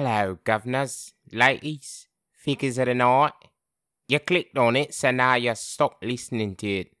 Hello, 0.00 0.38
governors, 0.44 1.12
ladies, 1.32 2.06
figures 2.32 2.78
of 2.78 2.86
the 2.86 2.94
night. 2.94 3.32
You 4.06 4.20
clicked 4.20 4.56
on 4.56 4.76
it, 4.76 4.94
so 4.94 5.10
now 5.10 5.34
you're 5.34 5.56
stop 5.56 5.96
listening 6.00 6.54
to 6.54 6.68
it. 6.68 6.92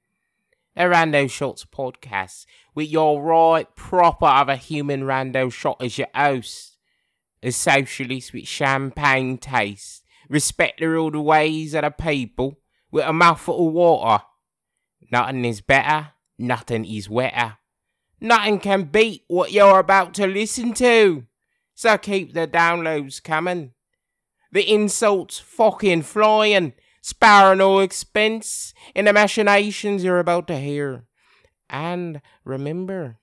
A 0.76 0.82
Rando 0.82 1.30
Shots 1.30 1.64
podcast 1.64 2.44
with 2.74 2.88
your 2.88 3.22
right 3.22 3.72
proper 3.76 4.26
other 4.26 4.56
human 4.56 5.02
Rando 5.02 5.52
Shot 5.52 5.76
as 5.80 5.96
your 5.96 6.08
host. 6.12 6.76
A 7.40 7.52
socialist 7.52 8.32
with 8.32 8.48
champagne 8.48 9.38
taste, 9.38 10.02
respect 10.28 10.82
all 10.82 11.12
the 11.12 11.20
ways 11.20 11.74
of 11.74 11.82
the 11.82 11.90
people, 11.92 12.58
with 12.90 13.04
a 13.04 13.12
mouthful 13.12 13.68
of 13.68 13.74
water. 13.74 14.24
Nothing 15.12 15.44
is 15.44 15.60
better, 15.60 16.14
nothing 16.36 16.84
is 16.84 17.08
wetter. 17.08 17.58
Nothing 18.20 18.58
can 18.58 18.82
beat 18.86 19.22
what 19.28 19.52
you're 19.52 19.78
about 19.78 20.14
to 20.14 20.26
listen 20.26 20.72
to. 20.72 21.28
So 21.78 21.96
keep 21.96 22.34
the 22.34 22.48
downloads 22.48 23.22
coming. 23.22 23.70
The 24.50 24.68
insults 24.68 25.38
fucking 25.38 26.02
flying, 26.02 26.72
sparing 27.02 27.58
no 27.58 27.78
expense 27.78 28.74
in 28.96 29.04
the 29.04 29.12
machinations 29.12 30.02
you're 30.02 30.18
about 30.18 30.48
to 30.48 30.58
hear. 30.58 31.04
And 31.70 32.20
remember 32.44 33.18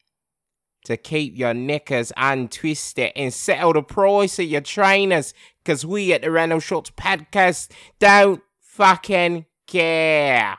to 0.86 0.96
keep 0.96 1.38
your 1.38 1.54
knickers 1.54 2.14
untwisted 2.16 3.12
and 3.18 3.34
settle 3.34 3.74
the 3.74 3.84
price 3.84 4.40
of 4.40 4.46
your 4.46 4.62
trainers, 4.62 5.34
cause 5.66 5.86
we 5.86 6.14
at 6.14 6.22
the 6.22 6.32
Random 6.32 6.62
Shots 6.62 6.92
Podcast 6.92 7.70
don't 8.00 8.42
fucking 8.62 9.48
care. 9.68 10.58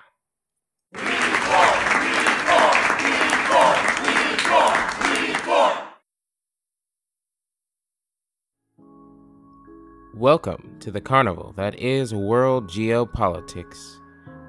Welcome 10.17 10.79
to 10.81 10.91
the 10.91 11.03
carnival 11.03 11.53
that 11.59 11.79
is 11.79 12.15
world 12.15 12.71
geopolitics 12.71 13.97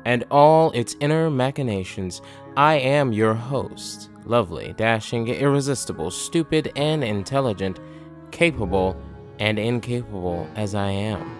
and 0.05 0.23
all 0.31 0.71
its 0.71 0.95
inner 1.01 1.29
machinations. 1.29 2.21
I 2.55 2.75
am 2.75 3.11
your 3.11 3.33
host, 3.33 4.09
lovely, 4.23 4.73
dashing, 4.77 5.27
irresistible, 5.27 6.09
stupid, 6.09 6.71
and 6.77 7.03
intelligent, 7.03 7.81
capable 8.31 8.95
and 9.39 9.59
incapable 9.59 10.49
as 10.55 10.73
I 10.73 10.89
am. 10.89 11.37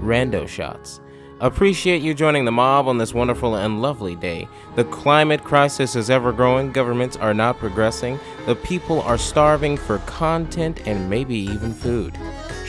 Rando 0.00 0.48
Shots. 0.48 1.02
Appreciate 1.40 2.00
you 2.00 2.14
joining 2.14 2.46
the 2.46 2.52
mob 2.52 2.88
on 2.88 2.96
this 2.96 3.12
wonderful 3.12 3.56
and 3.56 3.82
lovely 3.82 4.16
day. 4.16 4.48
The 4.74 4.84
climate 4.84 5.44
crisis 5.44 5.96
is 5.96 6.08
ever 6.08 6.32
growing, 6.32 6.72
governments 6.72 7.18
are 7.18 7.34
not 7.34 7.58
progressing, 7.58 8.18
the 8.46 8.56
people 8.56 9.02
are 9.02 9.18
starving 9.18 9.76
for 9.76 9.98
content 9.98 10.86
and 10.86 11.10
maybe 11.10 11.36
even 11.36 11.74
food. 11.74 12.18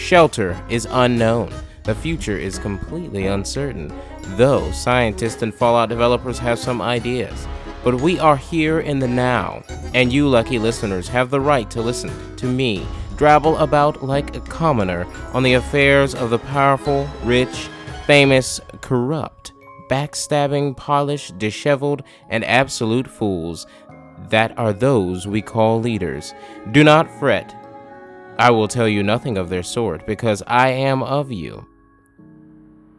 Shelter 0.02 0.62
is 0.68 0.88
unknown. 0.90 1.54
The 1.84 1.96
future 1.96 2.36
is 2.36 2.58
completely 2.58 3.28
uncertain, 3.28 3.94
though 4.36 4.72
scientists 4.72 5.42
and 5.42 5.54
Fallout 5.54 5.90
developers 5.90 6.40
have 6.40 6.60
some 6.60 6.82
ideas. 6.82 7.48
But 7.84 8.02
we 8.02 8.20
are 8.20 8.36
here 8.36 8.80
in 8.80 9.00
the 9.00 9.08
now, 9.08 9.64
and 9.94 10.12
you 10.12 10.28
lucky 10.28 10.58
listeners 10.60 11.08
have 11.08 11.30
the 11.30 11.40
right 11.40 11.70
to 11.72 11.82
listen 11.82 12.12
to 12.38 12.48
me 12.48 12.86
drabble 13.16 13.62
about 13.62 14.04
like 14.04 14.36
a 14.36 14.42
commoner 14.42 15.06
on 15.34 15.44
the 15.44 15.54
affairs 15.54 16.16
of 16.16 16.32
the 16.32 16.40
powerful, 16.40 17.08
rich, 17.24 17.70
famous, 18.08 18.60
corrupt, 18.82 19.54
backstabbing, 19.88 20.76
polished, 20.76 21.38
disheveled, 21.38 22.02
and 22.30 22.44
absolute 22.46 23.08
fools 23.08 23.68
that 24.30 24.58
are 24.58 24.74
those 24.74 25.28
we 25.28 25.42
call 25.42 25.80
leaders. 25.80 26.34
Do 26.72 26.84
not 26.84 27.08
fret 27.20 27.56
I 28.38 28.50
will 28.52 28.68
tell 28.68 28.88
you 28.88 29.04
nothing 29.04 29.38
of 29.38 29.50
their 29.50 29.64
sort, 29.64 30.06
because 30.08 30.42
I 30.48 30.70
am 30.70 31.04
of 31.04 31.32
you, 31.32 31.68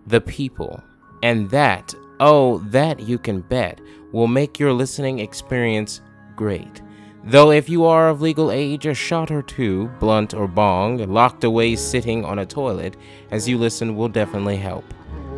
the 0.06 0.20
people, 0.20 0.82
and 1.22 1.50
that, 1.50 1.94
oh, 2.20 2.58
that 2.70 3.00
you 3.00 3.18
can 3.18 3.40
bet, 3.40 3.80
will 4.12 4.26
make 4.26 4.58
your 4.58 4.72
listening 4.72 5.18
experience 5.18 6.00
great. 6.36 6.82
Though 7.24 7.52
if 7.52 7.68
you 7.68 7.84
are 7.84 8.08
of 8.08 8.20
legal 8.20 8.50
age, 8.50 8.84
a 8.86 8.94
shot 8.94 9.30
or 9.30 9.42
two, 9.42 9.88
blunt 10.00 10.34
or 10.34 10.48
bong, 10.48 10.98
locked 11.08 11.44
away 11.44 11.76
sitting 11.76 12.24
on 12.24 12.40
a 12.40 12.46
toilet, 12.46 12.96
as 13.30 13.48
you 13.48 13.58
listen 13.58 13.94
will 13.96 14.08
definitely 14.08 14.56
help, 14.56 14.84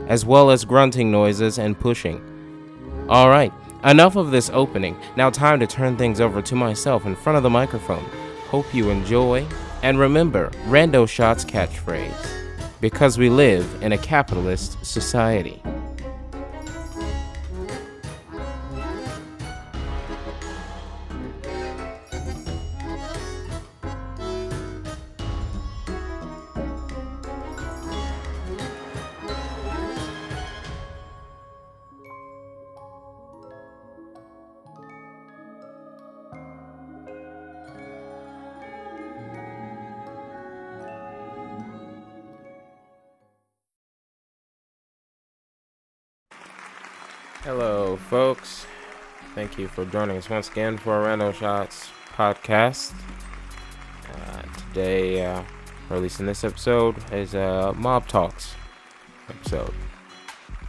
as 0.08 0.24
well 0.24 0.50
as 0.50 0.64
grunting 0.64 1.10
noises 1.10 1.58
and 1.58 1.78
pushing. 1.78 2.22
Alright, 3.08 3.52
enough 3.84 4.16
of 4.16 4.30
this 4.30 4.48
opening. 4.50 4.96
Now, 5.14 5.28
time 5.28 5.60
to 5.60 5.66
turn 5.66 5.98
things 5.98 6.20
over 6.20 6.40
to 6.40 6.54
myself 6.54 7.04
in 7.04 7.14
front 7.14 7.36
of 7.36 7.42
the 7.42 7.50
microphone. 7.50 8.04
Hope 8.48 8.72
you 8.74 8.88
enjoy 8.88 9.46
and 9.84 9.98
remember 9.98 10.48
Rando 10.66 11.06
Shot's 11.06 11.44
catchphrase 11.44 12.80
because 12.80 13.18
we 13.18 13.28
live 13.28 13.82
in 13.82 13.92
a 13.92 13.98
capitalist 13.98 14.82
society. 14.82 15.62
Hello, 47.44 47.98
folks. 48.08 48.64
Thank 49.34 49.58
you 49.58 49.68
for 49.68 49.84
joining 49.84 50.16
us 50.16 50.30
once 50.30 50.48
again 50.48 50.78
for 50.78 50.98
a 50.98 51.04
Rando 51.04 51.34
Shots 51.34 51.90
podcast. 52.16 52.94
Uh, 54.10 54.42
today, 54.68 55.26
uh, 55.26 55.42
releasing 55.90 56.24
this 56.24 56.42
episode 56.42 56.96
is 57.12 57.34
uh, 57.34 57.74
Mob 57.76 58.08
Talks 58.08 58.54
episode. 59.28 59.74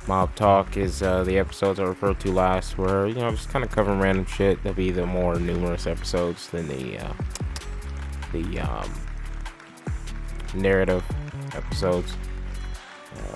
Mob 0.05 0.35
Talk 0.35 0.75
is 0.75 1.01
uh, 1.01 1.23
the 1.23 1.39
episodes 1.39 1.79
I 1.79 1.83
referred 1.83 2.19
to 2.19 2.33
last, 2.33 2.77
where 2.77 3.07
you 3.07 3.15
know 3.15 3.27
I'm 3.27 3.37
just 3.37 3.47
kind 3.47 3.63
of 3.63 3.71
covering 3.71 4.01
random 4.01 4.25
shit. 4.25 4.61
There'll 4.61 4.75
be 4.75 4.91
the 4.91 5.05
more 5.05 5.39
numerous 5.39 5.87
episodes 5.87 6.49
than 6.49 6.67
the 6.67 6.99
uh, 6.99 7.13
the 8.33 8.59
um, 8.59 8.91
narrative 10.53 11.05
episodes 11.53 12.17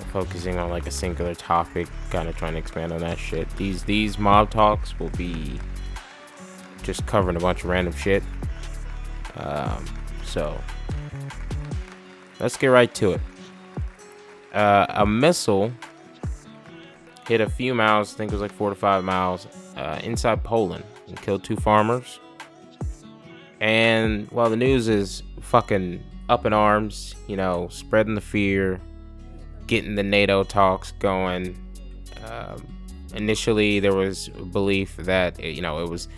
focusing 0.09 0.58
on 0.58 0.70
like 0.70 0.88
a 0.88 0.92
singular 0.92 1.36
topic, 1.36 1.88
kind 2.09 2.28
of 2.28 2.36
trying 2.36 2.53
to 2.53 2.59
expand 2.59 2.92
on 2.92 3.00
that 3.00 3.18
shit. 3.18 3.50
These 3.56 3.84
these 3.84 4.18
mob 4.20 4.50
talks 4.50 5.00
will 5.00 5.09
be 5.09 5.59
just 6.84 7.06
covering 7.06 7.36
a 7.36 7.40
bunch 7.40 7.64
of 7.64 7.70
random 7.70 7.94
shit. 7.94 8.24
Um, 9.36 9.86
so 10.24 10.59
let's 12.40 12.58
get 12.58 12.67
right 12.67 12.94
to 12.96 13.14
it. 13.14 13.22
Uh, 14.53 14.85
a 14.90 15.06
missile 15.06 15.72
hit 17.28 17.41
a 17.41 17.50
few 17.50 17.76
miles, 17.76 18.16
I 18.16 18.17
think 18.17 18.32
it 18.32 18.35
was 18.35 18.41
like 18.41 18.52
four 18.52 18.70
to 18.70 18.76
five 18.76 19.03
miles, 19.03 19.47
uh, 19.78 20.00
inside 20.03 20.44
Poland 20.44 20.84
and 21.08 21.22
killed 21.22 21.44
two 21.44 21.56
farmers. 21.56 22.20
And 23.59 24.29
while 24.32 24.50
the 24.50 24.56
news 24.56 24.88
is 24.88 25.22
fucking 25.41 26.03
up 26.28 26.46
in 26.46 26.53
arms, 26.53 27.16
you 27.28 27.35
know, 27.35 27.67
spreading 27.70 28.16
the 28.16 28.22
fear, 28.22 28.79
getting 29.70 29.94
the 29.94 30.04
NATO 30.04 30.44
talks 30.44 30.92
going. 30.94 31.56
Um, 32.26 32.68
initially, 33.14 33.80
there 33.80 33.94
was 33.94 34.28
belief 34.52 34.98
that 34.98 35.42
you 35.42 35.62
know 35.62 35.82
it 35.82 35.90
was 35.90 36.10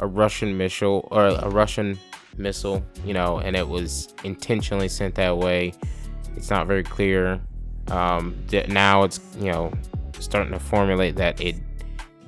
a 0.00 0.06
Russian 0.06 0.58
missile 0.58 1.08
or 1.10 1.26
a 1.28 1.48
Russian 1.48 1.98
missile, 2.36 2.84
you 3.04 3.14
know, 3.14 3.38
and 3.38 3.56
it 3.56 3.68
was 3.68 4.12
intentionally 4.24 4.88
sent 4.88 5.14
that 5.14 5.38
way. 5.38 5.72
It's 6.36 6.50
not 6.50 6.66
very 6.66 6.82
clear. 6.82 7.40
Um, 7.86 8.36
now 8.68 9.04
it's 9.04 9.20
you 9.38 9.52
know 9.52 9.72
starting 10.18 10.52
to 10.52 10.58
formulate 10.58 11.14
that 11.16 11.40
it 11.40 11.54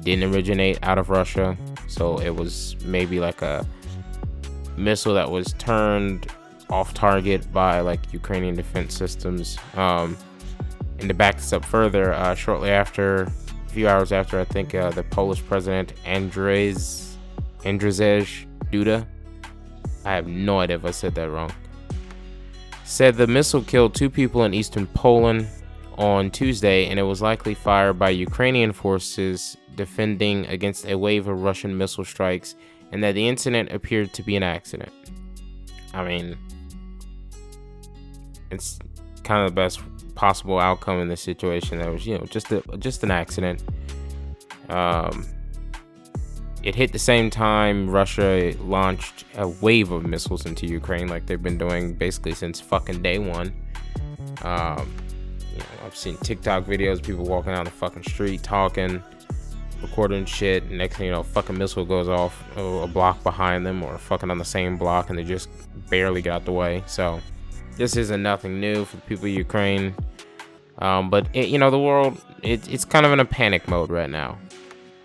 didn't 0.03 0.33
originate 0.33 0.79
out 0.83 0.99
of 0.99 1.11
Russia, 1.11 1.57
so 1.89 2.19
it 2.19 2.31
was 2.31 2.77
maybe 2.85 3.19
like 3.19 3.43
a 3.43 3.67
missile 4.77 5.15
that 5.15 5.31
was 5.31 5.53
turned 5.55 6.29
off 6.71 6.95
target 6.95 7.53
by 7.53 7.81
like 7.81 8.13
Ukrainian 8.13 8.55
defense 8.55 8.97
systems. 8.97 9.59
Um, 9.75 10.17
and 11.01 11.09
to 11.09 11.15
back 11.15 11.37
this 11.37 11.53
up 11.53 11.65
further, 11.65 12.13
uh, 12.13 12.35
shortly 12.35 12.71
after, 12.71 13.23
a 13.23 13.71
few 13.71 13.89
hours 13.89 14.13
after, 14.13 14.39
I 14.41 14.45
think 14.45 14.75
uh, 14.75 14.91
the 14.91 15.03
Polish 15.05 15.45
president 15.45 15.95
Andrzej 16.05 17.17
Andrzej 17.61 18.47
Duda, 18.71 19.07
I 20.05 20.13
have 20.13 20.27
no 20.27 20.61
idea 20.61 20.77
if 20.77 20.85
I 20.85 20.91
said 20.91 21.15
that 21.15 21.31
wrong, 21.31 21.53
said 22.85 23.17
the 23.17 23.27
missile 23.27 23.63
killed 23.63 23.95
two 23.95 24.11
people 24.11 24.45
in 24.45 24.55
eastern 24.55 24.87
Poland 24.89 25.49
on 25.97 26.31
Tuesday, 26.31 26.87
and 26.87 26.99
it 26.99 27.03
was 27.03 27.21
likely 27.21 27.55
fired 27.55 27.99
by 27.99 28.11
Ukrainian 28.11 28.73
forces 28.73 29.57
defending 29.77 30.47
against 30.47 30.87
a 30.87 30.97
wave 30.97 31.29
of 31.29 31.43
Russian 31.43 31.77
missile 31.77 32.05
strikes, 32.05 32.57
and 32.93 33.03
that 33.05 33.13
the 33.13 33.29
incident 33.29 33.73
appeared 33.73 34.13
to 34.15 34.23
be 34.23 34.37
an 34.37 34.43
accident. 34.43 34.93
I 35.93 36.05
mean, 36.05 36.39
it's 38.51 38.79
kind 39.23 39.45
of 39.45 39.51
the 39.51 39.55
best 39.55 39.81
possible 40.21 40.59
outcome 40.59 41.01
in 41.01 41.09
this 41.09 41.23
situation. 41.23 41.79
That 41.79 41.91
was, 41.91 42.07
you 42.07 42.19
know, 42.19 42.25
just 42.27 42.53
a, 42.53 42.61
just 42.79 43.03
an 43.03 43.11
accident. 43.11 43.65
Um, 44.69 45.27
it 46.63 46.75
hit 46.75 46.93
the 46.93 46.99
same 46.99 47.31
time 47.31 47.89
Russia 47.89 48.53
launched 48.61 49.25
a 49.37 49.49
wave 49.49 49.91
of 49.91 50.05
missiles 50.05 50.45
into 50.45 50.67
Ukraine, 50.67 51.09
like 51.09 51.25
they've 51.25 51.43
been 51.43 51.57
doing 51.57 51.95
basically 51.95 52.35
since 52.35 52.61
fucking 52.61 53.01
day 53.01 53.19
one. 53.19 53.47
Um, 54.43 54.95
you 55.53 55.59
know, 55.59 55.87
I've 55.87 55.97
seen 55.97 56.19
TikTok 56.19 56.67
videos, 56.67 57.03
people 57.03 57.25
walking 57.25 57.55
down 57.55 57.65
the 57.65 57.71
fucking 57.71 58.03
street 58.03 58.43
talking, 58.43 59.03
recording 59.81 60.27
shit. 60.27 60.65
And 60.65 60.77
next 60.77 60.99
thing 60.99 61.07
you 61.07 61.13
know, 61.13 61.23
fucking 61.23 61.57
missile 61.57 61.87
goes 61.87 62.11
off 62.11 62.45
a 62.59 62.87
block 62.87 63.23
behind 63.23 63.65
them, 63.65 63.83
or 63.83 63.97
fucking 63.97 64.31
on 64.31 64.37
the 64.37 64.45
same 64.45 64.77
block, 64.77 65.09
and 65.09 65.19
they 65.19 65.25
just 65.25 65.49
barely 65.89 66.21
got 66.21 66.45
the 66.45 66.53
way. 66.53 66.85
So 66.87 67.23
this 67.81 67.97
isn't 67.97 68.23
nothing 68.23 68.61
new 68.61 68.85
for 68.85 68.97
the 68.97 69.03
people 69.03 69.25
of 69.25 69.33
Ukraine. 69.33 69.95
Um, 70.79 71.09
but 71.09 71.27
it, 71.33 71.49
you 71.49 71.59
know, 71.59 71.71
the 71.71 71.79
world 71.79 72.21
it, 72.43 72.69
it's 72.73 72.85
kind 72.85 73.07
of 73.07 73.13
in 73.13 73.21
a 73.21 73.25
panic 73.25 73.67
mode 73.69 73.91
right 73.91 74.11
now 74.11 74.39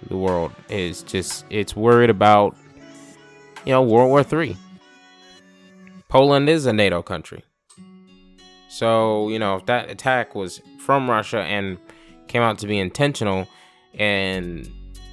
the 0.08 0.18
world 0.18 0.52
is 0.70 1.02
just 1.04 1.46
it's 1.50 1.76
worried 1.76 2.10
about 2.10 2.56
you 3.66 3.72
know 3.72 3.82
World 3.82 4.10
War 4.10 4.24
Three. 4.24 4.58
Poland 6.08 6.50
is 6.50 6.66
a 6.66 6.74
NATO 6.74 7.02
country. 7.02 7.44
So, 8.70 9.30
you 9.30 9.40
know, 9.40 9.56
if 9.56 9.66
that 9.68 9.90
attack 9.90 10.36
was 10.36 10.62
from 10.80 11.10
Russia 11.10 11.40
and 11.40 11.78
came 12.28 12.42
out 12.42 12.60
to 12.60 12.68
be 12.68 12.78
intentional 12.78 13.48
and, 13.94 14.70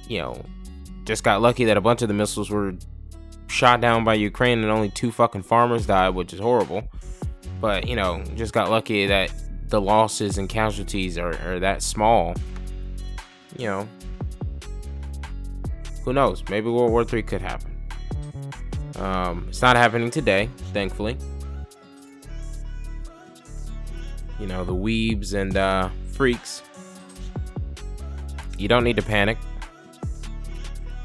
you 0.07 0.19
know, 0.19 0.45
just 1.05 1.23
got 1.23 1.41
lucky 1.41 1.65
that 1.65 1.77
a 1.77 1.81
bunch 1.81 2.01
of 2.01 2.09
the 2.09 2.13
missiles 2.13 2.49
were 2.49 2.75
shot 3.47 3.79
down 3.81 4.03
by 4.03 4.15
Ukraine 4.15 4.59
and 4.59 4.69
only 4.69 4.89
two 4.89 5.11
fucking 5.11 5.43
farmers 5.43 5.85
died, 5.85 6.09
which 6.09 6.33
is 6.33 6.39
horrible. 6.39 6.83
But, 7.63 7.87
you 7.87 7.95
know, 7.95 8.21
just 8.35 8.51
got 8.51 8.69
lucky 8.69 9.05
that 9.05 9.31
the 9.69 9.79
losses 9.79 10.37
and 10.37 10.49
casualties 10.49 11.17
are, 11.17 11.33
are 11.47 11.61
that 11.61 11.81
small. 11.81 12.35
You 13.57 13.67
know, 13.67 13.89
who 16.03 16.11
knows? 16.11 16.43
Maybe 16.49 16.69
World 16.69 16.91
War 16.91 17.05
III 17.09 17.23
could 17.23 17.41
happen. 17.41 17.73
Um, 18.97 19.45
it's 19.47 19.61
not 19.61 19.77
happening 19.77 20.11
today, 20.11 20.49
thankfully. 20.73 21.17
You 24.41 24.47
know, 24.47 24.65
the 24.65 24.75
weebs 24.75 25.33
and 25.33 25.55
uh, 25.55 25.87
freaks. 26.11 26.63
You 28.57 28.67
don't 28.67 28.83
need 28.83 28.97
to 28.97 29.03
panic. 29.03 29.37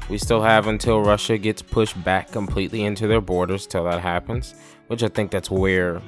We 0.09 0.17
still 0.17 0.41
have 0.41 0.67
until 0.67 0.99
Russia 0.99 1.37
gets 1.37 1.61
pushed 1.61 2.03
back 2.03 2.33
completely 2.33 2.83
into 2.83 3.07
their 3.07 3.21
borders 3.21 3.65
till 3.65 3.85
that 3.85 4.01
happens, 4.01 4.55
which 4.87 5.03
I 5.03 5.07
think 5.07 5.31
that's 5.31 5.49
where 5.49 6.01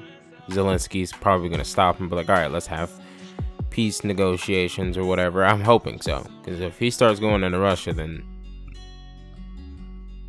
Zelensky's 0.51 1.11
probably 1.11 1.49
going 1.49 1.59
to 1.59 1.65
stop 1.65 1.99
and 1.99 2.09
be 2.09 2.15
like, 2.15 2.29
all 2.29 2.35
right, 2.35 2.51
let's 2.51 2.67
have 2.67 2.91
peace 3.69 4.03
negotiations 4.03 4.97
or 4.97 5.05
whatever. 5.05 5.45
I'm 5.45 5.61
hoping 5.61 6.01
so. 6.01 6.25
Because 6.43 6.59
if 6.59 6.77
he 6.77 6.89
starts 6.91 7.19
going 7.19 7.43
into 7.43 7.59
Russia, 7.59 7.93
then 7.93 8.23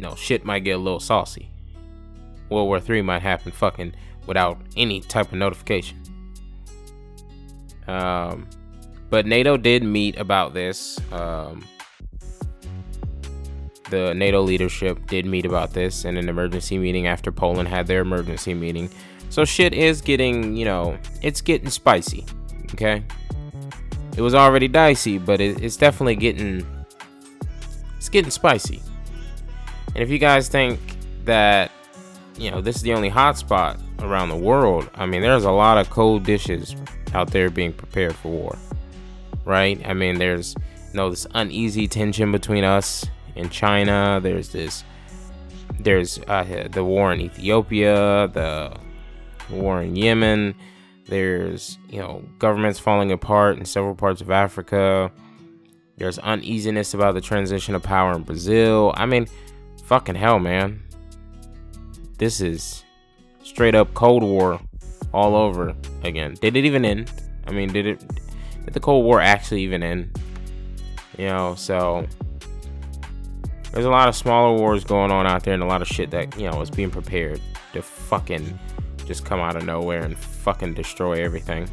know, 0.02 0.14
shit 0.14 0.44
might 0.44 0.64
get 0.64 0.72
a 0.72 0.78
little 0.78 1.00
saucy. 1.00 1.48
World 2.50 2.66
War 2.66 2.80
Three 2.80 3.00
might 3.00 3.22
happen 3.22 3.50
fucking 3.50 3.94
without 4.26 4.60
any 4.76 5.00
type 5.00 5.32
of 5.32 5.38
notification. 5.38 6.02
Um, 7.86 8.46
but 9.08 9.26
NATO 9.26 9.56
did 9.56 9.82
meet 9.82 10.18
about 10.18 10.52
this. 10.52 11.00
Um, 11.10 11.66
the 13.90 14.14
NATO 14.14 14.42
leadership 14.42 15.06
did 15.06 15.26
meet 15.26 15.46
about 15.46 15.72
this 15.72 16.04
in 16.04 16.16
an 16.16 16.28
emergency 16.28 16.78
meeting 16.78 17.06
after 17.06 17.32
Poland 17.32 17.68
had 17.68 17.86
their 17.86 18.00
emergency 18.00 18.54
meeting. 18.54 18.90
So 19.32 19.46
shit 19.46 19.72
is 19.72 20.02
getting, 20.02 20.54
you 20.54 20.66
know, 20.66 20.98
it's 21.22 21.40
getting 21.40 21.70
spicy. 21.70 22.26
Okay, 22.74 23.02
it 24.14 24.20
was 24.20 24.34
already 24.34 24.68
dicey, 24.68 25.16
but 25.16 25.40
it, 25.40 25.62
it's 25.62 25.78
definitely 25.78 26.16
getting, 26.16 26.66
it's 27.96 28.10
getting 28.10 28.30
spicy. 28.30 28.82
And 29.94 30.02
if 30.02 30.10
you 30.10 30.18
guys 30.18 30.50
think 30.50 30.78
that, 31.24 31.72
you 32.36 32.50
know, 32.50 32.60
this 32.60 32.76
is 32.76 32.82
the 32.82 32.92
only 32.92 33.08
hotspot 33.08 33.80
around 34.00 34.28
the 34.28 34.36
world, 34.36 34.90
I 34.96 35.06
mean, 35.06 35.22
there's 35.22 35.44
a 35.44 35.50
lot 35.50 35.78
of 35.78 35.88
cold 35.88 36.24
dishes 36.24 36.76
out 37.14 37.30
there 37.30 37.48
being 37.48 37.72
prepared 37.72 38.14
for 38.14 38.28
war, 38.28 38.58
right? 39.46 39.80
I 39.86 39.94
mean, 39.94 40.18
there's, 40.18 40.54
you 40.90 40.98
know, 40.98 41.08
this 41.08 41.26
uneasy 41.34 41.88
tension 41.88 42.32
between 42.32 42.64
us 42.64 43.06
and 43.34 43.50
China. 43.50 44.20
There's 44.22 44.50
this, 44.50 44.84
there's 45.80 46.18
uh, 46.28 46.68
the 46.70 46.84
war 46.84 47.14
in 47.14 47.22
Ethiopia, 47.22 48.28
the 48.28 48.76
war 49.50 49.82
in 49.82 49.96
Yemen. 49.96 50.54
There's, 51.06 51.78
you 51.88 52.00
know, 52.00 52.24
governments 52.38 52.78
falling 52.78 53.12
apart 53.12 53.58
in 53.58 53.64
several 53.64 53.94
parts 53.94 54.20
of 54.20 54.30
Africa. 54.30 55.10
There's 55.96 56.18
uneasiness 56.18 56.94
about 56.94 57.14
the 57.14 57.20
transition 57.20 57.74
of 57.74 57.82
power 57.82 58.14
in 58.14 58.22
Brazil. 58.22 58.94
I 58.96 59.06
mean, 59.06 59.26
fucking 59.84 60.14
hell, 60.14 60.38
man. 60.38 60.82
This 62.18 62.40
is 62.40 62.84
straight 63.42 63.74
up 63.74 63.92
Cold 63.94 64.22
War 64.22 64.60
all 65.12 65.34
over 65.34 65.74
again. 66.02 66.34
Did 66.40 66.56
it 66.56 66.64
even 66.64 66.84
end? 66.84 67.10
I 67.46 67.52
mean, 67.52 67.72
did 67.72 67.86
it? 67.86 68.04
Did 68.64 68.74
the 68.74 68.80
Cold 68.80 69.04
War 69.04 69.20
actually 69.20 69.62
even 69.62 69.82
end? 69.82 70.18
You 71.18 71.26
know, 71.26 71.54
so 71.56 72.06
there's 73.72 73.84
a 73.84 73.90
lot 73.90 74.08
of 74.08 74.14
smaller 74.14 74.56
wars 74.56 74.84
going 74.84 75.10
on 75.10 75.26
out 75.26 75.44
there, 75.44 75.54
and 75.54 75.62
a 75.62 75.66
lot 75.66 75.82
of 75.82 75.88
shit 75.88 76.10
that 76.10 76.38
you 76.38 76.50
know 76.50 76.60
is 76.60 76.70
being 76.70 76.90
prepared 76.90 77.40
to 77.72 77.82
fucking 77.82 78.58
just 79.12 79.26
come 79.26 79.40
out 79.40 79.56
of 79.56 79.64
nowhere 79.64 80.02
and 80.02 80.16
fucking 80.16 80.72
destroy 80.72 81.22
everything. 81.22 81.68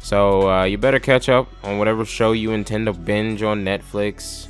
So 0.00 0.50
uh, 0.50 0.64
you 0.64 0.78
better 0.78 0.98
catch 0.98 1.28
up 1.28 1.46
on 1.62 1.78
whatever 1.78 2.04
show 2.06 2.32
you 2.32 2.52
intend 2.52 2.86
to 2.86 2.94
binge 2.94 3.42
on 3.42 3.64
Netflix. 3.64 4.48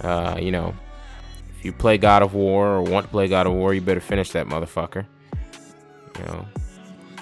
Uh, 0.00 0.38
you 0.40 0.50
know, 0.50 0.74
if 1.58 1.64
you 1.64 1.72
play 1.72 1.98
God 1.98 2.22
of 2.22 2.32
War 2.32 2.66
or 2.66 2.82
want 2.82 3.04
to 3.06 3.10
play 3.10 3.28
God 3.28 3.46
of 3.46 3.52
War, 3.52 3.74
you 3.74 3.82
better 3.82 4.00
finish 4.00 4.30
that 4.30 4.46
motherfucker. 4.46 5.04
You 6.18 6.24
know, 6.24 6.46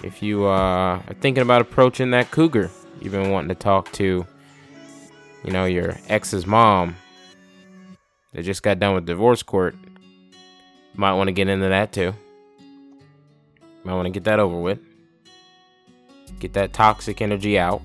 if 0.04 0.22
you 0.22 0.46
uh, 0.46 1.00
are 1.08 1.16
thinking 1.20 1.42
about 1.42 1.62
approaching 1.62 2.12
that 2.12 2.30
cougar, 2.30 2.70
you've 3.00 3.12
been 3.12 3.30
wanting 3.30 3.48
to 3.48 3.54
talk 3.56 3.90
to, 3.92 4.24
you 5.44 5.50
know, 5.50 5.64
your 5.64 5.96
ex's 6.08 6.46
mom 6.46 6.96
that 8.32 8.42
just 8.44 8.62
got 8.62 8.78
done 8.78 8.94
with 8.94 9.04
divorce 9.04 9.42
court, 9.42 9.74
might 10.94 11.14
want 11.14 11.26
to 11.26 11.32
get 11.32 11.48
into 11.48 11.68
that 11.68 11.92
too. 11.92 12.14
Might 13.86 13.94
want 13.94 14.06
to 14.06 14.10
get 14.10 14.24
that 14.24 14.40
over 14.40 14.58
with. 14.58 14.80
Get 16.40 16.54
that 16.54 16.72
toxic 16.72 17.22
energy 17.22 17.56
out. 17.56 17.82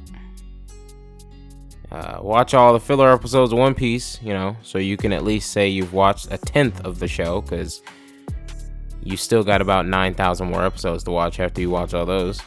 Uh, 1.91 2.17
watch 2.24 2.55
all 2.55 2.74
the 2.74 2.79
filler 2.79 3.13
episodes 3.13 3.53
of 3.53 3.60
One 3.60 3.75
Piece, 3.75 4.20
you 4.24 4.34
know, 4.34 4.58
so 4.63 4.79
you 4.79 4.98
can 4.98 5.13
at 5.13 5.24
least 5.24 5.51
say 5.51 5.67
you've 5.67 5.93
watched 5.93 6.31
a 6.31 6.39
tenth 6.39 6.84
of 6.84 6.98
the 6.98 7.08
show, 7.08 7.41
because 7.41 7.84
you 9.03 9.15
still 9.15 9.43
got 9.43 9.62
about 9.62 9.86
9,000 9.86 10.50
more 10.50 10.65
episodes 10.65 11.03
to 11.03 11.12
watch 11.12 11.39
after 11.39 11.62
you 11.62 11.70
watch 11.70 11.93
all 11.93 12.08
those. 12.08 12.41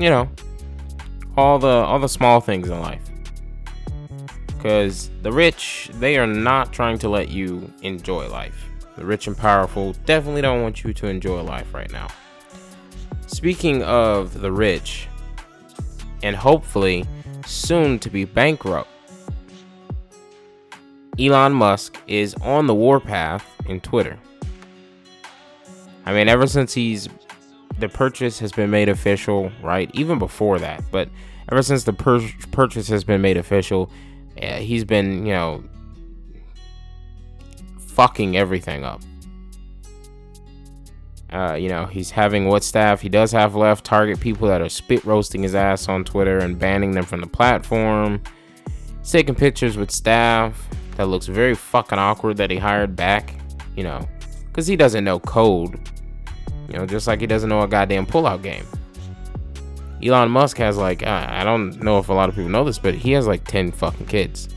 You 0.00 0.08
know, 0.08 0.30
all 1.36 1.58
the 1.58 1.68
all 1.68 1.98
the 1.98 2.08
small 2.08 2.40
things 2.40 2.70
in 2.70 2.80
life. 2.80 3.02
Because 4.46 5.10
the 5.20 5.32
rich, 5.32 5.90
they 5.94 6.16
are 6.16 6.26
not 6.26 6.72
trying 6.72 6.96
to 7.00 7.10
let 7.10 7.28
you 7.28 7.70
enjoy 7.82 8.30
life. 8.30 8.64
The 8.96 9.04
rich 9.04 9.26
and 9.26 9.36
powerful 9.36 9.92
definitely 10.06 10.40
don't 10.40 10.62
want 10.62 10.84
you 10.84 10.94
to 10.94 11.06
enjoy 11.06 11.42
life 11.42 11.74
right 11.74 11.92
now. 11.92 12.08
Speaking 13.26 13.82
of 13.82 14.40
the 14.40 14.52
rich, 14.52 15.08
and 16.22 16.34
hopefully 16.34 17.04
soon 17.46 17.98
to 18.00 18.10
be 18.10 18.24
bankrupt. 18.24 18.88
Elon 21.18 21.52
Musk 21.52 21.96
is 22.06 22.34
on 22.42 22.66
the 22.66 22.74
warpath 22.74 23.44
in 23.66 23.80
Twitter. 23.80 24.18
I 26.04 26.12
mean, 26.12 26.28
ever 26.28 26.46
since 26.46 26.74
he's 26.74 27.08
the 27.78 27.88
purchase 27.88 28.38
has 28.38 28.52
been 28.52 28.70
made 28.70 28.88
official, 28.88 29.50
right? 29.62 29.90
Even 29.94 30.18
before 30.18 30.58
that, 30.58 30.82
but 30.90 31.08
ever 31.50 31.62
since 31.62 31.84
the 31.84 31.92
pur- 31.92 32.28
purchase 32.52 32.88
has 32.88 33.04
been 33.04 33.20
made 33.20 33.36
official, 33.36 33.90
uh, 34.40 34.56
he's 34.56 34.84
been, 34.84 35.26
you 35.26 35.32
know, 35.32 35.64
fucking 37.78 38.36
everything 38.36 38.84
up. 38.84 39.00
Uh, 41.36 41.52
you 41.52 41.68
know, 41.68 41.84
he's 41.84 42.10
having 42.10 42.46
what 42.46 42.64
staff 42.64 43.02
he 43.02 43.10
does 43.10 43.30
have 43.30 43.54
left 43.54 43.84
target 43.84 44.18
people 44.18 44.48
that 44.48 44.62
are 44.62 44.70
spit 44.70 45.04
roasting 45.04 45.42
his 45.42 45.54
ass 45.54 45.86
on 45.86 46.02
Twitter 46.02 46.38
and 46.38 46.58
banning 46.58 46.92
them 46.92 47.04
from 47.04 47.20
the 47.20 47.26
platform. 47.26 48.22
He's 49.00 49.10
taking 49.10 49.34
pictures 49.34 49.76
with 49.76 49.90
staff 49.90 50.66
that 50.96 51.08
looks 51.08 51.26
very 51.26 51.54
fucking 51.54 51.98
awkward 51.98 52.38
that 52.38 52.50
he 52.50 52.56
hired 52.56 52.96
back, 52.96 53.34
you 53.76 53.84
know, 53.84 54.08
because 54.46 54.66
he 54.66 54.76
doesn't 54.76 55.04
know 55.04 55.20
code. 55.20 55.78
You 56.70 56.78
know, 56.78 56.86
just 56.86 57.06
like 57.06 57.20
he 57.20 57.26
doesn't 57.26 57.50
know 57.50 57.60
a 57.60 57.68
goddamn 57.68 58.06
pullout 58.06 58.42
game. 58.42 58.64
Elon 60.02 60.30
Musk 60.30 60.56
has 60.56 60.78
like, 60.78 61.02
I 61.02 61.44
don't 61.44 61.82
know 61.82 61.98
if 61.98 62.08
a 62.08 62.14
lot 62.14 62.30
of 62.30 62.34
people 62.34 62.50
know 62.50 62.64
this, 62.64 62.78
but 62.78 62.94
he 62.94 63.12
has 63.12 63.26
like 63.26 63.44
10 63.44 63.72
fucking 63.72 64.06
kids. 64.06 64.48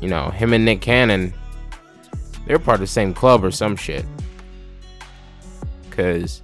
You 0.00 0.06
know, 0.06 0.30
him 0.30 0.52
and 0.52 0.64
Nick 0.64 0.80
Cannon, 0.80 1.34
they're 2.46 2.60
part 2.60 2.76
of 2.76 2.80
the 2.80 2.86
same 2.86 3.12
club 3.12 3.44
or 3.44 3.50
some 3.50 3.74
shit 3.74 4.06
because 6.00 6.42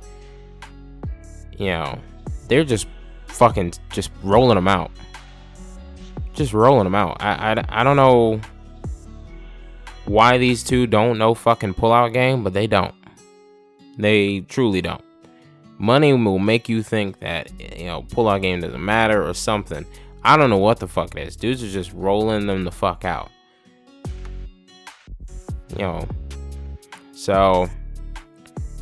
you 1.58 1.68
know, 1.68 1.98
they're 2.48 2.64
just 2.64 2.86
fucking 3.26 3.72
just 3.90 4.10
rolling 4.22 4.56
them 4.56 4.68
out. 4.68 4.90
Just 6.34 6.52
rolling 6.52 6.84
them 6.84 6.94
out. 6.94 7.16
I, 7.20 7.52
I, 7.52 7.80
I 7.80 7.84
don't 7.84 7.96
know 7.96 8.40
why 10.04 10.36
these 10.38 10.62
two 10.62 10.86
don't 10.86 11.18
know 11.18 11.34
fucking 11.34 11.74
pullout 11.74 12.12
game, 12.12 12.44
but 12.44 12.52
they 12.52 12.66
don't. 12.66 12.94
They 13.96 14.40
truly 14.40 14.82
don't. 14.82 15.02
Money 15.78 16.12
will 16.12 16.38
make 16.38 16.68
you 16.68 16.82
think 16.82 17.20
that 17.20 17.50
you 17.60 17.86
know 17.86 18.02
pullout 18.02 18.42
game 18.42 18.60
doesn't 18.60 18.84
matter 18.84 19.26
or 19.26 19.34
something. 19.34 19.86
I 20.22 20.36
don't 20.36 20.50
know 20.50 20.58
what 20.58 20.80
the 20.80 20.88
fuck 20.88 21.14
it 21.14 21.26
is. 21.26 21.36
Dudes 21.36 21.62
are 21.62 21.68
just 21.68 21.92
rolling 21.92 22.46
them 22.46 22.64
the 22.64 22.72
fuck 22.72 23.04
out. 23.04 23.30
You 25.70 25.78
know. 25.78 26.08
So 27.14 27.68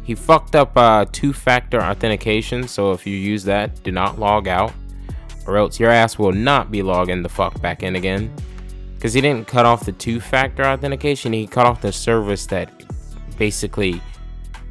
he 0.04 0.14
fucked 0.14 0.54
up 0.54 0.76
uh, 0.76 1.06
two-factor 1.11 1.82
authentication. 1.82 2.68
So 2.68 2.92
if 2.92 3.06
you 3.06 3.16
use 3.16 3.42
that, 3.44 3.82
do 3.82 3.90
not 3.90 4.18
log 4.18 4.46
out, 4.49 4.73
or 5.46 5.56
else 5.56 5.80
your 5.80 5.90
ass 5.90 6.18
will 6.18 6.32
not 6.32 6.70
be 6.70 6.82
logging 6.82 7.23
the 7.23 7.28
fuck 7.28 7.61
back 7.61 7.82
in 7.82 7.96
again. 7.96 8.32
Because 8.94 9.12
he 9.14 9.20
didn't 9.20 9.46
cut 9.46 9.66
off 9.66 9.84
the 9.84 9.92
two-factor 9.92 10.64
authentication. 10.64 11.32
He 11.32 11.46
cut 11.46 11.66
off 11.66 11.80
the 11.80 11.92
service 11.92 12.46
that 12.46 12.70
basically 13.38 14.00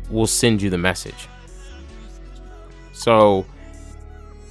will 0.10 0.28
send 0.28 0.62
you 0.62 0.70
the 0.70 0.78
message. 0.78 1.28
So 2.94 3.46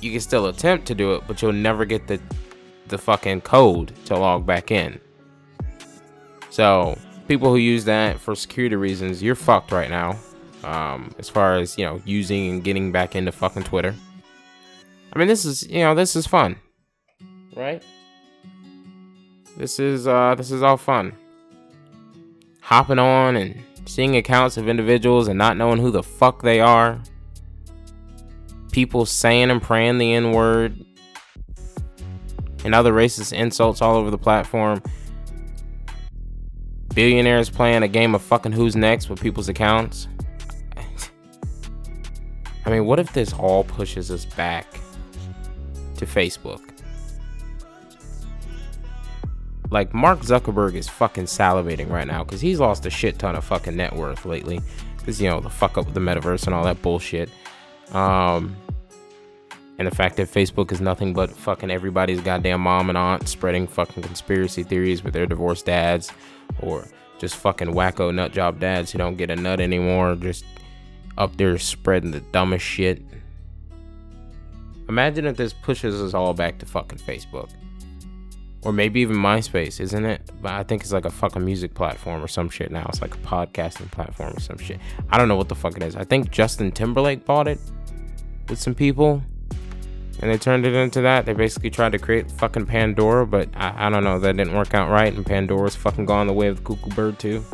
you 0.01 0.11
can 0.11 0.21
still 0.21 0.47
attempt 0.47 0.87
to 0.87 0.95
do 0.95 1.15
it, 1.15 1.23
but 1.27 1.41
you'll 1.41 1.53
never 1.53 1.85
get 1.85 2.07
the 2.07 2.21
the 2.89 2.99
fucking 2.99 3.41
code 3.41 3.93
to 4.05 4.15
log 4.17 4.45
back 4.45 4.71
in. 4.71 5.01
So 6.51 6.99
people 7.27 7.49
who 7.49 7.57
use 7.57 7.87
that 7.87 8.21
for 8.21 8.35
security 8.35 8.77
reasons, 8.77 9.23
you're 9.23 9.35
fucked 9.35 9.73
right 9.73 9.89
now. 9.89 10.19
Um, 10.65 11.15
as 11.19 11.29
far 11.29 11.57
as 11.57 11.77
you 11.77 11.85
know, 11.85 12.01
using 12.05 12.51
and 12.51 12.65
getting 12.65 12.93
back 12.93 13.17
into 13.17 13.33
fucking 13.33 13.65
Twitter. 13.65 13.95
I 15.13 15.19
mean, 15.19 15.29
this 15.29 15.45
is 15.45 15.69
you 15.69 15.81
know 15.81 15.95
this 15.95 16.17
is 16.17 16.27
fun, 16.27 16.57
right? 17.57 17.83
This 19.57 19.79
is 19.79 20.07
uh 20.07 20.35
this 20.35 20.51
is 20.51 20.63
all 20.63 20.77
fun. 20.77 21.13
Hopping 22.61 22.99
on 22.99 23.37
and 23.37 23.61
seeing 23.87 24.17
accounts 24.17 24.57
of 24.57 24.69
individuals 24.69 25.29
and 25.29 25.37
not 25.37 25.57
knowing 25.57 25.79
who 25.79 25.91
the 25.91 26.03
fuck 26.03 26.43
they 26.43 26.61
are 26.61 27.03
people 28.73 29.05
saying 29.05 29.51
and 29.51 29.63
praying 29.63 29.99
the 29.99 30.15
N 30.15 30.33
word 30.33 30.85
and 32.65 32.75
other 32.75 32.93
racist 32.93 33.33
insults 33.33 33.81
all 33.81 33.97
over 33.97 34.11
the 34.11 34.19
platform. 34.19 34.83
Billionaires 36.95 37.49
playing 37.49 37.83
a 37.83 37.89
game 37.89 38.15
of 38.15 38.23
fucking 38.23 38.53
who's 38.53 38.75
next 38.75 39.09
with 39.09 39.21
people's 39.21 39.49
accounts. 39.49 40.09
I 42.65 42.71
mean, 42.71 42.87
what 42.87 42.99
if 43.01 43.13
this 43.13 43.33
all 43.33 43.65
pushes 43.65 44.11
us 44.11 44.25
back 44.25 44.67
to 45.97 46.07
Facebook? 46.07 46.61
Like, 49.71 49.95
Mark 49.95 50.21
Zuckerberg 50.21 50.75
is 50.75 50.89
fucking 50.89 51.25
salivating 51.25 51.89
right 51.89 52.07
now 52.07 52.25
because 52.25 52.41
he's 52.41 52.61
lost 52.61 52.85
a 52.85 52.91
shit 52.91 53.19
ton 53.19 53.35
of 53.35 53.45
fucking 53.45 53.77
net 53.77 53.97
worth 53.97 54.25
lately. 54.25 54.61
Because, 54.99 55.21
you 55.21 55.29
know, 55.29 55.41
the 55.41 55.51
fuck 55.51 55.79
up 55.79 55.87
with 55.87 55.95
the 55.95 56.01
metaverse 56.01 56.47
and 56.47 56.55
all 56.55 56.63
that 56.65 56.81
bullshit. 56.83 57.31
Um, 57.93 58.55
and 59.79 59.91
the 59.91 59.95
fact 59.95 60.17
that 60.17 60.29
Facebook 60.29 60.71
is 60.71 60.81
nothing 60.81 61.13
but 61.15 61.31
fucking 61.31 61.71
everybody's 61.71 62.21
goddamn 62.21 62.61
mom 62.61 62.89
and 62.89 62.99
aunt 62.99 63.29
spreading 63.29 63.67
fucking 63.67 64.03
conspiracy 64.03 64.63
theories 64.63 65.03
with 65.03 65.15
their 65.15 65.27
divorced 65.27 65.67
dads 65.67 66.13
or 66.61 66.87
just 67.19 67.37
fucking 67.37 67.69
wacko 67.69 68.15
nut 68.15 68.33
job 68.33 68.61
dads 68.61 68.93
who 68.93 68.99
don't 68.99 69.17
get 69.17 69.31
a 69.31 69.37
nut 69.37 69.61
anymore, 69.61 70.15
just 70.17 70.45
up 71.19 71.37
there 71.37 71.59
spreading 71.59 72.11
the 72.11 72.21
dumbest 72.21 72.65
shit. 72.65 73.03
Imagine 74.89 75.27
if 75.27 75.37
this 75.37 75.53
pushes 75.53 76.01
us 76.01 76.15
all 76.15 76.35
back 76.35 76.59
to 76.59 76.67
fucking 76.67 76.99
Facebook. 76.99 77.51
Or 78.65 78.73
maybe 78.73 79.01
even 79.01 79.17
MySpace, 79.17 79.81
isn't 79.81 80.05
it? 80.05 80.23
But 80.41 80.53
I 80.53 80.63
think 80.63 80.83
it's 80.83 80.93
like 80.93 81.05
a 81.05 81.11
fucking 81.11 81.45
music 81.45 81.75
platform 81.75 82.23
or 82.23 82.29
some 82.29 82.49
shit 82.49 82.71
now. 82.71 82.87
It's 82.89 83.03
like 83.03 83.15
a 83.15 83.19
podcasting 83.19 83.91
platform 83.91 84.37
or 84.37 84.41
some 84.41 84.59
shit. 84.59 84.79
I 85.11 85.19
don't 85.19 85.27
know 85.27 85.37
what 85.37 85.49
the 85.49 85.57
fuck 85.57 85.77
it 85.77 85.83
is. 85.83 85.97
I 85.97 86.05
think 86.05 86.31
Justin 86.31 86.71
Timberlake 86.71 87.25
bought 87.25 87.49
it 87.49 87.59
with 88.49 88.61
some 88.61 88.75
people 88.75 89.23
and 90.23 90.31
they 90.31 90.39
turned 90.39 90.65
it 90.65 90.75
into 90.75 91.01
that. 91.01 91.27
They 91.27 91.33
basically 91.33 91.71
tried 91.71 91.93
to 91.93 91.99
create 91.99 92.31
fucking 92.31 92.67
Pandora, 92.67 93.27
but 93.27 93.49
I, 93.55 93.87
I 93.87 93.91
don't 93.91 94.05
know. 94.05 94.21
That 94.21 94.37
didn't 94.37 94.55
work 94.55 94.73
out 94.73 94.89
right, 94.89 95.13
and 95.13 95.27
Pandora's 95.27 95.75
fucking 95.75 96.07
gone 96.07 96.29
the 96.29 96.33
way 96.33 96.47
of 96.47 96.59
the 96.59 96.63
cuckoo 96.63 96.95
bird 96.95 97.19
too. 97.19 97.45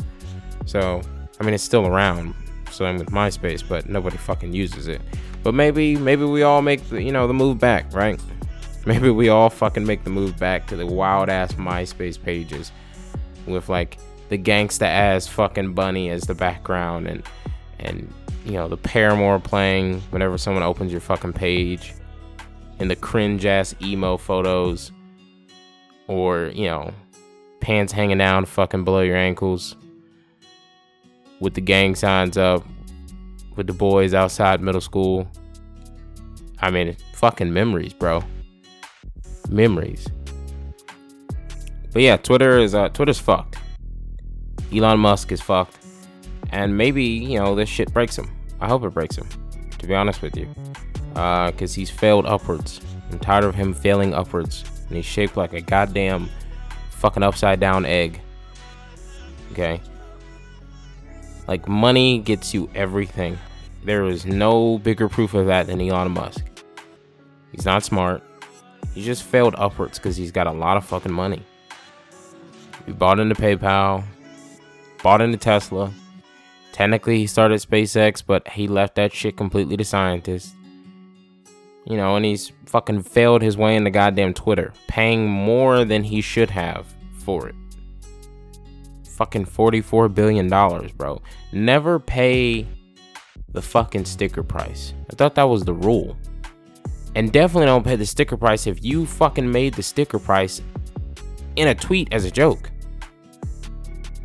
So 0.65 1.01
I 1.39 1.43
mean, 1.43 1.53
it's 1.53 1.63
still 1.63 1.87
around. 1.87 2.35
So 2.71 2.85
I'm 2.85 2.97
with 2.97 3.09
MySpace, 3.09 3.67
but 3.67 3.89
nobody 3.89 4.17
fucking 4.17 4.53
uses 4.53 4.87
it. 4.87 5.01
But 5.43 5.53
maybe, 5.53 5.95
maybe 5.95 6.23
we 6.23 6.43
all 6.43 6.61
make 6.61 6.87
the, 6.89 7.01
you 7.01 7.11
know, 7.11 7.27
the 7.27 7.33
move 7.33 7.59
back, 7.59 7.91
right? 7.93 8.19
Maybe 8.85 9.09
we 9.09 9.27
all 9.27 9.49
fucking 9.49 9.85
make 9.85 10.05
the 10.05 10.09
move 10.09 10.39
back 10.39 10.65
to 10.67 10.77
the 10.77 10.85
wild 10.85 11.27
ass 11.29 11.53
MySpace 11.53 12.19
pages 12.19 12.71
with 13.45 13.67
like 13.67 13.97
the 14.29 14.37
gangsta 14.37 14.83
ass 14.83 15.27
fucking 15.27 15.73
bunny 15.73 16.09
as 16.09 16.23
the 16.23 16.33
background 16.33 17.05
and 17.05 17.21
and 17.79 18.11
you 18.45 18.53
know 18.53 18.69
the 18.69 18.77
Paramore 18.77 19.39
playing 19.39 19.99
whenever 20.11 20.37
someone 20.37 20.63
opens 20.63 20.93
your 20.93 21.01
fucking 21.01 21.33
page 21.33 21.93
and 22.79 22.89
the 22.89 22.95
cringe 22.95 23.45
ass 23.45 23.75
emo 23.81 24.17
photos 24.17 24.91
or, 26.07 26.51
you 26.55 26.65
know, 26.65 26.91
pants 27.59 27.93
hanging 27.93 28.17
down 28.17 28.45
fucking 28.45 28.83
below 28.83 29.01
your 29.01 29.17
ankles 29.17 29.75
with 31.39 31.53
the 31.53 31.61
gang 31.61 31.95
signs 31.95 32.37
up 32.37 32.65
with 33.55 33.67
the 33.67 33.73
boys 33.73 34.13
outside 34.13 34.61
middle 34.61 34.81
school. 34.81 35.27
I 36.61 36.71
mean, 36.71 36.95
fucking 37.13 37.51
memories, 37.51 37.93
bro. 37.93 38.23
Memories. 39.49 40.07
But 41.91 42.01
yeah, 42.01 42.17
Twitter 42.17 42.59
is 42.59 42.75
uh 42.75 42.89
Twitter's 42.89 43.19
fucked. 43.19 43.57
Elon 44.73 44.99
Musk 44.99 45.31
is 45.31 45.41
fucked. 45.41 45.77
And 46.51 46.77
maybe, 46.77 47.03
you 47.03 47.39
know, 47.39 47.55
this 47.55 47.69
shit 47.69 47.93
breaks 47.93 48.17
him. 48.17 48.29
I 48.59 48.67
hope 48.67 48.83
it 48.83 48.93
breaks 48.93 49.15
him, 49.15 49.27
to 49.77 49.87
be 49.87 49.93
honest 49.93 50.21
with 50.21 50.35
you 50.35 50.47
because 51.09 51.73
uh, 51.73 51.75
he's 51.75 51.89
failed 51.89 52.25
upwards. 52.25 52.79
I'm 53.11 53.19
tired 53.19 53.43
of 53.43 53.55
him 53.55 53.73
failing 53.73 54.13
upwards, 54.13 54.63
and 54.87 54.95
he's 54.95 55.05
shaped 55.05 55.35
like 55.35 55.53
a 55.53 55.61
goddamn 55.61 56.29
fucking 56.91 57.23
upside 57.23 57.59
down 57.59 57.85
egg. 57.85 58.21
Okay? 59.51 59.81
Like, 61.49 61.67
money 61.67 62.19
gets 62.19 62.53
you 62.53 62.69
everything. 62.75 63.35
There 63.83 64.05
is 64.05 64.23
no 64.23 64.77
bigger 64.77 65.09
proof 65.09 65.33
of 65.33 65.47
that 65.47 65.65
than 65.65 65.81
Elon 65.81 66.11
Musk. 66.11 66.45
He's 67.51 67.65
not 67.65 67.83
smart. 67.83 68.21
He 68.93 69.03
just 69.03 69.23
failed 69.23 69.55
upwards 69.57 69.97
because 69.97 70.15
he's 70.15 70.31
got 70.31 70.45
a 70.45 70.51
lot 70.51 70.77
of 70.77 70.85
fucking 70.85 71.11
money. 71.11 71.43
He 72.85 72.91
bought 72.91 73.19
into 73.19 73.33
PayPal, 73.33 74.03
bought 75.01 75.21
into 75.21 75.39
Tesla. 75.39 75.91
Technically, 76.71 77.17
he 77.17 77.25
started 77.25 77.59
SpaceX, 77.59 78.21
but 78.23 78.47
he 78.49 78.67
left 78.67 78.93
that 78.93 79.11
shit 79.11 79.35
completely 79.35 79.75
to 79.75 79.83
scientists. 79.83 80.53
You 81.87 81.97
know, 81.97 82.15
and 82.15 82.25
he's 82.25 82.51
fucking 82.67 83.01
failed 83.01 83.41
his 83.41 83.57
way 83.57 83.75
into 83.75 83.89
goddamn 83.89 84.35
Twitter, 84.35 84.71
paying 84.87 85.27
more 85.27 85.83
than 85.83 86.03
he 86.03 86.21
should 86.21 86.51
have 86.51 86.85
for 87.25 87.49
it. 87.49 87.55
Fucking 89.19 89.47
$44 89.47 90.15
billion, 90.15 90.47
bro. 90.95 91.21
Never 91.51 91.99
pay 91.99 92.65
the 93.49 93.61
fucking 93.61 94.05
sticker 94.05 94.43
price. 94.43 94.93
I 95.11 95.15
thought 95.15 95.35
that 95.35 95.43
was 95.43 95.65
the 95.65 95.73
rule. 95.73 96.15
And 97.15 97.29
definitely 97.33 97.65
don't 97.65 97.83
pay 97.83 97.97
the 97.97 98.05
sticker 98.05 98.37
price 98.37 98.65
if 98.65 98.81
you 98.81 99.05
fucking 99.05 99.51
made 99.51 99.73
the 99.73 99.83
sticker 99.83 100.19
price 100.19 100.61
in 101.57 101.67
a 101.67 101.75
tweet 101.75 102.13
as 102.13 102.23
a 102.23 102.31
joke. 102.31 102.71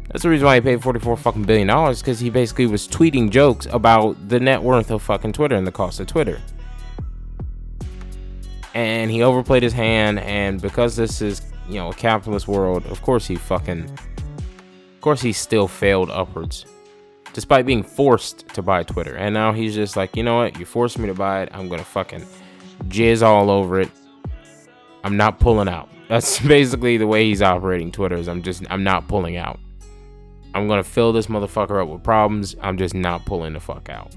That's 0.06 0.22
the 0.22 0.28
reason 0.28 0.46
why 0.46 0.54
he 0.54 0.60
paid 0.60 0.80
44 0.80 1.16
fucking 1.16 1.42
billion 1.42 1.66
dollars 1.66 2.00
because 2.00 2.20
he 2.20 2.30
basically 2.30 2.66
was 2.66 2.86
tweeting 2.86 3.30
jokes 3.30 3.66
about 3.72 4.28
the 4.28 4.38
net 4.38 4.62
worth 4.62 4.92
of 4.92 5.02
fucking 5.02 5.32
Twitter 5.32 5.56
and 5.56 5.66
the 5.66 5.72
cost 5.72 5.98
of 5.98 6.06
Twitter 6.06 6.40
and 8.74 9.10
he 9.10 9.22
overplayed 9.22 9.62
his 9.64 9.72
hand 9.72 10.18
and 10.20 10.60
because 10.60 10.94
this 10.96 11.20
is 11.20 11.42
you 11.68 11.76
know 11.76 11.90
a 11.90 11.94
capitalist 11.94 12.46
world 12.46 12.84
of 12.86 13.00
course 13.02 13.26
he 13.26 13.36
fucking 13.36 13.88
course 15.04 15.20
he 15.20 15.34
still 15.34 15.68
failed 15.68 16.08
upwards 16.08 16.64
despite 17.34 17.66
being 17.66 17.82
forced 17.82 18.49
to 18.49 18.62
buy 18.62 18.82
twitter. 18.82 19.16
And 19.16 19.34
now 19.34 19.52
he's 19.52 19.75
just 19.75 19.99
like 19.99 20.16
you 20.16 20.23
know 20.23 20.37
what? 20.38 20.58
You 20.58 20.64
forced 20.64 20.99
me 20.99 21.08
to 21.08 21.14
buy 21.14 21.42
it. 21.42 21.50
I'm 21.52 21.68
gonna 21.68 21.84
fucking 21.84 22.25
jizz 22.84 23.23
all 23.23 23.50
over 23.50 23.80
it. 23.80 23.90
I'm 25.04 25.18
not 25.18 25.38
pulling 25.38 25.68
out. 25.68 25.90
That's 26.08 26.40
basically 26.40 26.96
the 26.96 27.06
way 27.06 27.26
he's 27.26 27.42
operating 27.42 27.92
twitter 27.92 28.16
is 28.16 28.28
i'm 28.28 28.42
just 28.42 28.62
i'm 28.70 28.82
not 28.82 29.06
pulling 29.06 29.37
out. 29.37 29.61
I'm 30.54 30.68
gonna 30.68 30.82
fill 30.82 31.12
this 31.12 31.26
motherfucker 31.26 31.82
up 31.82 31.88
with 31.88 32.02
problems. 32.02 32.56
I'm 32.62 32.78
just 32.78 32.94
not 32.94 33.26
pulling 33.26 33.52
the 33.52 33.61
fuck 33.61 33.90
out. 33.90 34.16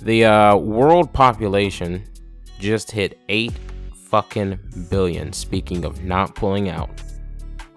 The 0.00 0.24
uh, 0.24 0.56
world 0.56 1.12
population 1.12 2.04
just 2.58 2.90
hit 2.90 3.18
8 3.28 3.52
fucking 3.94 4.58
billion. 4.88 5.32
Speaking 5.32 5.84
of 5.84 6.04
not 6.04 6.34
pulling 6.34 6.68
out. 6.68 7.02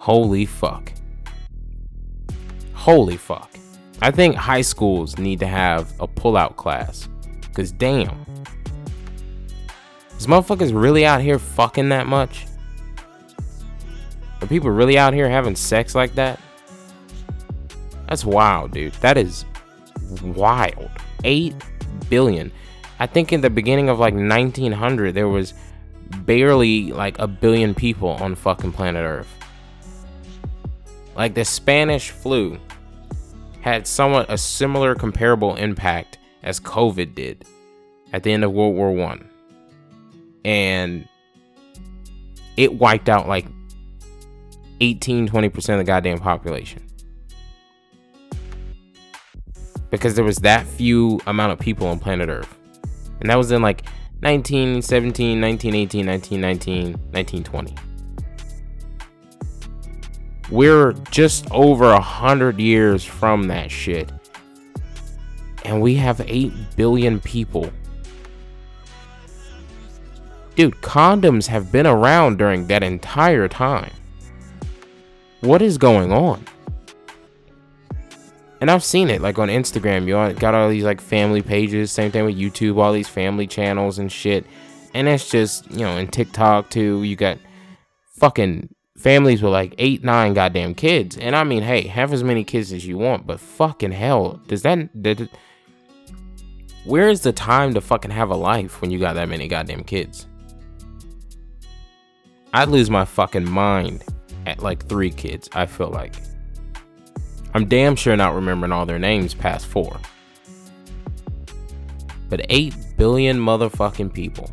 Holy 0.08 0.46
fuck. 0.46 0.94
Holy 2.72 3.18
fuck. 3.18 3.52
I 4.02 4.10
think 4.10 4.38
high 4.38 4.62
schools 4.62 5.18
need 5.18 5.42
to 5.42 5.48
have 5.48 5.92
a 6.00 6.08
pullout 6.08 6.56
class. 6.56 7.10
Cause 7.54 7.74
damn. 7.74 8.26
Is 10.18 10.26
motherfuckers 10.26 10.72
really 10.74 11.06
out 11.06 11.20
here 11.20 11.38
fucking 11.38 11.90
that 11.90 12.08
much? 12.08 12.46
Are 14.42 14.48
people 14.48 14.70
really 14.70 14.98
out 14.98 15.14
here 15.14 15.30
having 15.30 15.58
sex 15.58 15.94
like 15.94 16.16
that? 16.16 16.40
That's 18.08 18.24
wild, 18.24 18.72
dude. 18.72 18.94
That 19.02 19.18
is 19.18 19.44
wild. 20.24 20.90
8 21.26 21.54
billion. 22.10 22.50
I 23.00 23.08
think 23.08 23.34
in 23.34 23.42
the 23.42 23.50
beginning 23.50 23.90
of 23.90 24.00
like 24.00 24.14
1900 24.14 25.14
there 25.14 25.28
was 25.28 25.54
barely 26.20 26.94
like 26.94 27.20
a 27.20 27.28
billion 27.28 27.76
people 27.76 28.12
on 28.12 28.36
fucking 28.36 28.72
planet 28.72 29.04
Earth. 29.04 29.34
Like 31.18 31.34
the 31.34 31.44
Spanish 31.44 32.12
flu 32.12 32.60
had 33.62 33.88
somewhat 33.88 34.28
a 34.30 34.38
similar 34.38 34.94
comparable 34.94 35.56
impact 35.56 36.20
as 36.44 36.60
COVID 36.60 37.16
did 37.16 37.44
at 38.14 38.22
the 38.22 38.32
end 38.32 38.44
of 38.44 38.54
World 38.54 38.76
War 38.76 38.92
One. 38.94 39.28
And 40.46 41.08
it 42.56 42.76
wiped 42.76 43.10
out 43.10 43.28
like 43.28 43.48
18 44.80 45.28
20% 45.28 45.70
of 45.70 45.78
the 45.80 45.84
goddamn 45.84 46.20
population. 46.20 46.84
Because 49.90 50.16
there 50.16 50.24
was 50.24 50.38
that 50.38 50.68
few 50.68 51.20
amount 51.26 51.52
of 51.52 51.60
people 51.60 51.88
on 51.88 51.98
planet 51.98 52.30
Earth. 52.30 52.56
And 53.22 53.30
that 53.30 53.38
was 53.38 53.52
in 53.52 53.64
like 53.64 53.84
1917, 54.20 55.42
1918, 55.42 56.06
1919, 56.06 56.92
1920. 57.12 57.87
We're 60.50 60.94
just 61.12 61.50
over 61.52 61.92
a 61.92 62.00
hundred 62.00 62.60
years 62.60 63.04
from 63.04 63.48
that 63.48 63.70
shit. 63.70 64.12
And 65.66 65.82
we 65.82 65.96
have 65.96 66.22
8 66.22 66.54
billion 66.78 67.20
people. 67.20 67.72
Dude, 70.56 70.76
condoms 70.76 71.48
have 71.48 71.72
been 71.72 71.86
around 71.86 72.38
during 72.38 72.68
that 72.68 72.82
entire 72.82 73.48
time. 73.48 73.92
What 75.42 75.62
is 75.62 75.78
going 75.78 76.12
on? 76.12 76.44
And 78.60 78.72
I've 78.72 78.84
seen 78.84 79.10
it 79.10 79.22
like 79.22 79.38
on 79.38 79.50
Instagram. 79.50 80.08
You 80.08 80.34
got 80.40 80.56
all 80.56 80.70
these 80.70 80.84
like 80.84 81.02
family 81.02 81.42
pages. 81.42 81.92
Same 81.92 82.12
thing 82.12 82.26
with 82.26 82.38
YouTube, 82.38 82.78
all 82.78 82.94
these 82.94 83.10
family 83.10 83.46
channels 83.46 84.00
and 84.00 84.12
shit. 84.12 84.46
And 84.94 85.08
it's 85.08 85.30
just, 85.30 85.70
you 85.70 85.82
know, 85.82 85.98
in 85.98 86.08
TikTok 86.08 86.70
too, 86.70 87.04
you 87.04 87.16
got 87.16 87.38
fucking 88.16 88.74
families 88.98 89.42
with 89.42 89.54
like 89.54 89.76
eight, 89.78 90.04
nine 90.04 90.34
goddamn 90.34 90.76
kids. 90.76 91.18
And 91.18 91.36
I 91.36 91.44
mean, 91.44 91.64
hey, 91.64 91.88
have 91.88 92.12
as 92.12 92.24
many 92.24 92.44
kids 92.44 92.74
as 92.74 92.86
you 92.86 92.98
want, 92.98 93.26
but 93.26 93.40
fucking 93.40 93.92
hell, 93.92 94.42
does 94.48 94.64
that. 94.64 95.02
Did, 95.02 95.30
where 96.84 97.10
is 97.10 97.22
the 97.22 97.34
time 97.34 97.74
to 97.74 97.82
fucking 97.82 98.12
have 98.12 98.30
a 98.30 98.36
life 98.36 98.82
when 98.82 98.92
you 98.92 99.00
got 99.00 99.14
that 99.14 99.30
many 99.30 99.48
goddamn 99.48 99.84
kids? 99.84 100.28
I'd 102.54 102.70
lose 102.70 102.90
my 102.90 103.06
fucking 103.06 103.50
mind 103.50 104.04
at 104.46 104.64
like 104.64 104.86
three 104.88 105.12
kids, 105.12 105.50
I 105.54 105.66
feel 105.66 105.90
like. 105.90 106.16
I'm 107.54 107.68
damn 107.68 107.96
sure 107.96 108.16
not 108.16 108.36
remembering 108.36 108.72
all 108.72 108.86
their 108.86 109.00
names 109.00 109.34
past 109.34 109.68
four. 109.68 110.00
But 112.30 112.46
8 112.50 112.76
billion 112.98 113.38
motherfucking 113.38 114.14
people. 114.14 114.52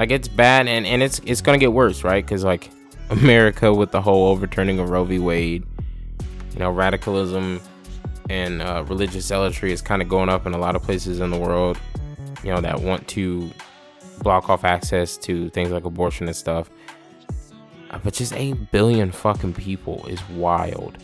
Like 0.00 0.12
it's 0.12 0.28
bad 0.28 0.66
and, 0.66 0.86
and 0.86 1.02
it's 1.02 1.20
it's 1.26 1.42
gonna 1.42 1.58
get 1.58 1.74
worse, 1.74 2.04
right? 2.04 2.26
Cause 2.26 2.42
like 2.42 2.70
America 3.10 3.70
with 3.70 3.90
the 3.90 4.00
whole 4.00 4.28
overturning 4.28 4.78
of 4.78 4.88
Roe 4.88 5.04
v. 5.04 5.18
Wade, 5.18 5.66
you 6.54 6.58
know, 6.58 6.70
radicalism 6.70 7.60
and 8.30 8.62
uh, 8.62 8.82
religious 8.88 9.26
zealotry 9.26 9.74
is 9.74 9.82
kind 9.82 10.00
of 10.00 10.08
going 10.08 10.30
up 10.30 10.46
in 10.46 10.54
a 10.54 10.58
lot 10.58 10.74
of 10.74 10.82
places 10.82 11.20
in 11.20 11.28
the 11.28 11.38
world, 11.38 11.78
you 12.42 12.50
know, 12.50 12.62
that 12.62 12.80
want 12.80 13.06
to 13.08 13.50
block 14.22 14.48
off 14.48 14.64
access 14.64 15.18
to 15.18 15.50
things 15.50 15.70
like 15.70 15.84
abortion 15.84 16.26
and 16.28 16.34
stuff. 16.34 16.70
Uh, 17.90 17.98
but 18.02 18.14
just 18.14 18.32
8 18.32 18.70
billion 18.70 19.12
fucking 19.12 19.52
people 19.52 20.06
is 20.06 20.26
wild. 20.30 20.96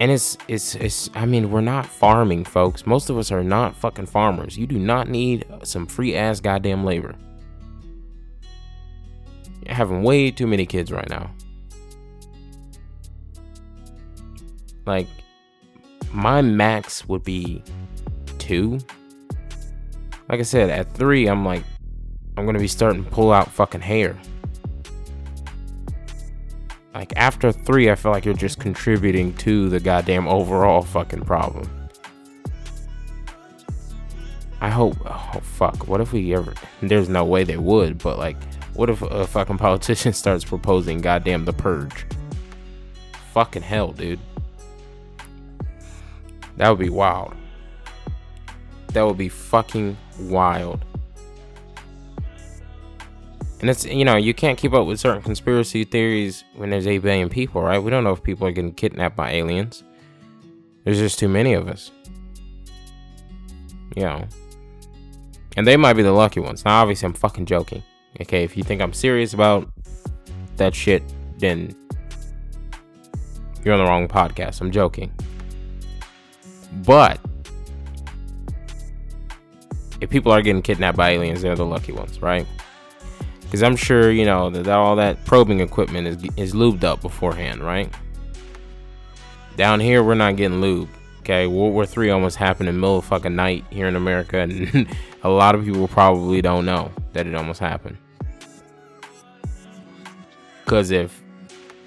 And 0.00 0.10
it's, 0.10 0.36
it's, 0.48 0.74
it's, 0.74 1.10
I 1.14 1.24
mean, 1.24 1.50
we're 1.50 1.60
not 1.60 1.86
farming, 1.86 2.44
folks. 2.44 2.84
Most 2.84 3.10
of 3.10 3.16
us 3.16 3.30
are 3.30 3.44
not 3.44 3.76
fucking 3.76 4.06
farmers. 4.06 4.58
You 4.58 4.66
do 4.66 4.78
not 4.78 5.08
need 5.08 5.46
some 5.62 5.86
free 5.86 6.16
ass 6.16 6.40
goddamn 6.40 6.84
labor. 6.84 7.14
You're 9.64 9.74
having 9.74 10.02
way 10.02 10.30
too 10.30 10.46
many 10.46 10.66
kids 10.66 10.90
right 10.90 11.08
now. 11.08 11.30
Like, 14.84 15.08
my 16.12 16.42
max 16.42 17.08
would 17.08 17.24
be 17.24 17.62
two. 18.38 18.78
Like 20.28 20.40
I 20.40 20.42
said, 20.42 20.70
at 20.70 20.92
three, 20.92 21.26
I'm 21.26 21.44
like, 21.44 21.64
I'm 22.36 22.46
gonna 22.46 22.58
be 22.58 22.68
starting 22.68 23.04
to 23.04 23.10
pull 23.10 23.32
out 23.32 23.50
fucking 23.50 23.80
hair 23.80 24.16
like 26.94 27.12
after 27.16 27.50
three, 27.50 27.90
I 27.90 27.96
feel 27.96 28.12
like 28.12 28.24
you're 28.24 28.34
just 28.34 28.60
contributing 28.60 29.34
to 29.38 29.68
the 29.68 29.80
goddamn 29.80 30.28
overall 30.28 30.82
fucking 30.82 31.24
problem. 31.24 31.68
I 34.60 34.70
hope. 34.70 34.96
Oh 35.04 35.40
fuck! 35.42 35.88
What 35.88 36.00
if 36.00 36.12
we 36.12 36.34
ever? 36.34 36.54
There's 36.80 37.08
no 37.08 37.24
way 37.24 37.44
they 37.44 37.56
would, 37.56 37.98
but 37.98 38.18
like, 38.18 38.36
what 38.74 38.88
if 38.88 39.02
a 39.02 39.26
fucking 39.26 39.58
politician 39.58 40.12
starts 40.14 40.44
proposing 40.44 41.00
goddamn 41.00 41.44
the 41.44 41.52
purge? 41.52 42.06
Fucking 43.32 43.62
hell, 43.62 43.92
dude. 43.92 44.20
That 46.56 46.70
would 46.70 46.78
be 46.78 46.88
wild. 46.88 47.34
That 48.92 49.02
would 49.02 49.18
be 49.18 49.28
fucking 49.28 49.96
wild. 50.20 50.84
And 53.64 53.70
it's 53.70 53.86
you 53.86 54.04
know 54.04 54.16
you 54.16 54.34
can't 54.34 54.58
keep 54.58 54.74
up 54.74 54.86
with 54.86 55.00
certain 55.00 55.22
conspiracy 55.22 55.84
theories 55.84 56.44
when 56.54 56.68
there's 56.68 56.86
eight 56.86 56.98
billion 56.98 57.30
people, 57.30 57.62
right? 57.62 57.78
We 57.78 57.90
don't 57.90 58.04
know 58.04 58.12
if 58.12 58.22
people 58.22 58.46
are 58.46 58.52
getting 58.52 58.74
kidnapped 58.74 59.16
by 59.16 59.30
aliens. 59.30 59.82
There's 60.84 60.98
just 60.98 61.18
too 61.18 61.28
many 61.28 61.54
of 61.54 61.66
us. 61.66 61.90
You 63.96 64.02
know. 64.02 64.28
And 65.56 65.66
they 65.66 65.78
might 65.78 65.94
be 65.94 66.02
the 66.02 66.12
lucky 66.12 66.40
ones. 66.40 66.62
Now, 66.66 66.82
obviously, 66.82 67.06
I'm 67.06 67.14
fucking 67.14 67.46
joking. 67.46 67.82
Okay, 68.20 68.44
if 68.44 68.54
you 68.54 68.62
think 68.62 68.82
I'm 68.82 68.92
serious 68.92 69.32
about 69.32 69.72
that 70.58 70.74
shit, 70.74 71.02
then 71.38 71.74
you're 73.64 73.72
on 73.72 73.80
the 73.82 73.86
wrong 73.86 74.08
podcast. 74.08 74.60
I'm 74.60 74.72
joking. 74.72 75.10
But 76.84 77.18
if 80.02 80.10
people 80.10 80.32
are 80.32 80.42
getting 80.42 80.60
kidnapped 80.60 80.98
by 80.98 81.12
aliens, 81.12 81.40
they're 81.40 81.56
the 81.56 81.64
lucky 81.64 81.92
ones, 81.92 82.20
right? 82.20 82.46
Because 83.54 83.62
I'm 83.62 83.76
sure, 83.76 84.10
you 84.10 84.24
know, 84.24 84.50
that, 84.50 84.64
that 84.64 84.74
all 84.74 84.96
that 84.96 85.24
probing 85.24 85.60
equipment 85.60 86.08
is, 86.08 86.24
is 86.36 86.54
lubed 86.54 86.82
up 86.82 87.00
beforehand, 87.00 87.62
right? 87.62 87.88
Down 89.56 89.78
here, 89.78 90.02
we're 90.02 90.16
not 90.16 90.34
getting 90.34 90.60
lubed. 90.60 90.88
Okay, 91.20 91.46
World 91.46 91.72
War 91.72 91.86
Three 91.86 92.10
almost 92.10 92.34
happened 92.34 92.68
in 92.68 92.74
the 92.74 92.80
middle 92.80 92.98
of 92.98 93.04
fucking 93.04 93.36
night 93.36 93.64
here 93.70 93.86
in 93.86 93.94
America, 93.94 94.40
and 94.40 94.88
a 95.22 95.28
lot 95.28 95.54
of 95.54 95.64
people 95.64 95.86
probably 95.86 96.42
don't 96.42 96.64
know 96.64 96.90
that 97.12 97.28
it 97.28 97.34
almost 97.36 97.60
happened. 97.60 97.96
Because 100.64 100.90
if 100.90 101.22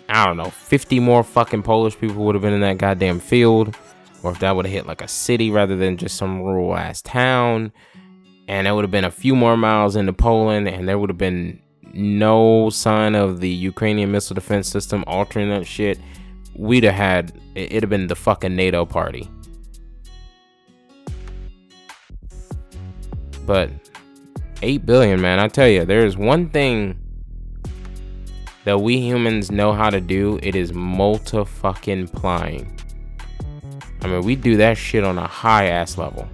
I 0.08 0.26
don't 0.26 0.38
know, 0.38 0.52
50 0.52 1.02
more 1.02 1.22
fucking 1.22 1.64
Polish 1.64 2.00
people 2.00 2.24
would 2.24 2.36
have 2.36 2.42
been 2.44 2.54
in 2.54 2.62
that 2.62 2.78
goddamn 2.78 3.20
field, 3.20 3.76
or 4.24 4.32
if 4.32 4.40
that 4.40 4.56
would 4.56 4.66
have 4.66 4.74
hit 4.74 4.88
like 4.88 5.02
a 5.02 5.08
city 5.10 5.52
rather 5.52 5.76
than 5.76 5.98
just 5.98 6.16
some 6.16 6.42
rural 6.44 6.78
ass 6.78 7.02
town, 7.02 7.74
and 8.48 8.68
it 8.68 8.72
would 8.72 8.84
have 8.84 8.92
been 8.92 9.06
a 9.06 9.12
few 9.12 9.36
more 9.36 9.58
miles 9.58 9.96
into 9.96 10.14
Poland, 10.14 10.68
and 10.68 10.88
there 10.88 10.98
would 10.98 11.10
have 11.10 11.18
been 11.18 11.62
no 11.94 12.70
sign 12.70 13.16
of 13.16 13.40
the 13.40 13.50
Ukrainian 13.50 14.12
missile 14.12 14.36
defense 14.36 14.70
system 14.70 15.04
altering 15.08 15.50
that 15.50 15.66
shit. 15.66 16.00
We'd 16.56 16.84
have 16.84 16.94
had 16.94 17.34
it'd 17.56 17.84
have 17.84 17.90
been 17.90 18.08
the 18.08 18.16
fucking 18.16 18.56
NATO 18.56 18.86
party. 18.86 19.30
But 23.46 23.70
8 24.62 24.86
billion, 24.86 25.22
man, 25.22 25.40
I 25.40 25.48
tell 25.48 25.68
you, 25.68 25.86
there's 25.86 26.18
one 26.18 26.50
thing 26.50 27.00
that 28.66 28.82
we 28.82 29.00
humans 29.00 29.50
know 29.50 29.72
how 29.72 29.90
to 29.90 30.02
do. 30.02 30.40
It 30.44 30.56
is 30.56 30.74
multi 30.74 31.46
fucking 31.46 32.10
plying. 32.10 32.78
I 34.02 34.08
mean, 34.08 34.22
we 34.24 34.36
do 34.36 34.58
that 34.58 34.78
shit 34.78 35.04
on 35.04 35.18
a 35.18 35.26
high 35.26 35.68
ass 35.68 35.98
level. 35.98 36.28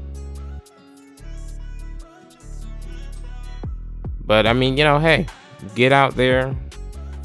But 4.25 4.47
I 4.47 4.53
mean, 4.53 4.77
you 4.77 4.83
know, 4.83 4.99
hey, 4.99 5.25
get 5.75 5.91
out 5.91 6.15
there, 6.15 6.55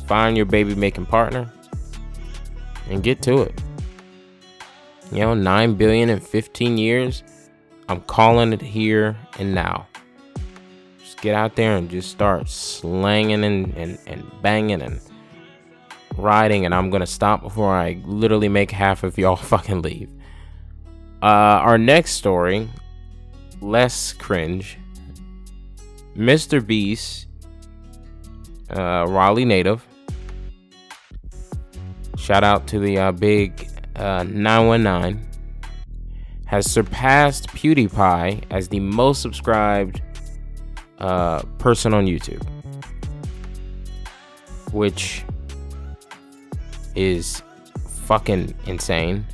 find 0.06 0.36
your 0.36 0.46
baby 0.46 0.74
making 0.74 1.06
partner, 1.06 1.52
and 2.88 3.02
get 3.02 3.22
to 3.22 3.42
it. 3.42 3.60
You 5.12 5.20
know, 5.20 5.34
9 5.34 5.74
billion 5.74 6.10
in 6.10 6.20
15 6.20 6.76
years. 6.76 7.22
I'm 7.88 8.02
calling 8.02 8.52
it 8.52 8.60
here 8.60 9.16
and 9.38 9.54
now. 9.54 9.86
Just 10.98 11.20
get 11.22 11.34
out 11.34 11.56
there 11.56 11.76
and 11.76 11.88
just 11.88 12.10
start 12.10 12.48
slanging 12.48 13.44
and, 13.44 13.74
and, 13.74 13.98
and 14.06 14.30
banging 14.42 14.82
and 14.82 15.00
riding, 16.18 16.66
and 16.66 16.74
I'm 16.74 16.90
gonna 16.90 17.06
stop 17.06 17.42
before 17.42 17.74
I 17.74 18.02
literally 18.04 18.48
make 18.48 18.70
half 18.70 19.02
of 19.04 19.16
y'all 19.16 19.36
fucking 19.54 19.82
leave. 19.82 20.10
Uh, 21.22 21.26
our 21.64 21.78
next 21.78 22.12
story, 22.12 22.68
less 23.60 24.12
cringe. 24.12 24.78
Mr. 26.18 26.64
Beast, 26.64 27.28
uh, 28.70 29.06
Raleigh 29.08 29.44
native. 29.44 29.86
Shout 32.16 32.42
out 32.42 32.66
to 32.66 32.80
the 32.80 32.98
uh, 32.98 33.12
big 33.12 33.68
uh, 33.94 34.24
919. 34.24 35.24
Has 36.46 36.68
surpassed 36.68 37.48
PewDiePie 37.50 38.42
as 38.50 38.68
the 38.68 38.80
most 38.80 39.22
subscribed 39.22 40.02
uh, 40.98 41.42
person 41.58 41.94
on 41.94 42.06
YouTube, 42.06 42.44
which 44.72 45.24
is 46.96 47.42
fucking 48.06 48.54
insane. 48.66 49.24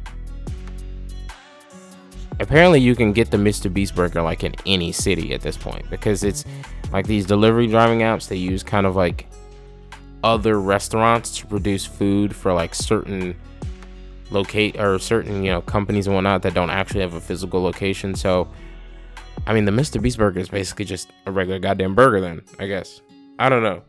Apparently, 2.40 2.80
you 2.80 2.96
can 2.96 3.12
get 3.12 3.30
the 3.30 3.36
Mr. 3.36 3.72
Beast 3.72 3.94
burger 3.94 4.22
like 4.22 4.44
in 4.44 4.54
any 4.66 4.92
city 4.92 5.32
at 5.34 5.40
this 5.40 5.56
point 5.56 5.88
because 5.88 6.24
it's 6.24 6.44
like 6.92 7.06
these 7.06 7.26
delivery 7.26 7.66
driving 7.66 8.00
apps. 8.00 8.28
They 8.28 8.36
use 8.36 8.62
kind 8.62 8.86
of 8.86 8.96
like 8.96 9.28
other 10.22 10.60
restaurants 10.60 11.38
to 11.38 11.46
produce 11.46 11.84
food 11.84 12.34
for 12.34 12.52
like 12.52 12.74
certain 12.74 13.36
locate 14.30 14.80
or 14.80 14.98
certain 14.98 15.44
you 15.44 15.50
know 15.50 15.60
companies 15.60 16.06
and 16.06 16.14
whatnot 16.14 16.42
that 16.42 16.54
don't 16.54 16.70
actually 16.70 17.00
have 17.00 17.14
a 17.14 17.20
physical 17.20 17.62
location. 17.62 18.14
So, 18.14 18.48
I 19.46 19.54
mean, 19.54 19.64
the 19.64 19.72
Mr. 19.72 20.02
Beast 20.02 20.18
burger 20.18 20.40
is 20.40 20.48
basically 20.48 20.86
just 20.86 21.10
a 21.26 21.30
regular 21.30 21.60
goddamn 21.60 21.94
burger. 21.94 22.20
Then 22.20 22.42
I 22.58 22.66
guess 22.66 23.00
I 23.38 23.48
don't 23.48 23.62
know. 23.62 23.82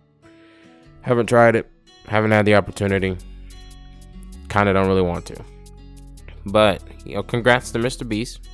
Haven't 1.01 1.27
tried 1.27 1.55
it. 1.55 1.69
Haven't 2.07 2.31
had 2.31 2.45
the 2.45 2.55
opportunity. 2.55 3.17
Kind 4.49 4.69
of 4.69 4.75
don't 4.75 4.87
really 4.87 5.01
want 5.01 5.25
to. 5.27 5.43
But, 6.45 6.81
you 7.05 7.15
know, 7.15 7.23
congrats 7.23 7.71
to 7.71 7.79
Mr. 7.79 8.07
Beast. 8.07 8.47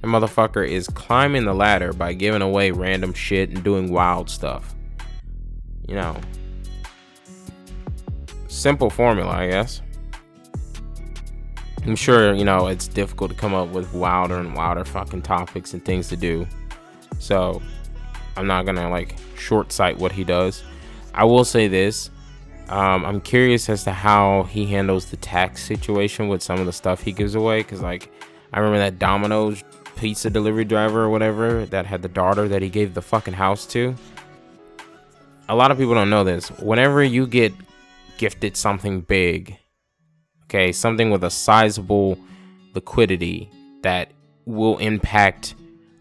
The 0.00 0.08
motherfucker 0.08 0.66
is 0.66 0.88
climbing 0.88 1.44
the 1.44 1.54
ladder 1.54 1.92
by 1.92 2.12
giving 2.12 2.42
away 2.42 2.70
random 2.70 3.12
shit 3.14 3.50
and 3.50 3.62
doing 3.62 3.90
wild 3.90 4.28
stuff. 4.28 4.74
You 5.86 5.94
know, 5.94 6.20
simple 8.48 8.90
formula, 8.90 9.30
I 9.30 9.48
guess. 9.48 9.82
I'm 11.86 11.96
sure, 11.96 12.32
you 12.32 12.44
know, 12.44 12.68
it's 12.68 12.88
difficult 12.88 13.30
to 13.30 13.36
come 13.36 13.52
up 13.52 13.68
with 13.68 13.92
wilder 13.92 14.38
and 14.38 14.54
wilder 14.54 14.84
fucking 14.84 15.22
topics 15.22 15.74
and 15.74 15.84
things 15.84 16.08
to 16.08 16.16
do. 16.16 16.46
So, 17.18 17.60
I'm 18.36 18.46
not 18.46 18.64
gonna 18.64 18.88
like 18.88 19.16
short 19.38 19.70
sight 19.70 19.98
what 19.98 20.12
he 20.12 20.24
does. 20.24 20.64
I 21.12 21.24
will 21.24 21.44
say 21.44 21.68
this 21.68 22.10
um, 22.68 23.04
I'm 23.04 23.20
curious 23.20 23.68
as 23.68 23.84
to 23.84 23.92
how 23.92 24.44
he 24.44 24.66
handles 24.66 25.06
the 25.06 25.16
tax 25.18 25.62
situation 25.62 26.28
with 26.28 26.42
some 26.42 26.58
of 26.58 26.66
the 26.66 26.72
stuff 26.72 27.02
he 27.02 27.12
gives 27.12 27.34
away. 27.34 27.62
Cause 27.62 27.82
like, 27.82 28.10
I 28.52 28.60
remember 28.60 28.78
that 28.78 28.98
Domino's 28.98 29.62
pizza 29.96 30.30
delivery 30.30 30.64
driver 30.64 31.02
or 31.02 31.10
whatever 31.10 31.66
that 31.66 31.86
had 31.86 32.02
the 32.02 32.08
daughter 32.08 32.48
that 32.48 32.62
he 32.62 32.68
gave 32.68 32.94
the 32.94 33.02
fucking 33.02 33.34
house 33.34 33.66
to. 33.66 33.94
A 35.48 35.54
lot 35.54 35.70
of 35.70 35.78
people 35.78 35.94
don't 35.94 36.10
know 36.10 36.24
this. 36.24 36.48
Whenever 36.58 37.02
you 37.04 37.26
get 37.26 37.52
gifted 38.16 38.56
something 38.56 39.02
big, 39.02 39.58
okay, 40.44 40.72
something 40.72 41.10
with 41.10 41.22
a 41.22 41.30
sizable 41.30 42.18
liquidity 42.74 43.50
that 43.82 44.10
will 44.46 44.78
impact 44.78 45.54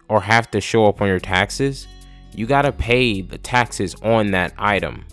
or 0.07 0.21
have 0.21 0.49
to 0.51 0.61
show 0.61 0.85
up 0.85 1.01
on 1.01 1.07
your 1.07 1.19
taxes, 1.19 1.87
you 2.33 2.45
gotta 2.45 2.71
pay 2.71 3.21
the 3.21 3.37
taxes 3.37 3.95
on 4.01 4.31
that 4.31 4.53
item 4.57 5.05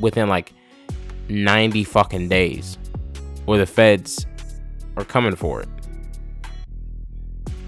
within 0.00 0.28
like 0.28 0.52
90 1.28 1.84
fucking 1.84 2.28
days 2.28 2.78
or 3.46 3.58
the 3.58 3.66
feds 3.66 4.26
are 4.96 5.04
coming 5.04 5.36
for 5.36 5.60
it. 5.60 5.68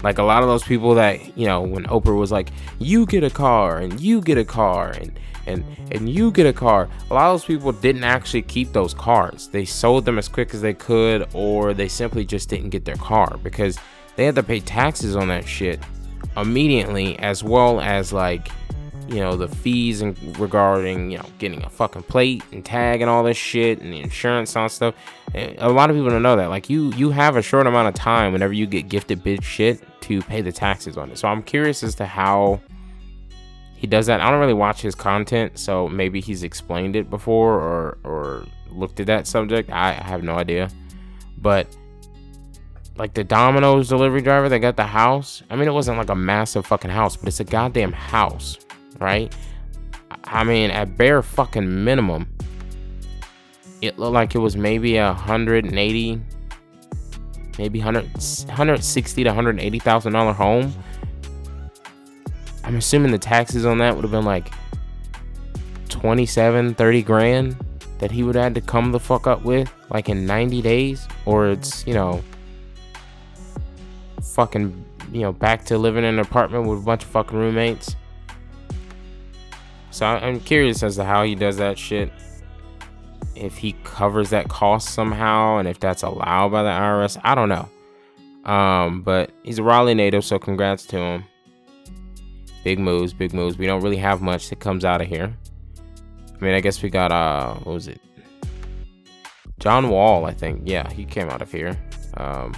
Like 0.03 0.17
a 0.17 0.23
lot 0.23 0.43
of 0.43 0.49
those 0.49 0.63
people 0.63 0.95
that, 0.95 1.37
you 1.37 1.45
know, 1.45 1.61
when 1.61 1.83
Oprah 1.85 2.17
was 2.17 2.31
like, 2.31 2.51
you 2.79 3.05
get 3.05 3.23
a 3.23 3.29
car 3.29 3.79
and 3.79 3.99
you 3.99 4.21
get 4.21 4.37
a 4.37 4.45
car 4.45 4.91
and 4.91 5.19
and 5.45 5.65
and 5.91 6.09
you 6.09 6.31
get 6.31 6.45
a 6.45 6.53
car. 6.53 6.87
A 7.09 7.13
lot 7.13 7.27
of 7.27 7.33
those 7.33 7.45
people 7.45 7.71
didn't 7.71 8.03
actually 8.03 8.43
keep 8.43 8.71
those 8.71 8.93
cars. 8.93 9.47
They 9.47 9.65
sold 9.65 10.05
them 10.05 10.17
as 10.17 10.27
quick 10.27 10.53
as 10.53 10.61
they 10.61 10.73
could 10.73 11.27
or 11.33 11.73
they 11.73 11.87
simply 11.87 12.25
just 12.25 12.49
didn't 12.49 12.69
get 12.69 12.85
their 12.85 12.95
car 12.95 13.37
because 13.43 13.77
they 14.15 14.25
had 14.25 14.35
to 14.35 14.43
pay 14.43 14.59
taxes 14.59 15.15
on 15.15 15.27
that 15.29 15.47
shit 15.47 15.79
immediately 16.37 17.17
as 17.19 17.43
well 17.43 17.81
as 17.81 18.13
like 18.13 18.49
you 19.09 19.19
know 19.19 19.35
the 19.35 19.47
fees 19.47 20.01
and 20.01 20.37
regarding 20.37 21.09
you 21.09 21.17
know 21.17 21.25
getting 21.39 21.63
a 21.63 21.69
fucking 21.69 22.03
plate 22.03 22.43
and 22.51 22.63
tag 22.63 23.01
and 23.01 23.09
all 23.09 23.23
this 23.23 23.37
shit 23.37 23.79
and 23.79 23.91
the 23.91 23.99
insurance 23.99 24.55
and 24.55 24.63
all 24.63 24.69
stuff. 24.69 24.95
Eh, 25.33 25.55
a 25.57 25.69
lot 25.69 25.89
of 25.89 25.95
people 25.95 26.11
don't 26.11 26.21
know 26.21 26.35
that. 26.35 26.49
Like 26.49 26.69
you 26.69 26.91
you 26.93 27.09
have 27.09 27.35
a 27.35 27.41
short 27.41 27.65
amount 27.67 27.87
of 27.87 27.95
time 27.95 28.33
whenever 28.33 28.53
you 28.53 28.67
get 28.67 28.87
gifted 28.87 29.23
big 29.23 29.43
shit 29.43 29.83
to 30.01 30.21
pay 30.21 30.41
the 30.41 30.51
taxes 30.51 30.97
on 30.97 31.11
it. 31.11 31.17
So 31.17 31.27
i'm 31.27 31.43
curious 31.43 31.83
as 31.83 31.95
to 31.95 32.05
how 32.05 32.61
he 33.75 33.87
does 33.87 34.05
that. 34.07 34.21
I 34.21 34.29
don't 34.29 34.39
really 34.39 34.53
watch 34.53 34.81
his 34.81 34.95
content 34.95 35.57
so 35.57 35.89
maybe 35.89 36.21
he's 36.21 36.43
explained 36.43 36.95
it 36.95 37.09
before 37.09 37.53
or 37.55 37.97
or 38.03 38.45
looked 38.69 38.99
at 38.99 39.07
that 39.07 39.25
subject. 39.25 39.71
I, 39.71 39.89
I 39.89 40.03
have 40.03 40.23
no 40.23 40.35
idea. 40.35 40.69
But 41.37 41.75
like 42.97 43.13
the 43.13 43.23
Domino's 43.23 43.87
delivery 43.87 44.21
driver 44.21 44.49
that 44.49 44.59
got 44.59 44.75
the 44.75 44.83
house. 44.83 45.41
I 45.49 45.55
mean, 45.55 45.67
it 45.67 45.73
wasn't 45.73 45.97
like 45.97 46.09
a 46.09 46.15
massive 46.15 46.65
fucking 46.65 46.91
house, 46.91 47.15
but 47.15 47.29
it's 47.29 47.39
a 47.39 47.45
goddamn 47.45 47.93
house 47.93 48.59
right? 48.99 49.33
I 50.23 50.43
mean, 50.43 50.71
at 50.71 50.97
bare 50.97 51.21
fucking 51.21 51.83
minimum, 51.83 52.27
it 53.81 53.97
looked 53.97 54.13
like 54.13 54.35
it 54.35 54.39
was 54.39 54.57
maybe 54.57 54.97
a 54.97 55.13
hundred 55.13 55.65
and 55.65 55.77
eighty, 55.77 56.21
maybe 57.57 57.79
100, 57.79 58.05
160 58.13 59.23
to 59.23 59.33
hundred 59.33 59.59
eighty 59.59 59.79
thousand 59.79 60.13
dollar 60.13 60.33
home. 60.33 60.73
I'm 62.63 62.75
assuming 62.75 63.11
the 63.11 63.17
taxes 63.17 63.65
on 63.65 63.77
that 63.79 63.95
would 63.95 64.03
have 64.03 64.11
been 64.11 64.25
like 64.25 64.51
27, 65.89 66.75
30 66.75 67.01
grand 67.01 67.55
that 67.99 68.11
he 68.11 68.23
would 68.23 68.35
have 68.35 68.43
had 68.43 68.55
to 68.55 68.61
come 68.61 68.91
the 68.91 68.99
fuck 68.99 69.27
up 69.27 69.43
with, 69.43 69.71
like 69.89 70.09
in 70.09 70.25
90 70.25 70.61
days, 70.61 71.07
or 71.25 71.49
it's 71.49 71.85
you 71.87 71.93
know, 71.93 72.21
fucking 74.21 74.85
you 75.11 75.21
know, 75.21 75.33
back 75.33 75.65
to 75.65 75.77
living 75.77 76.03
in 76.03 76.13
an 76.13 76.19
apartment 76.19 76.67
with 76.67 76.79
a 76.79 76.81
bunch 76.81 77.03
of 77.03 77.09
fucking 77.09 77.37
roommates. 77.37 77.95
So 79.91 80.05
I'm 80.05 80.39
curious 80.39 80.83
as 80.83 80.95
to 80.95 81.03
how 81.03 81.23
he 81.23 81.35
does 81.35 81.57
that 81.57 81.77
shit. 81.77 82.11
If 83.35 83.57
he 83.57 83.73
covers 83.83 84.29
that 84.31 84.49
cost 84.49 84.89
somehow 84.89 85.57
and 85.57 85.67
if 85.67 85.79
that's 85.79 86.03
allowed 86.03 86.49
by 86.49 86.63
the 86.63 86.69
IRS, 86.69 87.19
I 87.23 87.35
don't 87.35 87.49
know. 87.49 87.69
Um, 88.51 89.01
but 89.01 89.31
he's 89.43 89.59
a 89.59 89.63
Raleigh 89.63 89.95
native, 89.95 90.25
so 90.25 90.39
congrats 90.39 90.85
to 90.87 90.97
him. 90.97 91.23
Big 92.63 92.79
moves, 92.79 93.13
big 93.13 93.33
moves. 93.33 93.57
We 93.57 93.65
don't 93.65 93.81
really 93.81 93.97
have 93.97 94.21
much 94.21 94.49
that 94.49 94.59
comes 94.59 94.83
out 94.83 95.01
of 95.01 95.07
here. 95.07 95.35
I 96.39 96.43
mean, 96.43 96.53
I 96.53 96.61
guess 96.61 96.81
we 96.81 96.89
got 96.89 97.11
uh, 97.11 97.55
what 97.55 97.73
was 97.73 97.87
it? 97.87 98.01
John 99.59 99.89
Wall, 99.89 100.25
I 100.25 100.33
think. 100.33 100.61
Yeah, 100.65 100.89
he 100.91 101.05
came 101.05 101.29
out 101.29 101.41
of 101.41 101.51
here. 101.51 101.77
Um, 102.15 102.53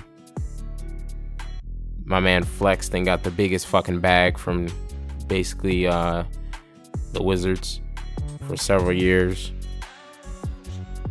my 2.05 2.19
man 2.19 2.43
flexed 2.43 2.93
and 2.93 3.05
got 3.05 3.23
the 3.23 3.31
biggest 3.31 3.67
fucking 3.67 3.99
bag 3.99 4.37
from 4.37 4.67
basically 5.27 5.87
uh 5.87 6.23
the 7.13 7.21
Wizards 7.21 7.81
for 8.47 8.57
several 8.57 8.93
years. 8.93 9.51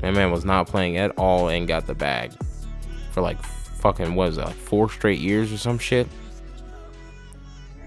That 0.01 0.15
man 0.15 0.31
was 0.31 0.45
not 0.45 0.67
playing 0.67 0.97
at 0.97 1.11
all 1.19 1.49
and 1.49 1.69
got 1.69 1.87
the 1.87 1.95
bag 1.95 2.33
for 3.13 3.21
like 3.21 3.43
fucking 3.43 4.15
what 4.15 4.29
is 4.31 4.37
that, 4.37 4.47
like 4.47 4.57
four 4.57 4.89
straight 4.89 5.19
years 5.19 5.53
or 5.53 5.59
some 5.59 5.79
shit. 5.79 6.07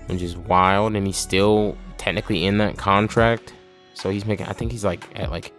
Which 0.08 0.22
is 0.22 0.36
wild, 0.36 0.96
and 0.96 1.08
he's 1.08 1.18
still 1.18 1.78
technically 1.98 2.46
in 2.46 2.58
that 2.58 2.78
contract. 2.78 3.54
So 3.94 4.10
he's 4.10 4.26
making 4.26 4.48
I 4.48 4.54
think 4.54 4.72
he's 4.72 4.84
like 4.84 5.08
at 5.18 5.32
like 5.32 5.54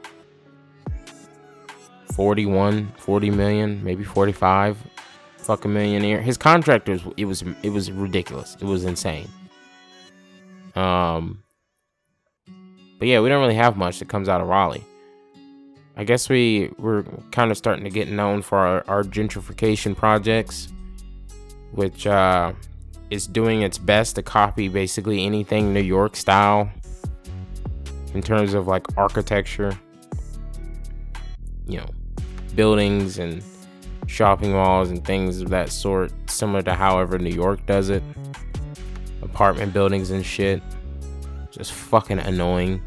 41, 2.12 2.92
40 2.96 3.30
million, 3.30 3.82
maybe 3.82 4.04
45 4.04 4.78
fucking 5.38 5.72
millionaire. 5.72 6.20
His 6.20 6.36
contract 6.36 6.88
was 6.88 7.02
it 7.16 7.24
was 7.24 7.42
it 7.62 7.70
was 7.70 7.90
ridiculous. 7.90 8.56
It 8.60 8.64
was 8.64 8.84
insane. 8.84 9.28
Um 10.74 11.43
but 12.98 13.08
yeah, 13.08 13.20
we 13.20 13.28
don't 13.28 13.40
really 13.40 13.54
have 13.54 13.76
much 13.76 13.98
that 13.98 14.08
comes 14.08 14.28
out 14.28 14.40
of 14.40 14.48
Raleigh. 14.48 14.84
I 15.96 16.04
guess 16.04 16.28
we 16.28 16.70
we're 16.78 17.04
kind 17.30 17.50
of 17.50 17.56
starting 17.56 17.84
to 17.84 17.90
get 17.90 18.08
known 18.08 18.42
for 18.42 18.58
our, 18.58 18.84
our 18.88 19.02
gentrification 19.04 19.96
projects, 19.96 20.72
which 21.72 22.06
uh, 22.06 22.52
is 23.10 23.26
doing 23.26 23.62
its 23.62 23.78
best 23.78 24.16
to 24.16 24.22
copy 24.22 24.68
basically 24.68 25.24
anything 25.24 25.72
New 25.72 25.80
York 25.80 26.16
style 26.16 26.70
in 28.12 28.22
terms 28.22 28.54
of 28.54 28.66
like 28.66 28.84
architecture, 28.96 29.78
you 31.68 31.78
know, 31.78 31.90
buildings 32.56 33.18
and 33.18 33.42
shopping 34.06 34.52
malls 34.52 34.90
and 34.90 35.04
things 35.04 35.40
of 35.40 35.50
that 35.50 35.70
sort, 35.70 36.12
similar 36.28 36.62
to 36.62 36.74
however 36.74 37.18
New 37.18 37.34
York 37.34 37.64
does 37.66 37.88
it. 37.88 38.02
Apartment 39.22 39.72
buildings 39.72 40.10
and 40.10 40.26
shit 40.26 40.62
just 41.54 41.72
fucking 41.72 42.18
annoying. 42.18 42.82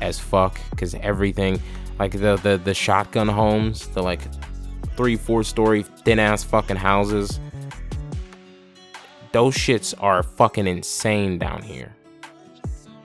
as 0.00 0.18
fuck 0.18 0.58
because 0.70 0.94
everything, 0.96 1.60
like 1.98 2.12
the, 2.12 2.36
the 2.42 2.60
the 2.62 2.74
shotgun 2.74 3.28
homes, 3.28 3.88
the 3.88 4.02
like 4.02 4.20
three 4.96 5.16
four 5.16 5.42
story 5.42 5.82
thin 5.82 6.18
ass 6.18 6.42
fucking 6.44 6.76
houses. 6.76 7.40
Those 9.32 9.54
shits 9.54 9.94
are 9.98 10.22
fucking 10.22 10.66
insane 10.66 11.38
down 11.38 11.62
here. 11.62 11.94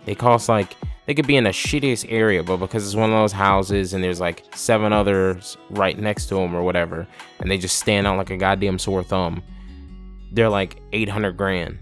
They 0.05 0.15
cost 0.15 0.49
like 0.49 0.75
they 1.05 1.13
could 1.13 1.27
be 1.27 1.36
in 1.36 1.43
the 1.45 1.49
shittiest 1.51 2.05
area, 2.10 2.43
but 2.43 2.57
because 2.57 2.86
it's 2.86 2.95
one 2.95 3.10
of 3.10 3.15
those 3.15 3.31
houses 3.31 3.93
and 3.93 4.03
there's 4.03 4.19
like 4.19 4.43
seven 4.55 4.93
others 4.93 5.57
right 5.69 5.97
next 5.97 6.27
to 6.27 6.36
them 6.36 6.55
or 6.55 6.63
whatever, 6.63 7.07
and 7.39 7.49
they 7.49 7.57
just 7.57 7.79
stand 7.79 8.07
out 8.07 8.17
like 8.17 8.29
a 8.29 8.38
goddamn 8.38 8.79
sore 8.79 9.03
thumb, 9.03 9.43
they're 10.31 10.49
like 10.49 10.77
800 10.93 11.36
grand. 11.36 11.79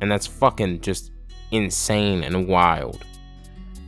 And 0.00 0.10
that's 0.10 0.26
fucking 0.26 0.80
just 0.80 1.11
insane 1.52 2.24
and 2.24 2.48
wild. 2.48 3.04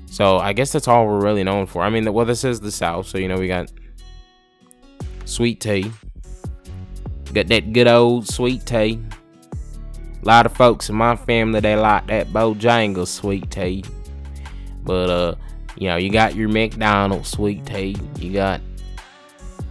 So 0.07 0.38
I 0.38 0.53
guess 0.53 0.70
that's 0.70 0.87
all 0.87 1.07
we're 1.07 1.20
really 1.20 1.42
known 1.42 1.66
for. 1.66 1.83
I 1.83 1.90
mean, 1.90 2.11
well, 2.12 2.24
this 2.24 2.44
is 2.44 2.61
the 2.61 2.70
South, 2.70 3.09
so 3.09 3.18
you 3.18 3.27
know 3.27 3.37
we 3.37 3.48
got 3.48 3.72
sweet 5.24 5.61
tea, 5.61 5.90
got 7.33 7.48
that 7.48 7.72
good 7.72 7.88
old 7.88 8.29
sweet 8.29 8.64
tea. 8.64 9.00
A 10.22 10.24
lot 10.24 10.46
of 10.46 10.57
folks 10.57 10.88
in 10.88 10.94
my 10.94 11.16
family 11.16 11.61
they 11.61 11.74
like 11.74 12.07
that 12.07 12.29
Bojangles 12.29 13.09
sweet 13.09 13.50
tea, 13.50 13.85
but 14.85 15.11
uh, 15.11 15.35
you 15.77 15.88
know 15.88 15.96
you 15.96 16.11
got 16.11 16.37
your 16.37 16.48
McDonald's 16.48 17.31
sweet 17.31 17.66
tea, 17.66 17.96
you 18.20 18.33
got 18.33 18.61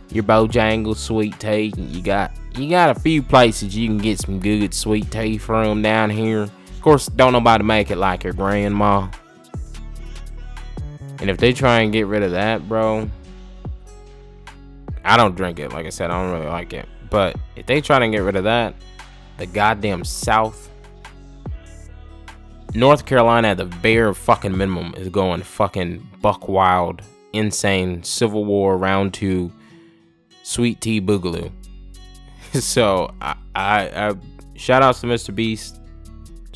your 0.09 0.23
Bojangles 0.23 0.97
sweet 0.97 1.39
tea, 1.39 1.73
you 1.77 2.01
got 2.01 2.31
you 2.57 2.69
got 2.69 2.95
a 2.95 2.99
few 2.99 3.23
places 3.23 3.75
you 3.75 3.87
can 3.87 3.97
get 3.97 4.19
some 4.19 4.39
good 4.39 4.73
sweet 4.73 5.09
tea 5.09 5.37
from 5.37 5.81
down 5.81 6.09
here 6.09 6.49
course, 6.83 7.07
don't 7.07 7.33
nobody 7.33 7.63
make 7.63 7.89
it 7.89 7.97
like 7.97 8.23
your 8.23 8.33
grandma. 8.33 9.07
And 11.19 11.29
if 11.29 11.37
they 11.37 11.53
try 11.53 11.79
and 11.79 11.91
get 11.93 12.05
rid 12.07 12.21
of 12.21 12.31
that, 12.31 12.67
bro, 12.67 13.09
I 15.03 15.17
don't 15.17 15.35
drink 15.35 15.59
it. 15.59 15.71
Like 15.71 15.85
I 15.85 15.89
said, 15.89 16.11
I 16.11 16.21
don't 16.21 16.33
really 16.33 16.51
like 16.51 16.73
it. 16.73 16.87
But 17.09 17.37
if 17.55 17.65
they 17.65 17.81
try 17.81 17.99
to 17.99 18.07
get 18.09 18.19
rid 18.19 18.35
of 18.35 18.43
that, 18.43 18.75
the 19.37 19.45
goddamn 19.45 20.03
South, 20.03 20.69
North 22.73 23.05
Carolina 23.05 23.49
at 23.49 23.57
the 23.57 23.65
bare 23.65 24.13
fucking 24.13 24.55
minimum 24.55 24.93
is 24.95 25.09
going 25.09 25.41
fucking 25.41 26.07
buck 26.21 26.47
wild, 26.47 27.01
insane, 27.31 28.03
Civil 28.03 28.45
War 28.45 28.77
round 28.77 29.13
two, 29.13 29.51
sweet 30.43 30.81
tea 30.81 30.99
boogaloo. 30.99 31.51
so 32.53 33.13
I, 33.21 33.35
I, 33.55 34.09
I 34.09 34.13
shout 34.55 34.83
outs 34.83 35.01
to 35.01 35.07
Mr. 35.07 35.33
Beast 35.33 35.79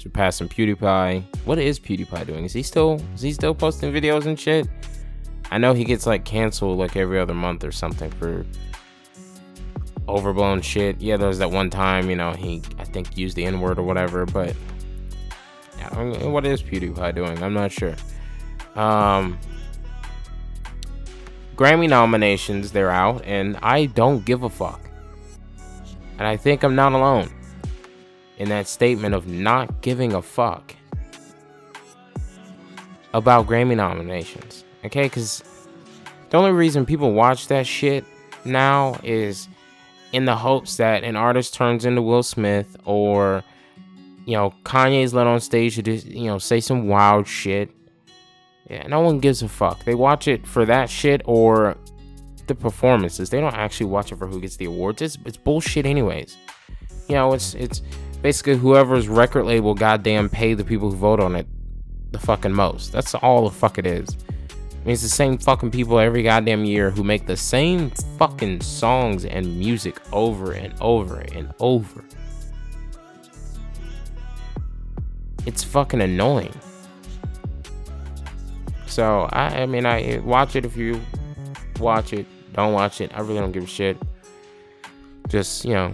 surpassing 0.08 0.48
PewDiePie. 0.48 1.24
What 1.44 1.60
is 1.60 1.80
PewDiePie 1.80 2.26
doing? 2.28 2.46
Is 2.46 2.54
he 2.54 2.64
still 2.64 3.02
is 3.14 3.22
he 3.22 3.34
still 3.34 3.54
posting 3.54 3.92
videos 3.92 4.26
and 4.26 4.40
shit? 4.40 4.68
I 5.52 5.58
know 5.58 5.74
he 5.74 5.84
gets 5.84 6.06
like 6.06 6.24
canceled 6.24 6.78
like 6.80 6.96
every 6.96 7.20
other 7.20 7.34
month 7.34 7.64
or 7.66 7.72
something 7.72 8.10
for 8.12 8.46
overblown 10.08 10.62
shit. 10.62 11.02
Yeah, 11.02 11.18
there 11.18 11.28
was 11.28 11.40
that 11.40 11.52
one 11.52 11.70
time, 11.70 12.10
you 12.10 12.16
know, 12.16 12.32
he 12.32 12.62
I 12.80 12.86
think 12.86 13.18
used 13.18 13.36
the 13.36 13.44
N 13.44 13.60
word 13.60 13.80
or 13.80 13.84
whatever, 13.84 14.26
but 14.26 14.56
what 16.24 16.46
is 16.46 16.64
PewDiePie 16.64 17.16
doing? 17.16 17.44
I'm 17.44 17.54
not 17.54 17.72
sure. 17.72 17.96
Um, 18.76 19.38
Grammy 21.56 21.90
nominations, 21.90 22.72
they're 22.72 22.92
out, 22.92 23.24
and 23.26 23.58
I 23.62 23.88
don't 23.88 24.24
give 24.24 24.44
a 24.44 24.50
fuck. 24.50 24.80
And 26.18 26.28
I 26.28 26.38
think 26.38 26.64
I'm 26.64 26.76
not 26.76 26.94
alone 26.94 27.30
in 28.38 28.50
that 28.50 28.68
statement 28.68 29.16
of 29.16 29.28
not 29.28 29.82
giving 29.82 30.14
a 30.14 30.22
fuck 30.22 30.76
about 33.14 33.48
Grammy 33.48 33.76
nominations. 33.76 34.64
Okay, 34.86 35.04
because 35.04 35.44
the 36.30 36.38
only 36.38 36.52
reason 36.52 36.86
people 36.86 37.14
watch 37.14 37.48
that 37.48 37.66
shit 37.66 38.06
now 38.46 39.00
is 39.04 39.48
in 40.14 40.26
the 40.26 40.36
hopes 40.36 40.78
that 40.78 41.04
an 41.04 41.16
artist 41.16 41.54
turns 41.54 41.86
into 41.86 42.02
Will 42.02 42.24
Smith 42.24 42.78
or 42.86 43.44
you 44.26 44.34
know 44.34 44.54
Kanye's 44.64 45.14
let 45.14 45.28
on 45.28 45.40
stage 45.40 45.76
to 45.76 45.82
just 45.82 46.06
you 46.06 46.28
know 46.28 46.38
say 46.38 46.60
some 46.60 46.88
wild 46.88 47.28
shit. 47.28 47.70
Yeah, 48.70 48.86
no 48.88 49.00
one 49.00 49.20
gives 49.20 49.42
a 49.42 49.48
fuck. 49.48 49.84
They 49.86 49.96
watch 49.96 50.28
it 50.28 50.46
for 50.46 50.66
that 50.66 50.90
shit 50.90 51.22
or 51.26 51.78
the 52.48 52.56
performances. 52.56 53.30
They 53.30 53.40
don't 53.40 53.54
actually 53.54 53.88
watch 53.88 54.12
it 54.12 54.18
for 54.18 54.28
who 54.28 54.42
gets 54.42 54.58
the 54.58 54.66
awards. 54.66 55.02
It's, 55.02 55.18
it's 55.26 55.38
bullshit 55.38 55.86
anyways. 55.86 56.36
You 57.08 57.16
know, 57.16 57.34
it's 57.34 57.54
it's 57.54 57.82
basically 58.22 58.58
whoever's 58.58 59.08
record 59.08 59.46
label 59.46 59.74
goddamn 59.74 60.30
pay 60.30 60.54
the 60.54 60.64
people 60.64 60.92
who 60.92 60.98
vote 60.98 61.20
on 61.20 61.36
it 61.36 61.48
the 62.12 62.20
fucking 62.20 62.54
most. 62.54 62.92
That's 62.92 63.14
all 63.16 63.48
the 63.48 63.56
fuck 63.56 63.78
it 63.78 63.86
is. 63.86 64.18
I 64.50 64.86
mean, 64.86 64.94
it's 64.94 65.02
the 65.02 65.10
same 65.10 65.38
fucking 65.38 65.72
people 65.72 66.00
every 66.00 66.24
goddamn 66.24 66.64
year 66.64 66.90
who 66.90 67.04
make 67.04 67.28
the 67.28 67.36
same 67.36 67.90
fucking 68.18 68.62
songs 68.62 69.26
and 69.26 69.60
music 69.60 70.00
over 70.14 70.54
and 70.54 70.74
over 70.80 71.20
and 71.20 71.54
over. 71.60 72.04
It's 75.46 75.64
fucking 75.64 76.02
annoying. 76.02 76.54
So 78.86 79.30
I, 79.32 79.62
I 79.62 79.66
mean, 79.66 79.86
I 79.86 80.20
watch 80.24 80.56
it 80.56 80.66
if 80.66 80.76
you 80.76 81.02
watch 81.80 82.14
it. 82.14 82.26
Don't 82.54 82.74
watch 82.74 83.02
it. 83.02 83.12
I 83.14 83.22
really 83.22 83.40
don't 83.40 83.52
give 83.52 83.64
a 83.64 83.68
shit. 83.68 83.98
Just 85.28 85.66
you 85.66 85.74
know, 85.74 85.94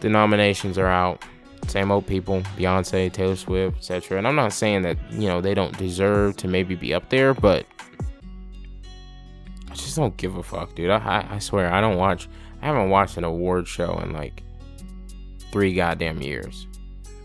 the 0.00 0.08
nominations 0.08 0.78
are 0.78 0.86
out. 0.86 1.24
Same 1.68 1.90
old 1.90 2.06
people, 2.06 2.42
Beyonce, 2.56 3.12
Taylor 3.12 3.36
Swift, 3.36 3.78
etc. 3.78 4.18
And 4.18 4.28
I'm 4.28 4.36
not 4.36 4.52
saying 4.52 4.82
that, 4.82 4.96
you 5.10 5.28
know, 5.28 5.40
they 5.40 5.54
don't 5.54 5.76
deserve 5.76 6.36
to 6.36 6.48
maybe 6.48 6.74
be 6.74 6.94
up 6.94 7.08
there, 7.08 7.34
but 7.34 7.66
I 9.68 9.74
just 9.74 9.96
don't 9.96 10.16
give 10.16 10.36
a 10.36 10.42
fuck, 10.42 10.74
dude. 10.74 10.90
I, 10.90 11.26
I 11.28 11.38
swear, 11.38 11.72
I 11.72 11.80
don't 11.80 11.96
watch, 11.96 12.28
I 12.62 12.66
haven't 12.66 12.90
watched 12.90 13.16
an 13.16 13.24
award 13.24 13.66
show 13.66 13.98
in 13.98 14.12
like 14.12 14.44
three 15.50 15.74
goddamn 15.74 16.22
years. 16.22 16.68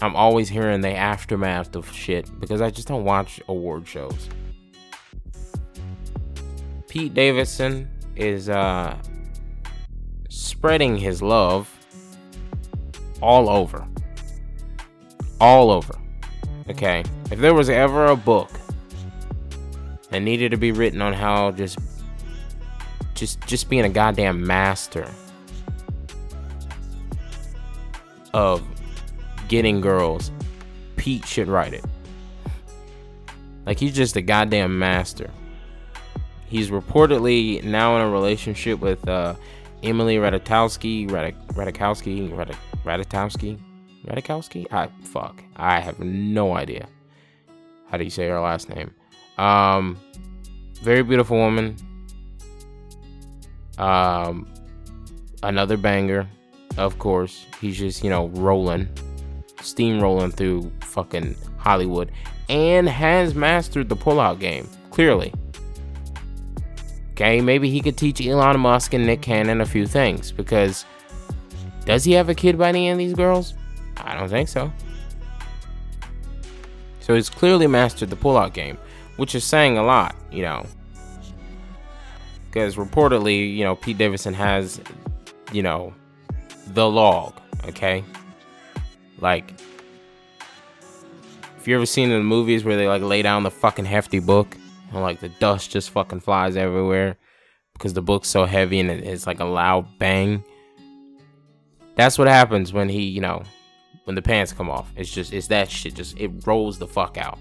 I'm 0.02 0.16
always 0.16 0.50
hearing 0.50 0.82
the 0.82 0.96
aftermath 0.96 1.76
of 1.76 1.92
shit 1.92 2.28
because 2.40 2.62
I 2.62 2.72
just 2.72 2.88
don't 2.88 3.06
watch 3.06 3.40
award 3.48 3.88
shows. 3.88 4.30
Pete 6.88 7.14
Davidson 7.14 7.90
is 8.16 8.50
uh, 8.50 8.98
spreading 10.30 10.98
his 10.98 11.22
love 11.22 11.70
all 13.22 13.50
over. 13.50 13.88
All 15.40 15.72
over. 15.72 15.96
Okay. 16.70 17.04
If 17.32 17.40
there 17.40 17.54
was 17.54 17.70
ever 17.70 18.08
a 18.08 18.16
book 18.16 18.50
that 20.10 20.20
needed 20.20 20.52
to 20.52 20.58
be 20.58 20.72
written 20.72 21.02
on 21.02 21.14
how 21.14 21.52
just 21.52 21.80
just 23.16 23.40
just 23.48 23.70
being 23.70 23.86
a 23.86 23.90
goddamn 23.90 24.46
master 24.46 25.08
of 28.34 28.64
getting 29.48 29.82
girls, 29.82 30.32
Pete 30.96 31.26
should 31.26 31.48
write 31.48 31.74
it. 31.74 31.86
Like 33.66 33.80
he's 33.80 33.96
just 33.96 34.16
a 34.16 34.22
goddamn 34.22 34.78
master. 34.78 35.30
He's 36.48 36.70
reportedly 36.70 37.64
now 37.64 37.96
in 37.96 38.02
a 38.02 38.10
relationship 38.10 38.80
with 38.80 39.08
uh, 39.08 39.36
Emily 39.84 40.18
Ratajkowski, 40.18 41.10
Ratajkowski, 41.10 42.32
Ratajkowski, 42.32 42.71
Radatowski? 42.86 43.60
Radatowski? 44.06 44.72
I 44.72 44.90
fuck. 45.04 45.44
I 45.56 45.80
have 45.80 46.00
no 46.00 46.56
idea. 46.56 46.88
How 47.90 47.98
do 47.98 48.04
you 48.04 48.10
say 48.10 48.28
her 48.28 48.40
last 48.40 48.70
name? 48.70 48.94
Um, 49.38 49.98
very 50.82 51.04
beautiful 51.04 51.38
woman. 51.38 51.76
Um, 53.78 54.48
another 55.44 55.78
banger, 55.78 56.28
of 56.78 56.98
course. 57.00 57.46
He's 57.60 57.78
just 57.78 58.04
you 58.04 58.10
know 58.10 58.28
rolling, 58.30 58.88
steamrolling 59.58 60.34
through 60.34 60.72
fucking 60.82 61.36
Hollywood, 61.58 62.12
and 62.50 62.88
has 62.88 63.36
mastered 63.36 63.90
the 63.90 63.96
pullout 63.96 64.40
game 64.40 64.68
clearly. 64.90 65.34
Okay, 67.12 67.42
maybe 67.42 67.70
he 67.70 67.82
could 67.82 67.98
teach 67.98 68.26
Elon 68.26 68.60
Musk 68.60 68.94
and 68.94 69.06
Nick 69.06 69.22
Cannon 69.22 69.62
a 69.62 69.66
few 69.66 69.86
things 69.86 70.32
because 70.32 70.86
does 71.92 72.06
he 72.06 72.14
have 72.14 72.30
a 72.30 72.34
kid 72.34 72.58
by 72.58 72.70
any 72.70 72.90
of 72.90 72.98
these 72.98 73.14
girls? 73.14 73.54
I 73.98 74.16
don't 74.16 74.30
think 74.30 74.48
so. 74.48 74.72
So 77.02 77.16
he's 77.16 77.30
clearly 77.30 77.68
mastered 77.68 78.10
the 78.10 78.16
pullout 78.16 78.54
game, 78.54 78.78
which 79.18 79.36
is 79.36 79.44
saying 79.44 79.78
a 79.78 79.84
lot, 79.84 80.16
you 80.32 80.42
know. 80.42 80.66
Because 82.46 82.78
reportedly, 82.78 83.54
you 83.54 83.66
know, 83.66 83.76
Pete 83.76 83.98
Davidson 83.98 84.34
has, 84.34 84.80
you 85.52 85.64
know, 85.64 85.94
the 86.68 86.90
log, 86.90 87.34
okay? 87.66 88.06
Like, 89.20 89.60
if 91.58 91.68
you 91.68 91.76
ever 91.76 91.86
seen 91.86 92.10
in 92.10 92.20
the 92.20 92.24
movies 92.24 92.64
where 92.64 92.78
they 92.78 92.88
like 92.88 93.02
lay 93.02 93.22
down 93.22 93.44
the 93.44 93.52
fucking 93.52 93.84
hefty 93.84 94.20
book 94.20 94.56
and 94.94 95.02
like 95.02 95.20
the 95.20 95.28
dust 95.28 95.72
just 95.72 95.90
fucking 95.90 96.22
flies 96.22 96.56
everywhere 96.56 97.18
because 97.74 97.94
the 97.94 98.02
book's 98.02 98.30
so 98.30 98.46
heavy 98.46 98.80
and 98.80 98.90
it's 98.90 99.28
like 99.28 99.42
a 99.42 99.46
loud 99.46 100.00
bang 100.00 100.42
that's 101.96 102.18
what 102.18 102.28
happens 102.28 102.74
when 102.74 102.90
he, 102.90 103.04
you 103.04 103.22
know, 103.22 103.44
when 104.06 104.16
the 104.16 104.22
pants 104.22 104.54
come 104.54 104.70
off. 104.70 104.92
It's 104.96 105.12
just, 105.12 105.34
it's 105.34 105.48
that 105.48 105.70
shit. 105.70 105.96
Just, 105.96 106.20
it 106.20 106.32
rolls 106.46 106.78
the 106.78 106.88
fuck 106.88 107.18
out. 107.18 107.38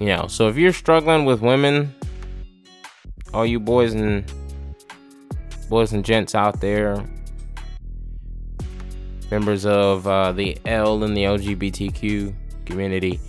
You 0.00 0.06
know, 0.06 0.26
so 0.28 0.48
if 0.48 0.56
you're 0.56 0.72
struggling 0.72 1.24
with 1.24 1.40
women, 1.40 1.94
all 3.34 3.46
you 3.46 3.60
boys 3.60 3.94
and 3.94 4.30
boys 5.68 5.92
and 5.92 6.04
gents 6.04 6.34
out 6.34 6.60
there, 6.60 7.04
members 9.30 9.66
of 9.66 10.06
uh, 10.06 10.32
the 10.32 10.58
L 10.64 11.04
and 11.04 11.16
the 11.16 11.22
LGBTQ 11.22 12.34
community, 12.66 13.20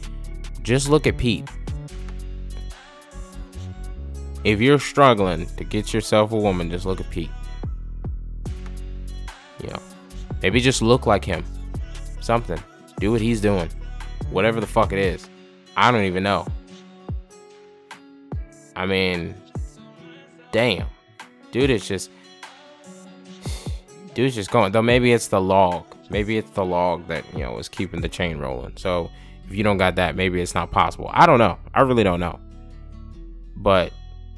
just 0.61 0.89
look 0.89 1.07
at 1.07 1.17
Pete. 1.17 1.49
If 4.43 4.59
you're 4.59 4.79
struggling 4.79 5.45
to 5.57 5.63
get 5.63 5.93
yourself 5.93 6.31
a 6.31 6.37
woman, 6.37 6.69
just 6.69 6.85
look 6.85 6.99
at 6.99 7.09
Pete. 7.09 7.29
You 9.61 9.69
know, 9.69 9.81
maybe 10.41 10.59
just 10.59 10.81
look 10.81 11.05
like 11.05 11.23
him. 11.25 11.43
Something. 12.19 12.61
Do 12.99 13.11
what 13.11 13.21
he's 13.21 13.41
doing. 13.41 13.69
Whatever 14.29 14.59
the 14.59 14.67
fuck 14.67 14.93
it 14.93 14.99
is. 14.99 15.27
I 15.75 15.91
don't 15.91 16.03
even 16.03 16.23
know. 16.23 16.45
I 18.75 18.85
mean, 18.85 19.35
damn. 20.51 20.87
Dude 21.51 21.69
it's 21.69 21.87
just. 21.87 22.09
Dude's 24.13 24.35
just 24.35 24.51
going. 24.51 24.71
Though 24.71 24.81
maybe 24.81 25.13
it's 25.13 25.27
the 25.27 25.41
log. 25.41 25.85
Maybe 26.09 26.37
it's 26.37 26.51
the 26.51 26.65
log 26.65 27.07
that, 27.07 27.23
you 27.33 27.39
know, 27.39 27.57
is 27.57 27.69
keeping 27.69 28.01
the 28.01 28.09
chain 28.09 28.37
rolling. 28.37 28.75
So 28.75 29.09
if 29.47 29.55
you 29.55 29.63
don't 29.63 29.77
got 29.77 29.95
that, 29.95 30.15
maybe 30.15 30.41
it's 30.41 30.53
not 30.53 30.71
possible. 30.71 31.09
I 31.13 31.25
don't 31.25 31.39
know. 31.39 31.57
I 31.73 31.81
really 31.81 32.03
don't 32.03 32.19
know. 32.19 32.39
But 33.55 33.93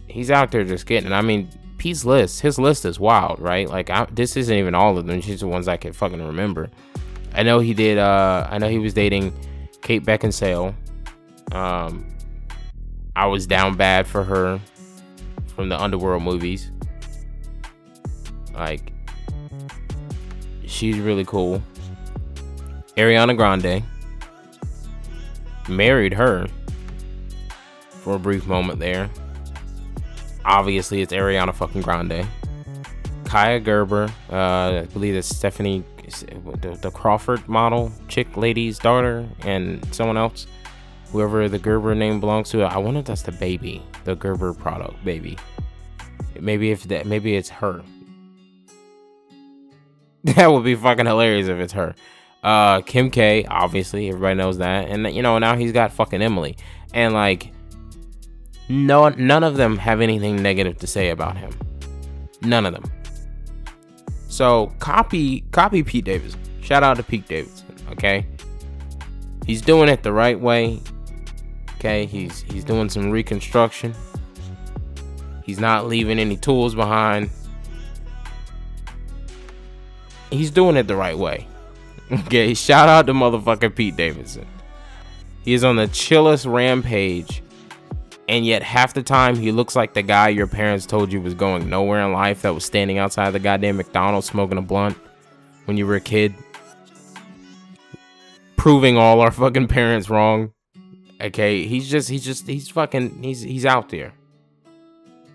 he's 0.07 0.29
out 0.29 0.51
there 0.51 0.63
just 0.63 0.85
getting. 0.85 1.11
it. 1.11 1.15
I 1.15 1.21
mean, 1.21 1.49
Pete's 1.77 2.05
list, 2.05 2.41
his 2.41 2.57
list 2.57 2.85
is 2.85 2.99
wild, 2.99 3.39
right? 3.39 3.67
Like 3.67 3.89
I, 3.89 4.07
this 4.11 4.37
isn't 4.37 4.55
even 4.55 4.75
all 4.75 4.97
of 4.97 5.05
them. 5.05 5.21
Just 5.21 5.41
the 5.41 5.47
ones 5.47 5.67
I 5.67 5.77
can 5.77 5.93
fucking 5.93 6.25
remember. 6.25 6.69
I 7.33 7.43
know 7.43 7.59
he 7.59 7.73
did. 7.73 7.97
uh 7.97 8.47
I 8.49 8.57
know 8.57 8.69
he 8.69 8.79
was 8.79 8.93
dating 8.93 9.33
Kate 9.81 10.03
Beckinsale. 10.03 10.75
Um, 11.51 12.07
I 13.15 13.27
was 13.27 13.45
down 13.45 13.75
bad 13.75 14.07
for 14.07 14.23
her 14.23 14.59
from 15.55 15.69
the 15.69 15.79
Underworld 15.79 16.23
movies. 16.23 16.71
Like, 18.53 18.91
she's 20.65 20.97
really 20.99 21.25
cool. 21.25 21.61
Ariana 22.97 23.35
Grande 23.35 23.83
married 25.67 26.13
her 26.13 26.47
for 27.89 28.15
a 28.15 28.19
brief 28.19 28.47
moment 28.47 28.79
there. 28.79 29.09
Obviously, 30.45 31.01
it's 31.01 31.13
Ariana 31.13 31.53
fucking 31.53 31.81
Grande. 31.81 32.25
Kaia 33.23 33.63
Gerber, 33.63 34.11
uh, 34.31 34.81
I 34.81 34.87
believe 34.93 35.15
it's 35.15 35.27
Stephanie, 35.27 35.83
the, 36.61 36.77
the 36.81 36.91
Crawford 36.91 37.47
model, 37.47 37.91
chick 38.07 38.37
lady's 38.37 38.77
daughter, 38.77 39.27
and 39.41 39.83
someone 39.93 40.17
else, 40.17 40.45
whoever 41.11 41.47
the 41.49 41.57
Gerber 41.57 41.95
name 41.95 42.19
belongs 42.19 42.49
to. 42.51 42.63
I 42.63 42.77
wonder 42.77 42.99
if 42.99 43.05
that's 43.05 43.23
the 43.23 43.31
baby, 43.31 43.81
the 44.03 44.15
Gerber 44.15 44.53
product 44.53 45.03
baby. 45.03 45.37
Maybe 46.39 46.71
if 46.71 46.83
that, 46.85 47.05
maybe 47.05 47.35
it's 47.35 47.49
her. 47.49 47.83
That 50.23 50.49
would 50.49 50.63
be 50.63 50.75
fucking 50.75 51.05
hilarious 51.05 51.49
if 51.49 51.59
it's 51.59 51.73
her. 51.73 51.95
Uh, 52.43 52.81
Kim 52.81 53.09
K, 53.09 53.45
obviously, 53.45 54.07
everybody 54.07 54.35
knows 54.35 54.57
that, 54.57 54.87
and 54.89 55.13
you 55.13 55.21
know 55.21 55.37
now 55.37 55.55
he's 55.55 55.71
got 55.71 55.91
fucking 55.91 56.21
Emily, 56.21 56.57
and 56.93 57.13
like 57.13 57.52
no, 58.69 59.09
none 59.09 59.43
of 59.43 59.57
them 59.57 59.77
have 59.77 60.01
anything 60.01 60.41
negative 60.41 60.77
to 60.79 60.87
say 60.87 61.09
about 61.09 61.37
him. 61.37 61.51
None 62.41 62.65
of 62.65 62.73
them. 62.73 62.83
So 64.27 64.73
copy, 64.79 65.41
copy 65.51 65.83
Pete 65.83 66.05
Davidson. 66.05 66.41
Shout 66.61 66.83
out 66.83 66.97
to 66.97 67.03
Pete 67.03 67.27
Davidson. 67.27 67.75
Okay, 67.91 68.25
he's 69.45 69.61
doing 69.61 69.89
it 69.89 70.01
the 70.01 70.11
right 70.11 70.39
way. 70.39 70.81
Okay, 71.75 72.05
he's 72.05 72.41
he's 72.41 72.63
doing 72.63 72.89
some 72.89 73.11
reconstruction. 73.11 73.93
He's 75.43 75.59
not 75.59 75.87
leaving 75.87 76.19
any 76.19 76.37
tools 76.37 76.73
behind. 76.73 77.29
He's 80.31 80.49
doing 80.49 80.77
it 80.77 80.87
the 80.87 80.95
right 80.95 81.17
way. 81.17 81.47
Okay, 82.11 82.53
shout 82.53 82.89
out 82.89 83.07
to 83.07 83.13
motherfucking 83.13 83.75
Pete 83.75 83.95
Davidson. 83.95 84.45
He 85.43 85.53
is 85.53 85.63
on 85.63 85.77
the 85.77 85.87
chillest 85.87 86.45
rampage 86.45 87.41
and 88.29 88.45
yet 88.45 88.63
half 88.63 88.93
the 88.93 89.03
time 89.03 89.35
he 89.35 89.51
looks 89.51 89.75
like 89.75 89.93
the 89.93 90.01
guy 90.01 90.29
your 90.29 90.47
parents 90.47 90.85
told 90.85 91.11
you 91.11 91.21
was 91.21 91.33
going 91.33 91.69
nowhere 91.69 92.05
in 92.05 92.13
life 92.13 92.41
that 92.43 92.53
was 92.53 92.63
standing 92.63 92.97
outside 92.97 93.31
the 93.31 93.39
goddamn 93.39 93.77
McDonald's 93.77 94.27
smoking 94.27 94.57
a 94.57 94.61
blunt 94.61 94.97
when 95.65 95.77
you 95.77 95.85
were 95.85 95.95
a 95.95 96.01
kid. 96.01 96.33
Proving 98.55 98.97
all 98.97 99.19
our 99.19 99.31
fucking 99.31 99.67
parents 99.67 100.09
wrong. 100.09 100.53
Okay, 101.19 101.65
he's 101.65 101.89
just 101.89 102.09
he's 102.09 102.23
just 102.23 102.47
he's 102.47 102.69
fucking 102.69 103.21
he's 103.21 103.41
he's 103.41 103.65
out 103.65 103.89
there. 103.89 104.13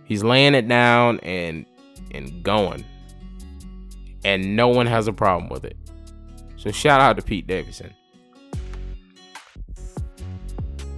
He's 0.05 0.24
laying 0.24 0.55
it 0.55 0.66
down 0.66 1.20
and 1.20 1.66
and 2.11 2.42
going. 2.42 2.85
And 4.24 4.57
no 4.57 4.68
one 4.68 4.87
has 4.87 5.07
a 5.07 5.12
problem 5.12 5.51
with 5.51 5.64
it. 5.64 5.77
So 6.57 6.70
shout 6.70 7.01
out 7.01 7.16
to 7.16 7.22
Pete 7.22 7.46
Davidson. 7.46 7.94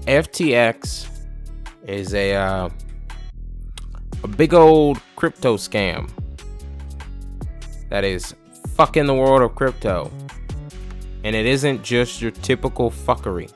FTX 0.07 1.09
is 1.91 2.15
a 2.15 2.35
uh, 2.35 2.69
a 4.23 4.29
big 4.29 4.55
old 4.55 5.01
crypto 5.17 5.57
scam 5.57 6.09
that 7.89 8.05
is 8.05 8.35
fucking 8.75 9.07
the 9.07 9.15
world 9.15 9.43
of 9.43 9.55
crypto. 9.55 10.11
And 11.25 11.37
it 11.37 11.45
isn't 11.45 11.83
just 11.83 12.23
your 12.23 12.31
typical 12.31 12.91
fuckery. 12.91 13.53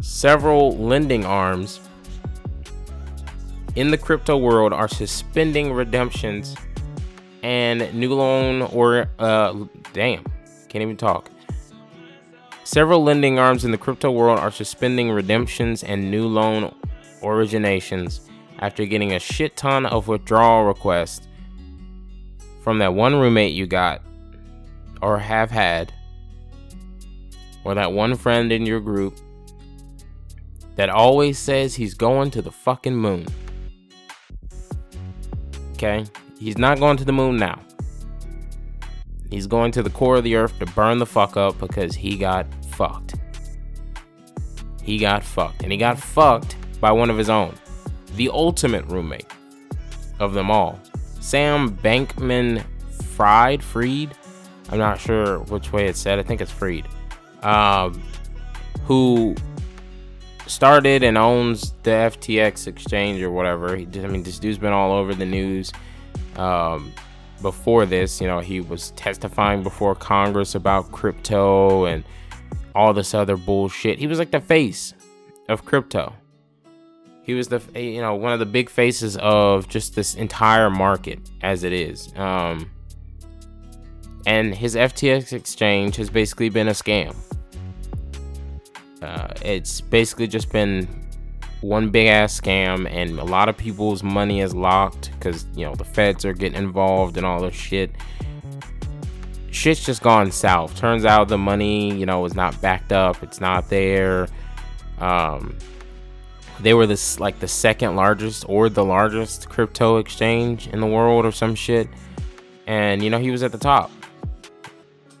Several 0.00 0.76
lending 0.78 1.26
arms 1.26 1.80
in 3.74 3.90
the 3.90 3.98
crypto 3.98 4.36
world 4.38 4.72
are 4.72 4.88
suspending 4.88 5.72
redemptions 5.72 6.54
and 7.42 7.92
new 7.92 8.14
loan 8.14 8.62
or 8.62 9.08
uh 9.18 9.52
damn 9.92 10.22
can't 10.68 10.82
even 10.82 10.96
talk 10.96 11.28
Several 12.64 13.02
lending 13.02 13.38
arms 13.38 13.64
in 13.64 13.72
the 13.72 13.78
crypto 13.78 14.10
world 14.10 14.38
are 14.38 14.50
suspending 14.50 15.10
redemptions 15.10 15.82
and 15.82 16.10
new 16.10 16.26
loan 16.26 16.74
originations 17.20 18.20
after 18.60 18.86
getting 18.86 19.12
a 19.12 19.18
shit 19.18 19.56
ton 19.56 19.84
of 19.84 20.06
withdrawal 20.06 20.64
requests 20.64 21.26
from 22.62 22.78
that 22.78 22.94
one 22.94 23.16
roommate 23.16 23.52
you 23.52 23.66
got 23.66 24.00
or 25.02 25.18
have 25.18 25.50
had, 25.50 25.92
or 27.64 27.74
that 27.74 27.92
one 27.92 28.14
friend 28.14 28.52
in 28.52 28.64
your 28.64 28.80
group 28.80 29.18
that 30.76 30.88
always 30.88 31.38
says 31.38 31.74
he's 31.74 31.94
going 31.94 32.30
to 32.30 32.40
the 32.40 32.52
fucking 32.52 32.94
moon. 32.94 33.26
Okay? 35.72 36.04
He's 36.38 36.56
not 36.56 36.78
going 36.78 36.96
to 36.98 37.04
the 37.04 37.12
moon 37.12 37.36
now. 37.36 37.60
He's 39.32 39.46
going 39.46 39.72
to 39.72 39.82
the 39.82 39.88
core 39.88 40.16
of 40.16 40.24
the 40.24 40.36
earth 40.36 40.58
to 40.58 40.66
burn 40.66 40.98
the 40.98 41.06
fuck 41.06 41.38
up 41.38 41.58
because 41.58 41.94
he 41.94 42.18
got 42.18 42.46
fucked. 42.66 43.14
He 44.82 44.98
got 44.98 45.24
fucked. 45.24 45.62
And 45.62 45.72
he 45.72 45.78
got 45.78 45.98
fucked 45.98 46.54
by 46.82 46.92
one 46.92 47.08
of 47.08 47.16
his 47.16 47.30
own. 47.30 47.54
The 48.16 48.28
ultimate 48.28 48.84
roommate 48.88 49.24
of 50.20 50.34
them 50.34 50.50
all. 50.50 50.78
Sam 51.20 51.74
Bankman 51.78 52.62
Fried, 53.14 53.64
Freed. 53.64 54.12
I'm 54.68 54.78
not 54.78 55.00
sure 55.00 55.38
which 55.44 55.72
way 55.72 55.86
it's 55.86 55.98
said. 55.98 56.18
I 56.18 56.22
think 56.22 56.42
it's 56.42 56.52
Freed. 56.52 56.86
Um, 57.42 58.02
who 58.84 59.34
started 60.46 61.02
and 61.02 61.16
owns 61.16 61.72
the 61.84 61.90
FTX 61.90 62.66
exchange 62.66 63.22
or 63.22 63.30
whatever. 63.30 63.76
He, 63.76 63.88
I 63.94 64.08
mean, 64.08 64.24
this 64.24 64.38
dude's 64.38 64.58
been 64.58 64.74
all 64.74 64.92
over 64.92 65.14
the 65.14 65.24
news. 65.24 65.72
Um, 66.36 66.92
before 67.42 67.84
this, 67.84 68.20
you 68.20 68.26
know, 68.26 68.40
he 68.40 68.60
was 68.60 68.92
testifying 68.92 69.62
before 69.62 69.94
Congress 69.94 70.54
about 70.54 70.92
crypto 70.92 71.84
and 71.84 72.04
all 72.74 72.94
this 72.94 73.14
other 73.14 73.36
bullshit. 73.36 73.98
He 73.98 74.06
was 74.06 74.18
like 74.18 74.30
the 74.30 74.40
face 74.40 74.94
of 75.48 75.64
crypto. 75.64 76.14
He 77.24 77.34
was 77.34 77.48
the 77.48 77.62
you 77.74 78.00
know 78.00 78.14
one 78.14 78.32
of 78.32 78.40
the 78.40 78.46
big 78.46 78.68
faces 78.68 79.16
of 79.18 79.68
just 79.68 79.94
this 79.94 80.14
entire 80.14 80.70
market 80.70 81.20
as 81.40 81.62
it 81.62 81.72
is. 81.72 82.12
Um, 82.16 82.70
and 84.26 84.54
his 84.54 84.74
FTX 84.74 85.32
exchange 85.32 85.96
has 85.96 86.10
basically 86.10 86.48
been 86.48 86.68
a 86.68 86.72
scam. 86.72 87.14
Uh, 89.00 89.28
it's 89.44 89.80
basically 89.80 90.28
just 90.28 90.50
been 90.50 90.88
one 91.62 91.90
big 91.90 92.08
ass 92.08 92.40
scam, 92.40 92.90
and 92.90 93.18
a 93.18 93.24
lot 93.24 93.48
of 93.48 93.56
people's 93.56 94.02
money 94.02 94.40
is 94.40 94.54
locked 94.54 95.10
because 95.12 95.46
you 95.54 95.64
know 95.64 95.74
the 95.74 95.84
feds 95.84 96.24
are 96.24 96.32
getting 96.32 96.58
involved 96.58 97.16
and 97.16 97.24
all 97.24 97.40
this 97.40 97.54
shit 97.54 97.90
shit's 99.52 99.84
just 99.84 100.02
gone 100.02 100.32
south. 100.32 100.76
Turns 100.76 101.04
out 101.04 101.28
the 101.28 101.38
money, 101.38 101.94
you 101.94 102.06
know, 102.06 102.24
is 102.24 102.34
not 102.34 102.60
backed 102.60 102.92
up. 102.92 103.22
It's 103.22 103.40
not 103.40 103.68
there. 103.68 104.26
Um, 104.98 105.56
they 106.60 106.74
were 106.74 106.86
this 106.86 107.20
like 107.20 107.38
the 107.38 107.48
second 107.48 107.94
largest 107.94 108.44
or 108.48 108.68
the 108.68 108.84
largest 108.84 109.48
crypto 109.48 109.98
exchange 109.98 110.68
in 110.68 110.80
the 110.80 110.86
world 110.86 111.24
or 111.24 111.32
some 111.32 111.54
shit. 111.54 111.88
And 112.66 113.02
you 113.02 113.10
know, 113.10 113.18
he 113.18 113.30
was 113.30 113.42
at 113.42 113.52
the 113.52 113.58
top. 113.58 113.90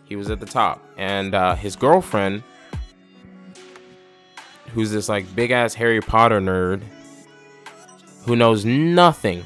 He 0.04 0.16
was 0.16 0.30
at 0.30 0.40
the 0.40 0.46
top, 0.46 0.84
and 0.98 1.34
uh, 1.34 1.54
his 1.54 1.74
girlfriend 1.74 2.42
who's 4.72 4.90
this 4.90 5.08
like 5.08 5.34
big 5.34 5.50
ass 5.50 5.74
Harry 5.74 6.00
Potter 6.00 6.40
nerd 6.40 6.82
who 8.24 8.36
knows 8.36 8.64
nothing, 8.64 9.44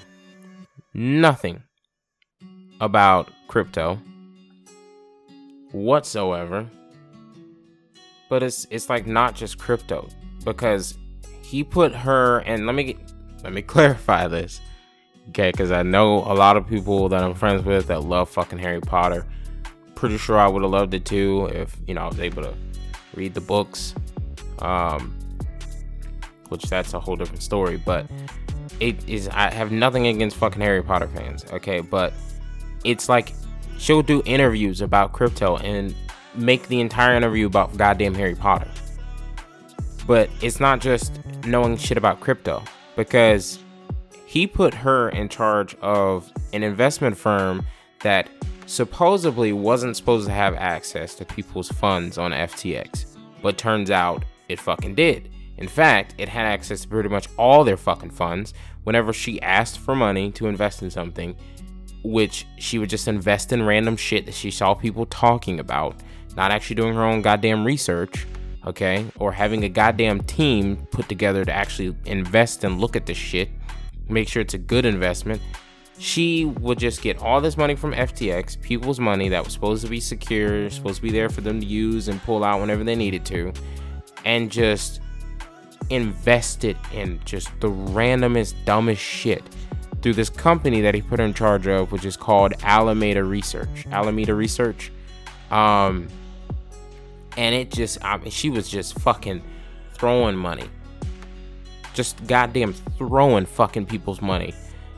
nothing 0.93 1.63
about 2.81 3.31
crypto 3.49 3.99
whatsoever. 5.73 6.69
But 8.29 8.43
it's 8.43 8.67
it's 8.71 8.91
like 8.91 9.07
not 9.07 9.35
just 9.35 9.59
crypto 9.59 10.09
because 10.45 10.99
he 11.43 11.63
put 11.63 11.95
her 11.95 12.39
and 12.41 12.67
let 12.67 12.75
me 12.75 12.85
get, 12.85 12.99
let 13.45 13.53
me 13.53 13.63
clarify 13.75 14.27
this. 14.29 14.61
Okay, 15.31 15.51
because 15.51 15.73
I 15.73 15.83
know 15.83 16.19
a 16.19 16.35
lot 16.35 16.57
of 16.57 16.69
people 16.69 17.09
that 17.09 17.23
I'm 17.23 17.35
friends 17.35 17.65
with 17.65 17.89
that 17.89 18.05
love 18.05 18.29
fucking 18.31 18.59
Harry 18.59 18.81
Potter. 18.81 19.27
Pretty 19.97 20.19
sure 20.19 20.39
I 20.39 20.47
would 20.47 20.63
have 20.63 20.71
loved 20.71 20.95
it 20.95 21.05
too 21.05 21.47
if 21.47 21.77
you 21.87 21.95
know 21.95 22.03
I 22.03 22.09
was 22.09 22.21
able 22.21 22.43
to 22.43 22.55
read 23.15 23.35
the 23.35 23.41
books. 23.41 23.95
Um, 24.61 25.17
which 26.49 26.65
that's 26.65 26.95
a 26.95 27.01
whole 27.01 27.17
different 27.17 27.43
story. 27.43 27.77
But 27.77 28.07
it 28.81 29.09
is 29.09 29.29
I 29.29 29.51
have 29.51 29.73
nothing 29.73 30.07
against 30.07 30.37
fucking 30.37 30.61
Harry 30.61 30.83
Potter 30.83 31.09
fans, 31.09 31.45
okay? 31.53 31.81
But 31.81 32.13
it's 32.85 33.09
like 33.09 33.33
she'll 33.79 34.03
do 34.03 34.23
interviews 34.25 34.81
about 34.81 35.13
crypto 35.13 35.57
and 35.59 35.95
make 36.35 36.69
the 36.69 36.81
entire 36.81 37.17
interview 37.17 37.47
about 37.47 37.77
goddamn 37.77 38.15
Harry 38.15 38.35
Potter. 38.35 38.69
But 40.07 40.31
it's 40.41 40.61
not 40.61 40.81
just 40.81 41.13
knowing 41.47 41.77
shit 41.77 41.99
about 41.99 42.21
crypto 42.21 42.63
because 42.95 43.59
he 44.25 44.47
put 44.47 44.75
her 44.75 45.09
in 45.11 45.29
charge 45.29 45.75
of 45.77 46.31
an 46.53 46.63
investment 46.63 47.17
firm 47.17 47.67
that 48.03 48.29
supposedly 48.67 49.53
wasn't 49.53 49.97
supposed 49.97 50.27
to 50.27 50.33
have 50.33 50.55
access 50.55 51.15
to 51.15 51.25
people's 51.25 51.69
funds 51.69 52.19
on 52.19 52.33
FTX, 52.33 53.17
but 53.43 53.57
turns 53.57 53.91
out 53.91 54.25
it 54.49 54.61
fucking 54.61 54.95
did. 54.95 55.31
In 55.59 55.69
fact, 55.69 56.15
it 56.19 56.29
had 56.29 56.47
access 56.47 56.83
to 56.83 56.89
pretty 56.89 57.09
much 57.09 57.29
all 57.37 57.65
their 57.65 57.77
fucking 57.77 58.11
funds 58.11 58.53
whenever 58.85 59.13
she 59.13 59.41
asked 59.43 59.79
for 59.79 59.97
money 59.97 60.31
to 60.33 60.47
invest 60.47 60.83
in 60.83 60.91
something, 60.91 61.35
which 62.05 62.47
she 62.59 62.79
would 62.79 62.91
just 62.91 63.09
invest 63.09 63.53
in 63.53 63.65
random 63.65 63.97
shit 63.97 64.27
that 64.27 64.35
she 64.35 64.51
saw 64.51 64.75
people 64.75 65.07
talking 65.07 65.59
about, 65.59 65.97
not 66.37 66.51
actually 66.51 66.77
doing 66.77 66.95
her 66.95 67.05
own 67.05 67.23
goddamn 67.23 67.65
research, 67.65 68.27
okay? 68.67 69.07
Or 69.19 69.33
having 69.33 69.65
a 69.65 69.69
goddamn 69.69 70.23
team 70.25 70.87
put 70.91 71.09
together 71.09 71.45
to 71.45 71.53
actually 71.53 71.97
invest 72.05 72.65
and 72.65 72.81
look 72.81 72.95
at 72.95 73.07
this 73.07 73.17
shit, 73.17 73.49
make 74.09 74.29
sure 74.29 74.43
it's 74.43 74.55
a 74.55 74.59
good 74.59 74.85
investment. 74.85 75.41
She 75.99 76.45
would 76.45 76.79
just 76.79 77.01
get 77.01 77.23
all 77.23 77.41
this 77.41 77.57
money 77.57 77.75
from 77.75 77.95
FTX, 77.95 78.61
people's 78.61 79.01
money 79.01 79.31
that 79.31 79.43
was 79.43 79.55
supposed 79.55 79.83
to 79.83 79.89
be 79.89 79.99
secure, 79.99 80.69
supposed 80.69 80.97
to 80.97 81.03
be 81.03 81.11
there 81.11 81.31
for 81.31 81.41
them 81.41 81.59
to 81.59 81.67
use 81.67 82.09
and 82.09 82.23
pull 82.23 82.45
out 82.45 82.61
whenever 82.61 82.85
they 82.85 82.95
needed 82.95 83.25
to, 83.27 83.53
and 84.27 84.51
just 84.51 85.01
invested 85.89 86.77
in 86.93 87.21
just 87.25 87.49
the 87.61 87.71
randomest, 87.71 88.55
dumbest 88.67 89.01
shit 89.01 89.43
through 90.03 90.15
this 90.15 90.29
company 90.29 90.81
that 90.81 90.95
he 90.95 91.01
put 91.01 91.21
in 91.21 91.33
charge 91.33 91.69
of, 91.69 91.93
which 91.93 92.05
is 92.05 92.17
called 92.17 92.53
Alameda 92.65 93.23
Research. 93.23 93.87
Alameda 93.93 94.35
Research. 94.35 94.91
Um, 95.51 96.09
and 97.37 97.55
it 97.55 97.71
just, 97.71 98.05
I 98.05 98.19
mean, 98.19 98.31
she 98.31 98.51
was 98.51 98.69
just 98.69 98.99
fucking 98.99 99.43
throwing 99.95 100.37
money. 100.37 100.69
Just 101.95 102.27
goddamn 102.27 102.73
throwing 102.99 103.47
fucking 103.47 103.87
people's 103.87 104.21
money 104.21 104.55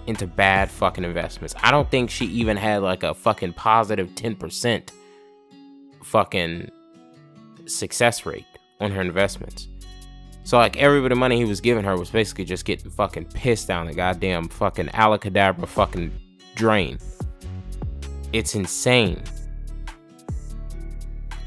into 0.06 0.26
bad 0.26 0.70
fucking 0.70 1.04
investments. 1.04 1.54
I 1.62 1.70
don't 1.70 1.90
think 1.90 2.08
she 2.08 2.24
even 2.26 2.56
had 2.56 2.82
like 2.82 3.02
a 3.02 3.12
fucking 3.12 3.52
positive 3.52 4.08
10% 4.14 4.88
fucking 6.02 6.70
success 7.66 8.24
rate 8.24 8.46
on 8.80 8.90
her 8.90 9.00
investments. 9.00 9.68
So 10.44 10.56
like 10.56 10.76
every 10.76 11.02
bit 11.02 11.12
of 11.12 11.18
money 11.18 11.36
he 11.36 11.44
was 11.44 11.60
giving 11.60 11.84
her 11.84 11.96
was 11.96 12.10
basically 12.10 12.44
just 12.44 12.64
getting 12.64 12.90
fucking 12.90 13.26
pissed 13.26 13.68
down 13.68 13.86
the 13.86 13.92
goddamn 13.92 14.48
fucking 14.48 14.86
alacadabra 14.88 15.66
fucking 15.66 16.10
drain. 16.54 16.98
It's 18.32 18.54
insane. 18.54 19.22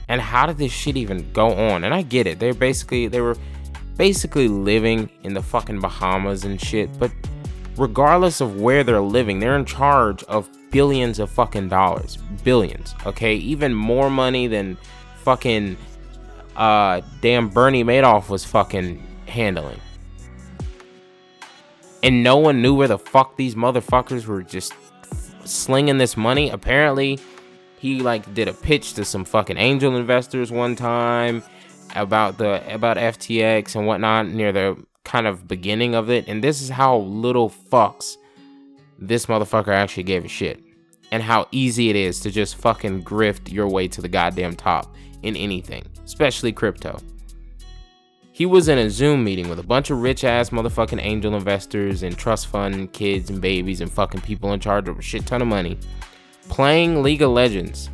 And 0.08 0.22
how 0.22 0.46
did 0.46 0.58
this 0.58 0.72
shit 0.72 0.98
even 0.98 1.32
go 1.32 1.52
on? 1.52 1.84
And 1.84 1.94
I 1.94 2.02
get 2.02 2.28
it. 2.28 2.40
They're 2.40 2.54
basically 2.54 3.08
they 3.08 3.22
were 3.22 3.38
basically 3.98 4.48
living 4.48 5.10
in 5.24 5.34
the 5.34 5.42
fucking 5.42 5.80
Bahamas 5.80 6.44
and 6.44 6.60
shit, 6.60 6.90
but 7.00 7.12
regardless 7.78 8.42
of 8.42 8.60
where 8.60 8.84
they're 8.84 9.02
living, 9.02 9.40
they're 9.40 9.56
in 9.56 9.66
charge 9.66 10.24
of 10.24 10.50
billions 10.72 11.20
of 11.20 11.30
fucking 11.30 11.70
dollars. 11.70 12.18
Billions, 12.44 12.96
okay? 13.06 13.36
Even 13.36 13.74
more 13.74 14.10
money 14.10 14.48
than 14.48 14.78
fucking 15.24 15.78
uh, 16.62 17.01
damn 17.22 17.49
Bernie 17.49 17.84
Madoff 17.84 18.30
was 18.30 18.45
fucking 18.45 19.03
handling. 19.26 19.80
And 22.03 22.24
no 22.24 22.38
one 22.38 22.62
knew 22.62 22.76
where 22.76 22.88
the 22.88 22.99
fuck 22.99 23.36
these 23.36 23.55
motherfuckers 23.55 24.28
were 24.28 24.43
just 24.43 24.74
slinging 25.43 25.97
this 25.97 26.16
money. 26.16 26.51
Apparently, 26.51 27.20
he 27.80 28.01
like 28.01 28.32
did 28.36 28.47
a 28.47 28.53
pitch 28.53 28.93
to 28.93 29.03
some 29.03 29.26
fucking 29.26 29.57
angel 29.57 29.95
investors 29.95 30.51
one 30.51 30.76
time 30.76 31.41
about 31.95 32.38
the 32.38 32.64
about 32.72 32.97
FTX 32.97 33.76
and 33.76 33.88
whatnot 33.88 34.28
near 34.28 34.51
the 34.51 34.78
kind 35.03 35.26
of 35.26 35.47
beginning 35.47 35.95
of 35.95 36.12
it. 36.12 36.28
And 36.28 36.43
this 36.43 36.62
is 36.62 36.70
how 36.70 36.97
little 36.97 37.49
fucks 37.49 38.18
this 38.99 39.26
motherfucker 39.26 39.74
actually 39.74 40.03
gave 40.03 40.26
a 40.26 40.28
shit. 40.28 40.62
And 41.12 41.24
how 41.24 41.47
easy 41.51 41.89
it 41.89 41.95
is 41.95 42.20
to 42.20 42.30
just 42.30 42.55
fucking 42.55 43.03
grift 43.03 43.51
your 43.51 43.68
way 43.68 43.88
to 43.88 43.99
the 43.99 44.07
goddamn 44.07 44.55
top 44.55 44.95
in 45.24 45.36
anything 45.36 45.84
especially 46.12 46.52
crypto. 46.52 47.00
He 48.34 48.46
was 48.46 48.68
in 48.68 48.78
a 48.78 48.90
Zoom 48.90 49.24
meeting 49.24 49.48
with 49.50 49.60
a 49.60 49.64
bunch 49.64 49.90
of 49.90 50.02
rich 50.02 50.24
ass 50.24 50.50
motherfucking 50.50 51.02
angel 51.02 51.36
investors 51.36 52.04
and 52.04 52.18
trust 52.18 52.48
fund 52.48 52.92
kids 52.92 53.30
and 53.30 53.40
babies 53.40 53.82
and 53.82 53.92
fucking 53.92 54.22
people 54.22 54.52
in 54.52 54.60
charge 54.60 54.90
of 54.90 55.00
a 55.00 55.02
shit 55.02 55.26
ton 55.26 55.42
of 55.42 55.48
money, 55.48 55.78
playing 56.50 57.02
League 57.02 57.22
of 57.22 57.32
Legends 57.32 57.90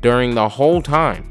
during 0.00 0.34
the 0.34 0.48
whole 0.48 0.80
time. 0.80 1.30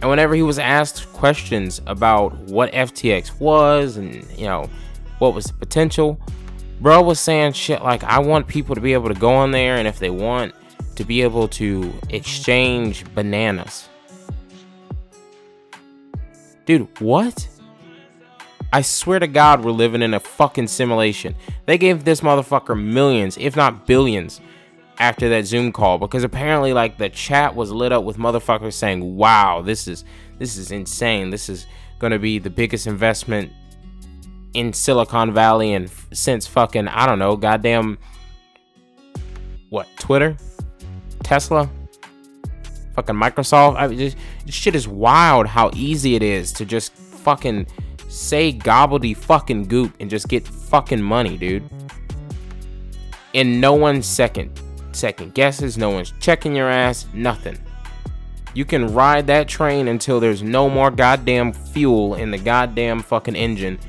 And 0.00 0.10
whenever 0.10 0.34
he 0.34 0.42
was 0.42 0.58
asked 0.58 1.10
questions 1.14 1.80
about 1.86 2.36
what 2.50 2.70
FTX 2.72 3.40
was 3.40 3.96
and, 3.96 4.26
you 4.38 4.46
know, 4.46 4.68
what 5.18 5.34
was 5.34 5.46
the 5.46 5.54
potential, 5.54 6.20
bro 6.80 7.00
was 7.00 7.20
saying 7.20 7.52
shit 7.52 7.82
like, 7.82 8.04
I 8.04 8.18
want 8.18 8.48
people 8.48 8.74
to 8.74 8.82
be 8.82 8.92
able 8.92 9.08
to 9.08 9.18
go 9.18 9.32
on 9.32 9.50
there 9.50 9.76
and 9.76 9.88
if 9.88 9.98
they 9.98 10.10
want, 10.10 10.54
to 10.96 11.04
be 11.04 11.22
able 11.22 11.48
to 11.48 11.92
exchange 12.10 13.04
bananas 13.14 13.88
Dude, 16.66 16.88
what? 17.00 17.46
I 18.72 18.80
swear 18.82 19.18
to 19.18 19.26
God, 19.26 19.64
we're 19.64 19.70
living 19.70 20.02
in 20.02 20.14
a 20.14 20.20
fucking 20.20 20.66
simulation. 20.68 21.34
They 21.66 21.78
gave 21.78 22.04
this 22.04 22.22
motherfucker 22.22 22.80
millions, 22.82 23.36
if 23.38 23.54
not 23.54 23.86
billions, 23.86 24.40
after 24.98 25.28
that 25.28 25.44
Zoom 25.44 25.72
call 25.72 25.98
because 25.98 26.24
apparently, 26.24 26.72
like, 26.72 26.98
the 26.98 27.08
chat 27.08 27.54
was 27.54 27.70
lit 27.70 27.92
up 27.92 28.04
with 28.04 28.16
motherfuckers 28.16 28.72
saying, 28.72 29.16
"Wow, 29.16 29.60
this 29.62 29.86
is 29.86 30.04
this 30.38 30.56
is 30.56 30.70
insane. 30.72 31.30
This 31.30 31.48
is 31.48 31.66
gonna 31.98 32.18
be 32.18 32.38
the 32.38 32.50
biggest 32.50 32.86
investment 32.86 33.52
in 34.54 34.72
Silicon 34.72 35.32
Valley 35.32 35.74
and 35.74 35.90
since 36.12 36.46
fucking 36.46 36.88
I 36.88 37.06
don't 37.06 37.18
know, 37.18 37.36
goddamn, 37.36 37.98
what 39.68 39.86
Twitter, 39.98 40.36
Tesla." 41.24 41.68
fucking 42.94 43.14
Microsoft. 43.14 43.76
I 43.76 43.88
mean, 43.88 43.98
just, 43.98 44.16
shit 44.48 44.74
is 44.74 44.88
wild 44.88 45.46
how 45.46 45.70
easy 45.74 46.14
it 46.14 46.22
is 46.22 46.52
to 46.52 46.64
just 46.64 46.92
fucking 46.92 47.66
say 48.08 48.52
gobbledy 48.52 49.16
fucking 49.16 49.64
goop 49.64 49.92
and 50.00 50.08
just 50.08 50.28
get 50.28 50.46
fucking 50.46 51.02
money, 51.02 51.36
dude. 51.36 51.68
In 53.32 53.60
no 53.60 53.74
one's 53.74 54.06
second 54.06 54.60
second 54.92 55.34
guesses, 55.34 55.76
no 55.76 55.90
one's 55.90 56.12
checking 56.20 56.54
your 56.54 56.70
ass, 56.70 57.06
nothing. 57.12 57.58
You 58.54 58.64
can 58.64 58.94
ride 58.94 59.26
that 59.26 59.48
train 59.48 59.88
until 59.88 60.20
there's 60.20 60.42
no 60.42 60.70
more 60.70 60.92
goddamn 60.92 61.52
fuel 61.52 62.14
in 62.14 62.30
the 62.30 62.38
goddamn 62.38 63.00
fucking 63.02 63.34
engine 63.34 63.80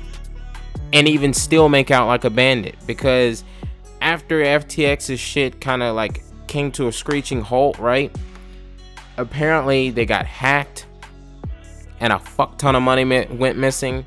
and 0.92 1.06
even 1.06 1.32
still 1.32 1.68
make 1.68 1.92
out 1.92 2.08
like 2.08 2.24
a 2.24 2.30
bandit 2.30 2.74
because 2.86 3.44
after 4.00 4.40
FTX's 4.40 5.20
shit 5.20 5.60
kind 5.60 5.84
of 5.84 5.94
like 5.94 6.22
came 6.56 6.72
to 6.72 6.88
a 6.88 6.92
screeching 6.92 7.42
halt, 7.42 7.78
right? 7.78 8.10
apparently 9.16 9.90
they 9.90 10.06
got 10.06 10.26
hacked 10.26 10.86
and 12.00 12.12
a 12.12 12.18
fuck 12.18 12.58
ton 12.58 12.76
of 12.76 12.82
money 12.82 13.04
went 13.04 13.56
missing. 13.56 14.04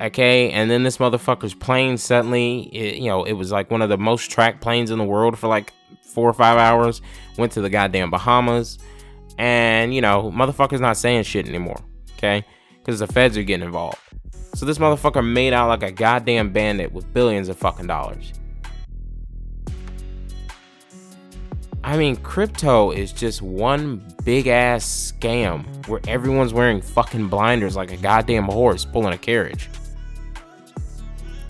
Okay, 0.00 0.52
and 0.52 0.70
then 0.70 0.84
this 0.84 0.98
motherfucker's 0.98 1.54
plane 1.54 1.98
suddenly, 1.98 2.60
it, 2.72 2.98
you 2.98 3.08
know, 3.08 3.24
it 3.24 3.32
was 3.32 3.50
like 3.50 3.68
one 3.68 3.82
of 3.82 3.88
the 3.88 3.98
most 3.98 4.30
tracked 4.30 4.60
planes 4.60 4.92
in 4.92 4.98
the 4.98 5.04
world 5.04 5.36
for 5.36 5.48
like 5.48 5.72
four 6.02 6.28
or 6.28 6.32
five 6.32 6.56
hours. 6.56 7.02
Went 7.36 7.50
to 7.52 7.60
the 7.60 7.68
goddamn 7.68 8.08
Bahamas, 8.08 8.78
and 9.38 9.92
you 9.92 10.00
know, 10.00 10.30
motherfucker's 10.32 10.80
not 10.80 10.96
saying 10.96 11.24
shit 11.24 11.48
anymore. 11.48 11.80
Okay, 12.16 12.44
because 12.78 13.00
the 13.00 13.08
feds 13.08 13.36
are 13.36 13.42
getting 13.42 13.66
involved. 13.66 13.98
So 14.54 14.64
this 14.64 14.78
motherfucker 14.78 15.28
made 15.28 15.52
out 15.52 15.66
like 15.66 15.82
a 15.82 15.90
goddamn 15.90 16.52
bandit 16.52 16.92
with 16.92 17.12
billions 17.12 17.48
of 17.48 17.56
fucking 17.56 17.88
dollars. 17.88 18.32
I 21.88 21.96
mean, 21.96 22.16
crypto 22.16 22.90
is 22.90 23.12
just 23.12 23.40
one 23.40 24.04
big 24.22 24.46
ass 24.46 24.84
scam 25.10 25.64
where 25.88 26.02
everyone's 26.06 26.52
wearing 26.52 26.82
fucking 26.82 27.28
blinders 27.28 27.76
like 27.76 27.90
a 27.92 27.96
goddamn 27.96 28.44
horse 28.44 28.84
pulling 28.84 29.14
a 29.14 29.16
carriage. 29.16 29.70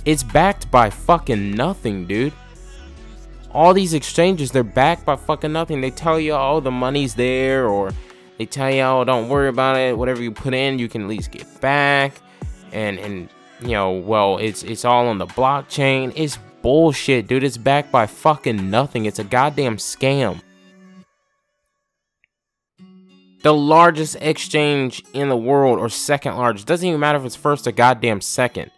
It's 0.05 0.23
backed 0.23 0.71
by 0.71 0.91
fucking 0.91 1.51
nothing, 1.51 2.07
dude. 2.07 2.33
All 3.51 3.75
these 3.75 3.95
exchanges, 3.95 4.53
they're 4.53 4.63
backed 4.63 5.05
by 5.05 5.17
fucking 5.17 5.53
nothing. 5.53 5.81
They 5.81 5.91
tell 5.91 6.21
you, 6.21 6.35
oh, 6.35 6.61
the 6.61 6.71
money's 6.71 7.17
there, 7.17 7.67
or 7.67 7.91
they 8.37 8.47
tell 8.47 8.71
you, 8.71 8.83
oh, 8.83 9.03
don't 9.03 9.29
worry 9.29 9.49
about 9.49 9.77
it. 9.77 9.99
Whatever 9.99 10.23
you 10.23 10.31
put 10.31 10.55
in, 10.55 10.79
you 10.79 10.89
can 10.89 11.03
at 11.03 11.09
least 11.09 11.33
get 11.33 11.61
back. 11.61 12.13
And 12.71 13.01
and 13.01 13.29
you 13.61 13.73
know, 13.73 13.91
well, 13.91 14.39
it's 14.39 14.63
it's 14.63 14.85
all 14.85 15.09
on 15.09 15.19
the 15.19 15.27
blockchain. 15.27 16.13
It's 16.15 16.39
bullshit, 16.63 17.27
dude. 17.27 17.45
It's 17.45 17.57
backed 17.57 17.93
by 17.93 18.07
fucking 18.07 18.71
nothing. 18.71 19.07
It's 19.07 19.19
a 19.19 19.25
goddamn 19.25 19.77
scam. 19.77 20.41
The 23.43 23.55
largest 23.55 24.17
exchange 24.21 25.05
in 25.13 25.29
the 25.29 25.37
world, 25.37 25.79
or 25.79 25.89
second 25.89 26.37
largest, 26.37 26.67
doesn't 26.67 26.87
even 26.87 27.01
matter 27.01 27.19
if 27.19 27.25
it's 27.25 27.37
first 27.37 27.67
or 27.67 27.73
goddamn 27.73 28.21
second. 28.21 28.71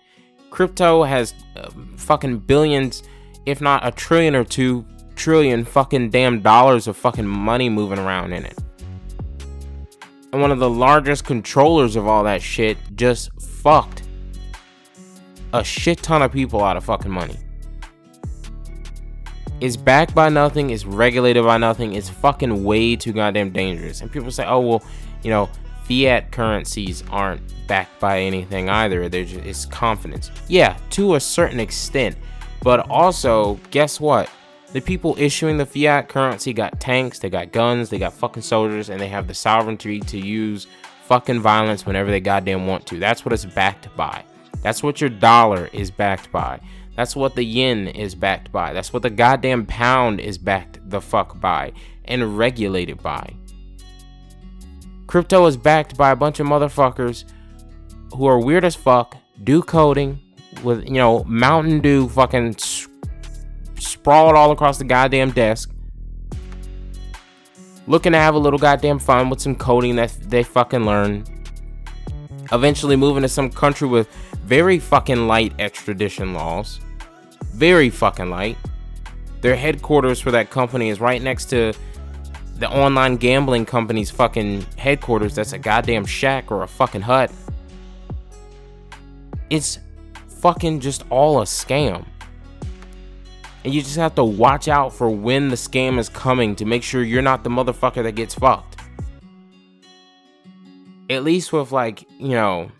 Crypto 0.50 1.04
has 1.04 1.32
uh, 1.56 1.70
fucking 1.96 2.40
billions, 2.40 3.02
if 3.46 3.60
not 3.60 3.86
a 3.86 3.90
trillion 3.90 4.34
or 4.36 4.44
two 4.44 4.84
trillion 5.14 5.64
fucking 5.64 6.10
damn 6.10 6.40
dollars 6.40 6.86
of 6.86 6.96
fucking 6.96 7.26
money 7.26 7.68
moving 7.68 7.98
around 7.98 8.32
in 8.32 8.44
it. 8.44 8.58
And 10.32 10.40
one 10.40 10.52
of 10.52 10.58
the 10.58 10.70
largest 10.70 11.24
controllers 11.24 11.96
of 11.96 12.06
all 12.06 12.24
that 12.24 12.42
shit 12.42 12.78
just 12.94 13.30
fucked 13.40 14.02
a 15.52 15.64
shit 15.64 16.02
ton 16.02 16.22
of 16.22 16.32
people 16.32 16.62
out 16.62 16.76
of 16.76 16.84
fucking 16.84 17.10
money. 17.10 17.36
It's 19.60 19.76
backed 19.76 20.14
by 20.14 20.30
nothing, 20.30 20.70
it's 20.70 20.86
regulated 20.86 21.44
by 21.44 21.58
nothing, 21.58 21.92
it's 21.92 22.08
fucking 22.08 22.64
way 22.64 22.96
too 22.96 23.12
goddamn 23.12 23.50
dangerous. 23.50 24.00
And 24.00 24.10
people 24.10 24.30
say, 24.30 24.46
oh, 24.46 24.60
well, 24.60 24.82
you 25.22 25.30
know, 25.30 25.50
fiat 25.84 26.32
currencies 26.32 27.04
aren't 27.10 27.42
backed 27.66 28.00
by 28.00 28.20
anything 28.20 28.70
either. 28.70 29.08
They're 29.08 29.24
just, 29.24 29.44
it's 29.44 29.66
confidence. 29.66 30.30
Yeah, 30.48 30.78
to 30.90 31.16
a 31.16 31.20
certain 31.20 31.60
extent. 31.60 32.16
But 32.62 32.88
also, 32.88 33.60
guess 33.70 34.00
what? 34.00 34.30
The 34.72 34.80
people 34.80 35.14
issuing 35.18 35.56
the 35.56 35.66
fiat 35.66 36.08
currency 36.08 36.52
got 36.52 36.80
tanks, 36.80 37.18
they 37.18 37.28
got 37.28 37.52
guns, 37.52 37.90
they 37.90 37.98
got 37.98 38.12
fucking 38.12 38.42
soldiers, 38.42 38.88
and 38.88 39.00
they 39.00 39.08
have 39.08 39.26
the 39.26 39.34
sovereignty 39.34 40.00
to 40.00 40.18
use 40.18 40.68
fucking 41.04 41.40
violence 41.40 41.84
whenever 41.84 42.10
they 42.10 42.20
goddamn 42.20 42.66
want 42.66 42.86
to. 42.86 42.98
That's 42.98 43.24
what 43.24 43.32
it's 43.32 43.44
backed 43.44 43.94
by. 43.96 44.24
That's 44.62 44.82
what 44.82 45.00
your 45.00 45.10
dollar 45.10 45.68
is 45.72 45.90
backed 45.90 46.30
by. 46.30 46.60
That's 46.96 47.16
what 47.16 47.34
the 47.34 47.44
yen 47.44 47.88
is 47.88 48.14
backed 48.14 48.52
by. 48.52 48.72
That's 48.72 48.92
what 48.92 49.02
the 49.02 49.10
goddamn 49.10 49.66
pound 49.66 50.20
is 50.20 50.38
backed 50.38 50.78
the 50.88 51.00
fuck 51.00 51.40
by 51.40 51.72
and 52.04 52.36
regulated 52.36 53.02
by. 53.02 53.34
Crypto 55.06 55.46
is 55.46 55.56
backed 55.56 55.96
by 55.96 56.10
a 56.10 56.16
bunch 56.16 56.40
of 56.40 56.46
motherfuckers 56.46 57.24
who 58.14 58.26
are 58.26 58.38
weird 58.38 58.64
as 58.64 58.74
fuck, 58.74 59.16
do 59.42 59.62
coding 59.62 60.20
with, 60.62 60.84
you 60.84 60.94
know, 60.94 61.24
Mountain 61.24 61.80
Dew 61.80 62.08
fucking 62.08 62.56
sprawled 63.78 64.36
all 64.36 64.50
across 64.50 64.78
the 64.78 64.84
goddamn 64.84 65.30
desk. 65.30 65.70
Looking 67.86 68.12
to 68.12 68.18
have 68.18 68.34
a 68.34 68.38
little 68.38 68.58
goddamn 68.58 68.98
fun 68.98 69.30
with 69.30 69.40
some 69.40 69.56
coding 69.56 69.96
that 69.96 70.10
they 70.26 70.42
fucking 70.42 70.84
learn. 70.84 71.24
Eventually 72.52 72.96
moving 72.96 73.22
to 73.22 73.28
some 73.28 73.50
country 73.50 73.88
with 73.88 74.08
very 74.50 74.80
fucking 74.80 75.28
light 75.28 75.52
extradition 75.60 76.34
laws. 76.34 76.80
Very 77.54 77.88
fucking 77.88 78.30
light. 78.30 78.58
Their 79.42 79.54
headquarters 79.54 80.18
for 80.18 80.32
that 80.32 80.50
company 80.50 80.88
is 80.88 80.98
right 80.98 81.22
next 81.22 81.44
to 81.50 81.72
the 82.56 82.68
online 82.68 83.14
gambling 83.14 83.64
company's 83.64 84.10
fucking 84.10 84.66
headquarters 84.76 85.36
that's 85.36 85.52
a 85.52 85.58
goddamn 85.58 86.04
shack 86.04 86.50
or 86.50 86.64
a 86.64 86.66
fucking 86.66 87.02
hut. 87.02 87.30
It's 89.50 89.78
fucking 90.40 90.80
just 90.80 91.04
all 91.10 91.42
a 91.42 91.44
scam. 91.44 92.04
And 93.62 93.72
you 93.72 93.82
just 93.82 93.98
have 93.98 94.16
to 94.16 94.24
watch 94.24 94.66
out 94.66 94.92
for 94.92 95.08
when 95.08 95.46
the 95.50 95.56
scam 95.56 95.96
is 95.96 96.08
coming 96.08 96.56
to 96.56 96.64
make 96.64 96.82
sure 96.82 97.04
you're 97.04 97.22
not 97.22 97.44
the 97.44 97.50
motherfucker 97.50 98.02
that 98.02 98.16
gets 98.16 98.34
fucked. 98.34 98.80
At 101.08 101.22
least 101.22 101.52
with 101.52 101.70
like, 101.70 102.04
you 102.18 102.30
know, 102.30 102.72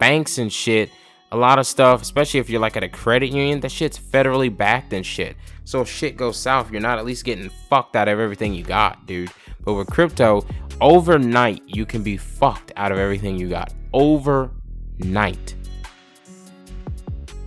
banks 0.00 0.38
and 0.38 0.52
shit, 0.52 0.90
a 1.30 1.36
lot 1.36 1.60
of 1.60 1.66
stuff, 1.66 2.02
especially 2.02 2.40
if 2.40 2.50
you're 2.50 2.60
like 2.60 2.76
at 2.76 2.82
a 2.82 2.88
credit 2.88 3.28
union, 3.28 3.60
that 3.60 3.70
shit's 3.70 3.96
federally 3.98 4.54
backed 4.54 4.92
and 4.92 5.06
shit. 5.06 5.36
So 5.64 5.80
if 5.82 5.88
shit 5.88 6.16
goes 6.16 6.36
south, 6.36 6.72
you're 6.72 6.80
not 6.80 6.98
at 6.98 7.04
least 7.04 7.24
getting 7.24 7.48
fucked 7.68 7.94
out 7.94 8.08
of 8.08 8.18
everything 8.18 8.52
you 8.52 8.64
got, 8.64 9.06
dude. 9.06 9.30
But 9.64 9.74
with 9.74 9.86
crypto, 9.86 10.44
overnight 10.80 11.62
you 11.66 11.86
can 11.86 12.02
be 12.02 12.16
fucked 12.16 12.72
out 12.76 12.90
of 12.90 12.98
everything 12.98 13.36
you 13.36 13.48
got. 13.48 13.72
Overnight. 13.92 15.54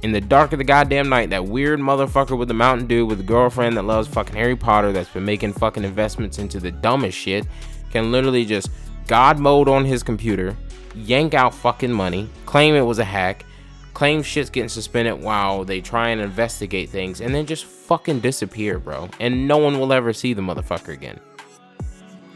In 0.04 0.12
the 0.12 0.22
dark 0.22 0.52
of 0.54 0.60
the 0.60 0.66
goddamn 0.66 1.10
night, 1.10 1.30
that 1.32 1.46
weird 1.46 1.80
motherfucker 1.80 2.38
with 2.38 2.50
the 2.50 2.54
Mountain 2.54 2.88
Dew 2.88 3.06
with 3.06 3.20
a 3.20 3.24
girlfriend 3.24 3.76
that 3.78 3.84
loves 3.84 4.08
fucking 4.08 4.36
Harry 4.36 4.56
Potter 4.56 4.92
that's 4.92 5.10
been 5.10 5.26
making 5.26 5.54
fucking 5.54 5.84
investments 5.84 6.40
into 6.40 6.60
the 6.60 6.72
dumbest 6.72 7.18
shit 7.18 7.46
can 7.92 8.12
literally 8.12 8.46
just 8.46 8.70
God 9.08 9.40
mode 9.40 9.70
on 9.70 9.86
his 9.86 10.04
computer, 10.04 10.58
yank 10.96 11.34
out 11.34 11.54
fucking 11.54 11.92
money, 11.92 12.30
claim 12.46 12.76
it 12.76 12.82
was 12.82 13.00
a 13.00 13.06
hack, 13.06 13.46
claim 13.94 14.24
shit's 14.24 14.50
getting 14.50 14.70
suspended 14.70 15.22
while 15.22 15.64
they 15.64 15.82
try 15.82 16.10
and 16.10 16.22
investigate 16.22 16.90
things, 16.90 17.22
and 17.22 17.34
then 17.34 17.46
just 17.46 17.66
fucking 17.66 18.20
disappear, 18.20 18.80
bro. 18.80 19.10
And 19.20 19.48
no 19.48 19.58
one 19.58 19.80
will 19.80 19.94
ever 19.94 20.14
see 20.14 20.34
the 20.34 20.42
motherfucker 20.42 20.90
again. 20.90 21.20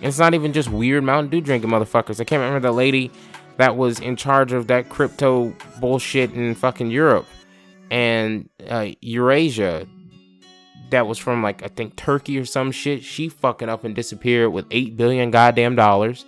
It's 0.02 0.20
not 0.20 0.34
even 0.34 0.54
just 0.54 0.70
weird 0.70 1.04
Mountain 1.04 1.32
Dew 1.32 1.42
drinking 1.42 1.72
motherfuckers. 1.72 2.22
I 2.22 2.24
can't 2.24 2.42
remember 2.42 2.68
the 2.68 2.72
lady 2.72 3.12
that 3.58 3.76
was 3.76 4.00
in 4.00 4.16
charge 4.16 4.54
of 4.54 4.68
that 4.68 4.90
crypto 4.90 5.54
bullshit 5.80 6.32
in 6.34 6.54
fucking 6.54 6.92
Europe 6.92 7.26
and 7.90 8.50
uh, 8.68 8.90
Eurasia. 9.02 9.88
That 10.92 11.08
was 11.08 11.18
from 11.18 11.44
like 11.44 11.64
I 11.64 11.68
think 11.68 11.96
Turkey 11.96 12.38
or 12.38 12.46
some 12.46 12.72
shit. 12.72 13.04
She 13.04 13.28
fucking 13.28 13.68
up 13.68 13.84
and 13.84 13.96
disappeared 13.96 14.54
with 14.54 14.66
eight 14.72 14.96
billion 14.96 15.32
goddamn 15.32 15.76
dollars. 15.76 16.26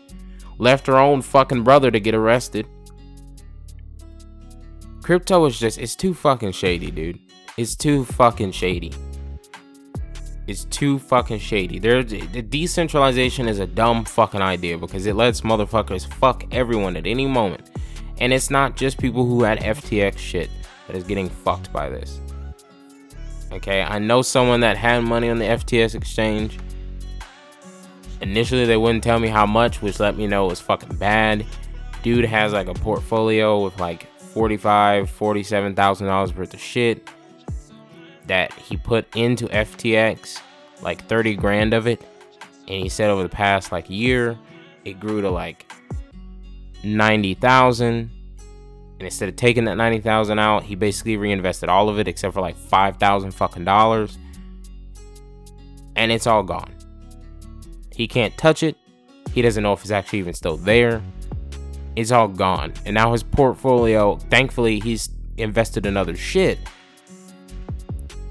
Left 0.59 0.85
her 0.85 0.97
own 0.97 1.23
fucking 1.23 1.63
brother 1.63 1.89
to 1.89 1.99
get 1.99 2.13
arrested 2.13 2.67
Crypto 5.09 5.43
is 5.45 5.59
just, 5.59 5.79
it's 5.79 5.95
too 5.95 6.13
fucking 6.13 6.51
shady, 6.51 6.91
dude. 6.91 7.17
It's 7.57 7.75
too 7.75 8.05
fucking 8.05 8.51
shady. 8.51 8.93
It's 10.45 10.65
too 10.65 10.99
fucking 10.99 11.39
shady. 11.39 11.79
There, 11.79 12.03
the 12.03 12.43
decentralization 12.43 13.47
is 13.47 13.57
a 13.57 13.65
dumb 13.65 14.05
fucking 14.05 14.43
idea 14.43 14.77
because 14.77 15.07
it 15.07 15.15
lets 15.15 15.41
motherfuckers 15.41 16.05
fuck 16.13 16.45
everyone 16.51 16.95
at 16.95 17.07
any 17.07 17.25
moment. 17.25 17.71
And 18.19 18.31
it's 18.31 18.51
not 18.51 18.75
just 18.75 18.99
people 18.99 19.25
who 19.25 19.41
had 19.41 19.57
FTX 19.61 20.19
shit 20.19 20.51
that 20.85 20.95
is 20.95 21.05
getting 21.05 21.27
fucked 21.27 21.73
by 21.73 21.89
this. 21.89 22.19
Okay, 23.51 23.81
I 23.81 23.97
know 23.97 24.21
someone 24.21 24.59
that 24.59 24.77
had 24.77 25.03
money 25.03 25.31
on 25.31 25.39
the 25.39 25.45
FTX 25.45 25.95
exchange. 25.95 26.59
Initially, 28.21 28.65
they 28.65 28.77
wouldn't 28.77 29.03
tell 29.03 29.19
me 29.19 29.29
how 29.29 29.45
much, 29.45 29.81
which 29.81 29.99
let 29.99 30.17
me 30.17 30.27
know 30.27 30.45
it 30.45 30.49
was 30.49 30.59
fucking 30.59 30.97
bad. 30.97 31.45
Dude 32.03 32.25
has 32.25 32.53
like 32.53 32.67
a 32.67 32.73
portfolio 32.73 33.63
with 33.63 33.79
like 33.79 34.07
45 34.17 35.09
47,000 35.09 36.07
dollars 36.07 36.35
worth 36.35 36.53
of 36.53 36.59
shit 36.59 37.09
that 38.27 38.53
he 38.53 38.77
put 38.77 39.07
into 39.15 39.47
FTX 39.47 40.39
like 40.81 41.05
30 41.07 41.35
grand 41.35 41.73
of 41.73 41.87
it. 41.87 42.01
And 42.67 42.83
he 42.83 42.89
said 42.89 43.09
over 43.09 43.23
the 43.23 43.29
past 43.29 43.71
like 43.71 43.89
year 43.89 44.37
it 44.85 44.99
grew 44.99 45.21
to 45.21 45.29
like 45.29 45.71
90,000 46.83 47.87
and 47.87 48.11
instead 49.01 49.29
of 49.29 49.35
taking 49.35 49.65
that 49.65 49.75
90,000 49.75 50.39
out 50.39 50.63
he 50.63 50.75
basically 50.75 51.17
reinvested 51.17 51.69
all 51.69 51.89
of 51.89 51.99
it 51.99 52.07
except 52.07 52.33
for 52.33 52.41
like 52.41 52.55
5,000 52.55 53.31
fucking 53.31 53.65
dollars. 53.65 54.17
And 55.95 56.11
it's 56.11 56.27
all 56.27 56.43
gone 56.43 56.78
he 57.99 58.07
can't 58.07 58.35
touch 58.37 58.63
it 58.63 58.75
he 59.33 59.41
doesn't 59.41 59.61
know 59.61 59.73
if 59.73 59.81
it's 59.81 59.91
actually 59.91 60.19
even 60.19 60.33
still 60.33 60.57
there 60.57 61.03
it's 61.99 62.11
all 62.11 62.27
gone. 62.27 62.73
And 62.85 62.93
now 62.93 63.11
his 63.11 63.23
portfolio, 63.23 64.15
thankfully, 64.15 64.79
he's 64.79 65.09
invested 65.37 65.85
in 65.85 65.97
other 65.97 66.15
shit. 66.15 66.59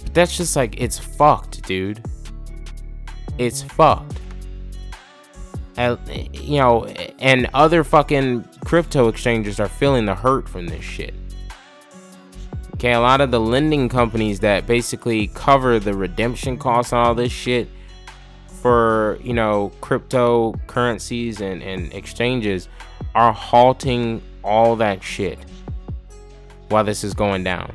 But 0.03 0.15
that's 0.15 0.37
just 0.37 0.57
like, 0.57 0.81
it's 0.81 0.99
fucked, 0.99 1.63
dude. 1.67 2.03
It's 3.37 3.63
fucked. 3.63 4.21
And, 5.77 5.99
you 6.33 6.59
know, 6.59 6.87
and 7.19 7.49
other 7.53 7.85
fucking 7.85 8.49
crypto 8.65 9.09
exchanges 9.09 9.61
are 9.61 9.69
feeling 9.69 10.07
the 10.07 10.15
hurt 10.15 10.49
from 10.49 10.67
this 10.67 10.83
shit. 10.83 11.15
Okay, 12.75 12.93
a 12.93 13.01
lot 13.01 13.21
of 13.21 13.31
the 13.31 13.41
lending 13.41 13.89
companies 13.89 14.41
that 14.41 14.67
basically 14.67 15.29
cover 15.29 15.79
the 15.79 15.95
redemption 15.95 16.57
costs 16.57 16.93
and 16.93 17.01
all 17.01 17.15
this 17.15 17.33
shit 17.33 17.69
for, 18.63 19.19
you 19.23 19.33
know, 19.33 19.73
cryptocurrencies 19.81 21.41
and, 21.41 21.63
and 21.63 21.93
exchanges 21.93 22.69
are 23.15 23.33
halting 23.33 24.23
all 24.43 24.77
that 24.77 25.03
shit 25.03 25.39
while 26.69 26.85
this 26.85 27.05
is 27.05 27.15
going 27.15 27.45
down. 27.45 27.73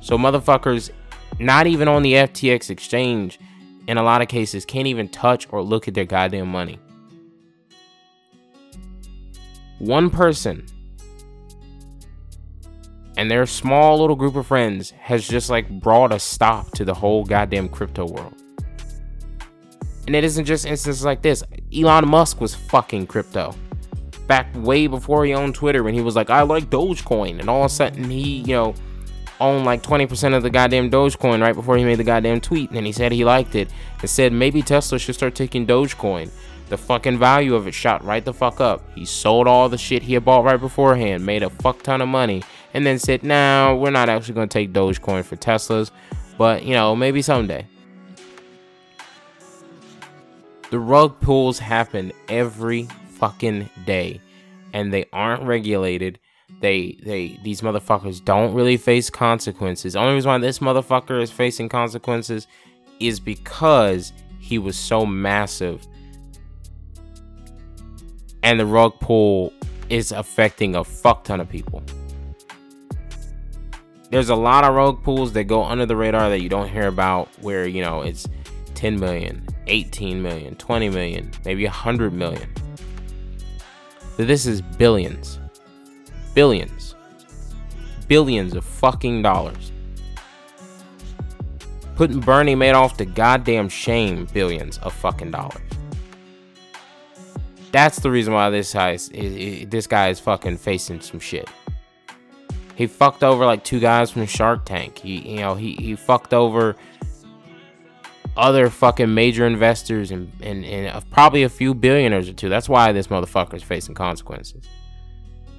So 0.00 0.18
motherfuckers, 0.18 0.90
not 1.38 1.66
even 1.66 1.88
on 1.88 2.02
the 2.02 2.14
FTX 2.14 2.70
exchange, 2.70 3.38
in 3.86 3.98
a 3.98 4.02
lot 4.02 4.22
of 4.22 4.28
cases, 4.28 4.64
can't 4.64 4.86
even 4.86 5.08
touch 5.08 5.46
or 5.50 5.62
look 5.62 5.88
at 5.88 5.94
their 5.94 6.04
goddamn 6.04 6.48
money. 6.48 6.78
One 9.78 10.10
person 10.10 10.64
and 13.16 13.30
their 13.30 13.46
small 13.46 14.00
little 14.00 14.16
group 14.16 14.36
of 14.36 14.46
friends 14.46 14.90
has 14.92 15.26
just 15.26 15.50
like 15.50 15.68
brought 15.68 16.12
a 16.12 16.18
stop 16.18 16.70
to 16.72 16.84
the 16.84 16.94
whole 16.94 17.24
goddamn 17.24 17.68
crypto 17.68 18.06
world. 18.06 18.41
And 20.06 20.16
it 20.16 20.24
isn't 20.24 20.44
just 20.44 20.66
instances 20.66 21.04
like 21.04 21.22
this. 21.22 21.42
Elon 21.74 22.08
Musk 22.08 22.40
was 22.40 22.54
fucking 22.54 23.06
crypto. 23.06 23.54
Back 24.26 24.48
way 24.56 24.86
before 24.86 25.24
he 25.24 25.34
owned 25.34 25.54
Twitter 25.54 25.82
when 25.82 25.94
he 25.94 26.00
was 26.00 26.16
like, 26.16 26.30
I 26.30 26.42
like 26.42 26.70
Dogecoin. 26.70 27.40
And 27.40 27.48
all 27.48 27.60
of 27.60 27.66
a 27.66 27.74
sudden 27.74 28.10
he, 28.10 28.40
you 28.40 28.54
know, 28.54 28.74
owned 29.40 29.64
like 29.64 29.82
20% 29.82 30.36
of 30.36 30.42
the 30.42 30.50
goddamn 30.50 30.90
Dogecoin 30.90 31.40
right 31.40 31.54
before 31.54 31.76
he 31.76 31.84
made 31.84 31.98
the 31.98 32.04
goddamn 32.04 32.40
tweet. 32.40 32.70
And 32.70 32.86
he 32.86 32.92
said 32.92 33.12
he 33.12 33.24
liked 33.24 33.54
it. 33.54 33.68
And 34.00 34.10
said 34.10 34.32
maybe 34.32 34.62
Tesla 34.62 34.98
should 34.98 35.14
start 35.14 35.34
taking 35.34 35.66
Dogecoin. 35.66 36.30
The 36.72 36.78
fucking 36.78 37.18
value 37.18 37.54
of 37.54 37.66
it 37.66 37.74
shot 37.74 38.02
right 38.02 38.24
the 38.24 38.32
fuck 38.32 38.58
up. 38.58 38.82
He 38.94 39.04
sold 39.04 39.46
all 39.46 39.68
the 39.68 39.76
shit 39.76 40.02
he 40.02 40.14
had 40.14 40.24
bought 40.24 40.44
right 40.44 40.58
beforehand, 40.58 41.26
made 41.26 41.42
a 41.42 41.50
fuck 41.50 41.82
ton 41.82 42.00
of 42.00 42.08
money, 42.08 42.42
and 42.72 42.86
then 42.86 42.98
said, 42.98 43.22
"Now 43.22 43.74
nah, 43.74 43.74
we're 43.74 43.90
not 43.90 44.08
actually 44.08 44.32
going 44.32 44.48
to 44.48 44.52
take 44.52 44.72
Dogecoin 44.72 45.22
for 45.22 45.36
Teslas, 45.36 45.90
but 46.38 46.64
you 46.64 46.72
know, 46.72 46.96
maybe 46.96 47.20
someday." 47.20 47.66
The 50.72 50.78
rug 50.78 51.20
pulls 51.20 51.58
happen 51.58 52.12
every 52.30 52.84
fucking 53.10 53.68
day, 53.84 54.22
and 54.72 54.90
they 54.90 55.04
aren't 55.12 55.42
regulated. 55.42 56.18
They 56.60 56.98
they 57.02 57.38
these 57.42 57.60
motherfuckers 57.60 58.24
don't 58.24 58.54
really 58.54 58.78
face 58.78 59.10
consequences. 59.10 59.92
The 59.92 59.98
only 59.98 60.14
reason 60.14 60.30
why 60.30 60.38
this 60.38 60.60
motherfucker 60.60 61.20
is 61.20 61.30
facing 61.30 61.68
consequences 61.68 62.46
is 63.00 63.20
because 63.20 64.14
he 64.40 64.58
was 64.58 64.78
so 64.78 65.04
massive. 65.04 65.86
And 68.42 68.58
the 68.58 68.64
rug 68.64 68.98
pull 68.98 69.52
is 69.90 70.10
affecting 70.10 70.74
a 70.74 70.84
fuck 70.84 71.24
ton 71.24 71.38
of 71.38 71.50
people 71.50 71.82
there's 74.08 74.30
a 74.30 74.34
lot 74.34 74.64
of 74.64 74.74
rug 74.74 75.02
pulls 75.02 75.32
that 75.32 75.44
go 75.44 75.64
under 75.64 75.86
the 75.86 75.96
radar 75.96 76.28
that 76.28 76.40
you 76.42 76.48
don't 76.48 76.68
hear 76.68 76.86
about 76.86 77.28
where 77.40 77.66
you 77.66 77.82
know 77.82 78.00
it's 78.00 78.26
10 78.74 78.98
million 78.98 79.46
18 79.66 80.20
million 80.20 80.56
20 80.56 80.88
million 80.88 81.30
maybe 81.44 81.64
100 81.64 82.12
million. 82.12 82.48
This 84.16 84.46
is 84.46 84.60
billions. 84.60 85.38
Billions. 86.34 86.94
Billions 88.08 88.54
of 88.54 88.64
fucking 88.64 89.22
dollars. 89.22 89.72
Putting 91.94 92.20
bernie 92.20 92.56
madoff 92.56 92.96
to 92.98 93.04
goddamn 93.04 93.68
shame 93.68 94.26
billions 94.32 94.78
of 94.78 94.92
fucking 94.92 95.30
dollars. 95.30 95.62
That's 97.70 98.00
the 98.00 98.10
reason 98.10 98.34
why 98.34 98.50
this 98.50 98.74
guy 98.74 98.92
is, 98.92 99.08
this 99.08 99.86
guy 99.86 100.10
is 100.10 100.20
fucking 100.20 100.58
facing 100.58 101.00
some 101.00 101.20
shit. 101.20 101.48
He 102.76 102.86
fucked 102.86 103.22
over 103.22 103.46
like 103.46 103.64
two 103.64 103.80
guys 103.80 104.10
from 104.10 104.26
Shark 104.26 104.64
Tank. 104.64 104.98
He, 104.98 105.36
you 105.36 105.40
know, 105.40 105.54
he, 105.54 105.72
he 105.74 105.96
fucked 105.96 106.34
over 106.34 106.76
other 108.36 108.70
fucking 108.70 109.12
major 109.12 109.46
investors 109.46 110.10
and, 110.10 110.32
and, 110.40 110.64
and 110.64 111.10
probably 111.10 111.42
a 111.42 111.48
few 111.48 111.74
billionaires 111.74 112.28
or 112.28 112.32
two. 112.32 112.48
That's 112.48 112.68
why 112.68 112.92
this 112.92 113.08
motherfucker 113.08 113.54
is 113.54 113.62
facing 113.62 113.94
consequences. 113.94 114.64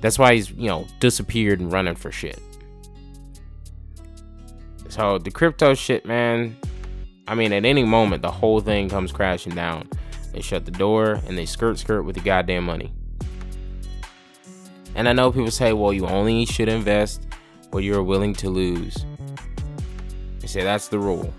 That's 0.01 0.17
why 0.17 0.36
he's, 0.36 0.51
you 0.51 0.67
know, 0.67 0.88
disappeared 0.99 1.59
and 1.59 1.71
running 1.71 1.95
for 1.95 2.11
shit. 2.11 2.39
So 4.89 5.17
the 5.17 5.32
crypto 5.32 5.74
shit, 5.74 6.05
man. 6.05 6.57
I 7.28 7.36
mean, 7.36 7.53
at 7.53 7.63
any 7.63 7.84
moment, 7.84 8.21
the 8.21 8.32
whole 8.32 8.59
thing 8.59 8.89
comes 8.89 9.11
crashing 9.11 9.55
down. 9.55 9.89
They 10.34 10.41
shut 10.41 10.65
the 10.65 10.71
door 10.71 11.21
and 11.28 11.38
they 11.38 11.45
skirt 11.45 11.80
skirt 11.80 12.03
with 12.03 12.15
the 12.15 12.21
goddamn 12.21 12.65
money. 12.65 12.91
And 14.95 15.07
I 15.07 15.13
know 15.13 15.32
people 15.32 15.51
say, 15.51 15.74
well, 15.74 15.93
you 15.93 16.05
only 16.05 16.45
should 16.45 16.69
invest 16.69 17.26
what 17.71 17.84
you're 17.84 18.03
willing 18.03 18.34
to 18.36 18.49
lose. 18.49 19.05
They 20.39 20.47
say 20.47 20.63
that's 20.63 20.89
the 20.89 20.99
rule. 20.99 21.34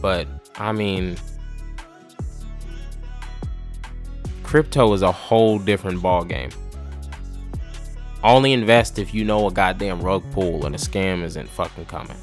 But 0.00 0.26
I 0.56 0.72
mean, 0.72 1.16
crypto 4.42 4.92
is 4.92 5.02
a 5.02 5.12
whole 5.12 5.58
different 5.58 6.02
ball 6.02 6.24
game. 6.24 6.50
Only 8.22 8.52
invest 8.52 8.98
if 8.98 9.12
you 9.12 9.24
know 9.24 9.48
a 9.48 9.52
goddamn 9.52 10.00
rug 10.00 10.22
pull 10.32 10.64
and 10.66 10.74
a 10.74 10.78
scam 10.78 11.22
isn't 11.22 11.48
fucking 11.48 11.86
coming. 11.86 12.16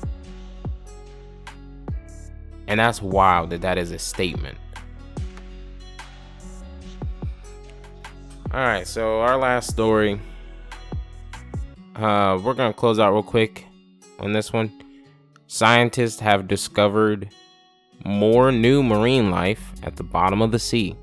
And 2.68 2.80
that's 2.80 3.02
wild 3.02 3.50
that 3.50 3.62
that 3.62 3.78
is 3.78 3.92
a 3.92 4.00
statement. 4.00 4.58
All 8.52 8.60
right, 8.60 8.88
so 8.88 9.20
our 9.20 9.38
last 9.38 9.70
story 9.70 10.20
uh, 12.00 12.40
we're 12.42 12.54
gonna 12.54 12.74
close 12.74 12.98
out 12.98 13.12
real 13.12 13.24
quick 13.24 13.66
on 14.20 14.32
this 14.32 14.54
one. 14.54 14.72
Scientists 15.48 16.20
have 16.22 16.48
discovered 16.48 17.30
more 18.06 18.52
new 18.52 18.82
marine 18.84 19.32
life 19.32 19.72
at 19.84 19.96
the 19.96 20.04
bottom 20.04 20.42
of 20.42 20.52
the 20.52 20.60
sea. 20.60 20.96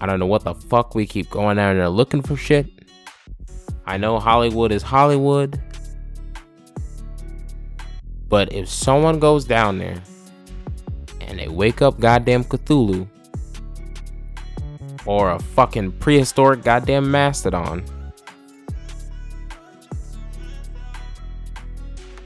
I 0.00 0.06
don't 0.06 0.18
know 0.18 0.26
what 0.26 0.44
the 0.44 0.54
fuck 0.54 0.94
we 0.94 1.06
keep 1.06 1.30
going 1.30 1.56
down 1.56 1.76
there 1.76 1.88
looking 1.88 2.22
for 2.22 2.36
shit. 2.36 2.66
I 3.86 3.96
know 3.96 4.18
Hollywood 4.18 4.72
is 4.72 4.82
Hollywood. 4.82 5.60
But 8.28 8.52
if 8.52 8.68
someone 8.68 9.18
goes 9.18 9.44
down 9.44 9.78
there 9.78 10.02
and 11.20 11.38
they 11.38 11.48
wake 11.48 11.82
up 11.82 12.00
goddamn 12.00 12.44
Cthulhu 12.44 13.08
or 15.06 15.32
a 15.32 15.38
fucking 15.38 15.92
prehistoric 15.92 16.62
goddamn 16.62 17.10
mastodon, 17.10 17.84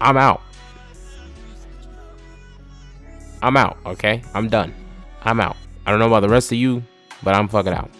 I'm 0.01 0.17
out. 0.17 0.41
I'm 3.43 3.57
out, 3.57 3.77
okay? 3.87 4.23
I'm 4.35 4.49
done. 4.49 4.75
I'm 5.23 5.41
out. 5.41 5.57
I 5.87 5.91
don't 5.91 6.01
know 6.01 6.07
about 6.07 6.21
the 6.21 6.29
rest 6.29 6.53
of 6.53 6.59
you, 6.59 6.83
but 7.23 7.35
I'm 7.35 7.49
fucking 7.49 7.73
out. 7.73 7.91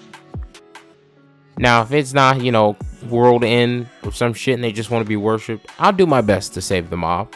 Now, 1.59 1.83
if 1.83 1.93
it's 1.93 2.13
not, 2.13 2.41
you 2.41 2.53
know, 2.53 2.77
world 3.09 3.45
end 3.45 3.89
or 4.05 4.13
some 4.13 4.33
shit 4.33 4.55
and 4.55 4.65
they 4.65 4.73
just 4.73 4.91
want 4.91 5.05
to 5.05 5.09
be 5.09 5.17
worshipped, 5.17 5.69
I'll 5.79 5.93
do 5.93 6.07
my 6.07 6.21
best 6.21 6.55
to 6.55 6.63
save 6.63 6.91
the 6.91 6.97
mob. 6.97 7.35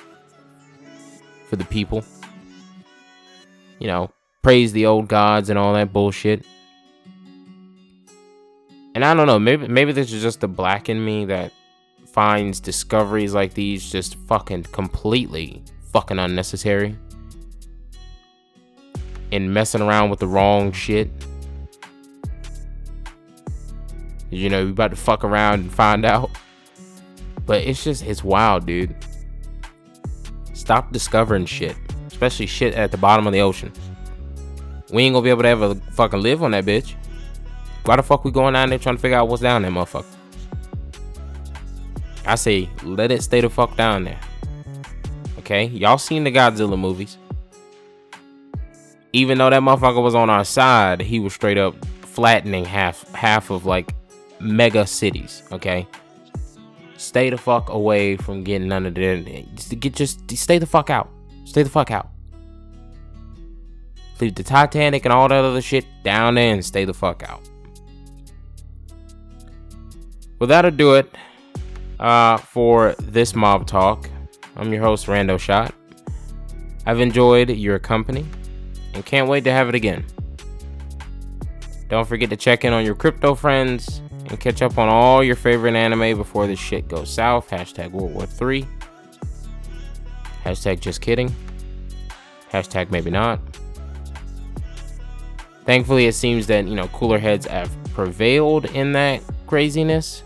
For 1.49 1.57
the 1.57 1.65
people. 1.65 2.05
You 3.79 3.89
know, 3.89 4.11
praise 4.43 4.73
the 4.73 4.87
old 4.87 5.09
gods 5.09 5.51
and 5.51 5.59
all 5.59 5.75
that 5.75 5.93
bullshit. 5.93 6.47
And 8.95 9.05
I 9.05 9.15
don't 9.15 9.27
know, 9.27 9.39
maybe 9.39 9.69
maybe 9.69 9.93
this 9.93 10.13
is 10.13 10.23
just 10.23 10.41
the 10.41 10.49
black 10.49 10.89
in 10.89 11.05
me 11.05 11.25
that 11.27 11.53
finds 12.07 12.61
discoveries 12.61 13.35
like 13.35 13.55
these 13.55 13.91
just 13.91 14.17
fucking 14.27 14.65
completely 14.65 15.63
fucking 15.93 16.19
unnecessary 16.19 16.97
and 19.33 19.53
messing 19.53 19.81
around 19.81 20.11
with 20.11 20.21
the 20.21 20.29
wrong 20.29 20.71
shit. 20.71 21.11
You 24.31 24.49
know, 24.49 24.63
you 24.63 24.71
about 24.71 24.91
to 24.91 24.97
fuck 24.97 25.25
around 25.25 25.61
and 25.61 25.73
find 25.73 26.05
out. 26.05 26.31
But 27.45 27.65
it's 27.65 27.83
just, 27.83 28.05
it's 28.05 28.23
wild, 28.23 28.67
dude. 28.67 28.95
Stop 30.53 30.93
discovering 30.93 31.47
shit, 31.47 31.77
especially 32.07 32.47
shit 32.47 32.75
at 32.75 32.93
the 32.93 32.99
bottom 32.99 33.27
of 33.27 33.33
the 33.33 33.41
ocean. 33.41 33.73
We 34.93 35.03
ain't 35.05 35.15
gonna 35.15 35.25
be 35.25 35.31
able 35.31 35.43
to 35.43 35.49
ever 35.49 35.75
fucking 35.93 36.21
live 36.21 36.43
on 36.43 36.53
that 36.53 36.65
bitch. 36.65 36.95
Why 37.85 37.97
the 37.97 38.03
fuck 38.03 38.25
we 38.25 38.31
going 38.31 38.55
down 38.55 38.69
there 38.69 38.79
trying 38.79 38.97
to 38.97 39.03
figure 39.03 39.17
out 39.17 39.29
what's 39.29 39.43
down 39.43 39.63
there, 39.63 39.71
motherfucker? 39.71 40.05
I 42.25 42.37
say, 42.37 42.69
let 42.85 43.11
it 43.11 43.23
stay 43.23 43.41
the 43.41 43.51
fuck 43.51 43.77
down 43.77 44.05
there. 44.05 44.21
Okay? 45.39 45.65
Y'all 45.65 45.99
seen 45.99 46.23
the 46.23 46.31
Godzilla 46.31 46.79
movies. 46.79 47.19
Even 49.13 49.39
though 49.39 49.51
that 49.51 49.61
motherfucker 49.61 50.03
was 50.03 50.15
on 50.15 50.31
our 50.31 50.45
side, 50.45 51.01
he 51.01 51.21
was 51.21 51.35
straight 51.35 51.59
up 51.59 51.75
flattening 51.85 52.65
half 52.65 53.11
half 53.15 53.51
of 53.51 53.67
like 53.67 53.95
mega 54.41 54.87
cities, 54.87 55.43
okay? 55.53 55.87
Stay 56.97 57.31
the 57.31 57.37
fuck 57.37 57.69
away 57.69 58.17
from 58.17 58.45
getting 58.45 58.69
none 58.69 58.87
of 58.87 58.95
that. 58.95 59.47
Just 59.55 59.81
get 59.81 59.95
just 59.95 60.31
stay 60.37 60.59
the 60.59 60.67
fuck 60.67 60.89
out. 60.89 61.11
Stay 61.45 61.63
the 61.63 61.71
fuck 61.71 61.91
out. 61.91 62.09
Leave 64.21 64.35
the 64.35 64.43
Titanic 64.43 65.05
and 65.05 65.13
all 65.13 65.29
that 65.29 65.45
other 65.45 65.61
shit 65.61 65.85
down 66.05 66.37
there 66.37 66.55
and 66.55 66.65
stay 66.65 66.85
the 66.85 66.95
fuck 66.95 67.23
out. 67.29 67.41
Well, 70.39 70.47
that'll 70.47 70.71
do 70.71 70.95
it 70.95 71.13
uh, 71.99 72.37
for 72.37 72.95
this 73.01 73.35
mob 73.35 73.67
talk. 73.67 74.09
I'm 74.57 74.73
your 74.73 74.83
host, 74.83 75.07
Rando 75.07 75.39
Shot. 75.39 75.75
I've 76.87 77.01
enjoyed 77.01 77.51
your 77.51 77.79
company 77.79 78.25
and 78.95 79.05
can't 79.05 79.29
wait 79.29 79.45
to 79.45 79.53
have 79.53 79.69
it 79.69 79.75
again. 79.75 80.05
Don't 81.89 82.09
forget 82.09 82.31
to 82.31 82.37
check 82.37 82.65
in 82.65 82.73
on 82.73 82.85
your 82.85 82.95
crypto 82.95 83.35
friends 83.35 84.01
and 84.29 84.41
catch 84.41 84.63
up 84.63 84.79
on 84.79 84.89
all 84.89 85.23
your 85.23 85.37
favorite 85.37 85.75
anime 85.75 86.17
before 86.17 86.47
this 86.47 86.59
shit 86.59 86.89
goes 86.89 87.13
south. 87.13 87.51
Hashtag 87.51 87.91
World 87.91 88.15
War 88.15 88.27
3. 88.27 88.67
Hashtag 90.45 90.81
just 90.81 91.01
kidding. 91.01 91.35
Hashtag 92.51 92.91
maybe 92.91 93.11
not. 93.11 93.41
Thankfully, 95.65 96.07
it 96.07 96.15
seems 96.15 96.47
that, 96.49 96.67
you 96.67 96.75
know, 96.75 96.89
cooler 96.89 97.19
heads 97.19 97.47
have 97.47 97.71
prevailed 97.95 98.65
in 98.67 98.93
that 98.93 99.23
craziness. 99.47 100.23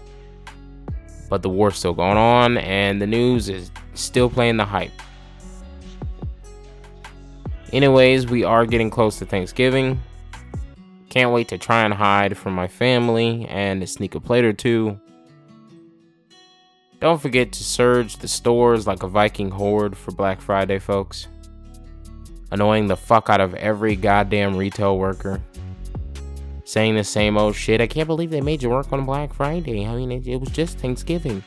But 1.28 1.42
the 1.42 1.50
war's 1.50 1.76
still 1.76 1.92
going 1.92 2.16
on, 2.16 2.58
and 2.58 3.02
the 3.02 3.06
news 3.06 3.48
is 3.48 3.70
still 3.94 4.30
playing 4.30 4.56
the 4.56 4.64
hype. 4.64 4.92
Anyways, 7.72 8.26
we 8.26 8.44
are 8.44 8.64
getting 8.64 8.90
close 8.90 9.18
to 9.18 9.26
Thanksgiving. 9.26 10.00
Can't 11.08 11.32
wait 11.32 11.48
to 11.48 11.58
try 11.58 11.82
and 11.84 11.94
hide 11.94 12.36
from 12.36 12.54
my 12.54 12.68
family 12.68 13.46
and 13.48 13.88
sneak 13.88 14.14
a 14.14 14.20
plate 14.20 14.44
or 14.44 14.52
two. 14.52 15.00
Don't 17.00 17.20
forget 17.20 17.52
to 17.52 17.64
surge 17.64 18.16
the 18.16 18.28
stores 18.28 18.86
like 18.86 19.02
a 19.02 19.08
Viking 19.08 19.50
horde 19.50 19.96
for 19.96 20.12
Black 20.12 20.40
Friday, 20.40 20.78
folks. 20.78 21.28
Annoying 22.50 22.86
the 22.86 22.96
fuck 22.96 23.28
out 23.28 23.40
of 23.40 23.54
every 23.54 23.96
goddamn 23.96 24.56
retail 24.56 24.96
worker. 24.96 25.42
Saying 26.64 26.94
the 26.96 27.04
same 27.04 27.36
old 27.36 27.54
shit. 27.54 27.80
I 27.80 27.86
can't 27.86 28.06
believe 28.06 28.30
they 28.30 28.40
made 28.40 28.62
you 28.62 28.70
work 28.70 28.92
on 28.92 29.04
Black 29.04 29.34
Friday. 29.34 29.86
I 29.86 29.94
mean, 29.94 30.12
it, 30.12 30.26
it 30.26 30.40
was 30.40 30.50
just 30.50 30.78
Thanksgiving. 30.78 31.42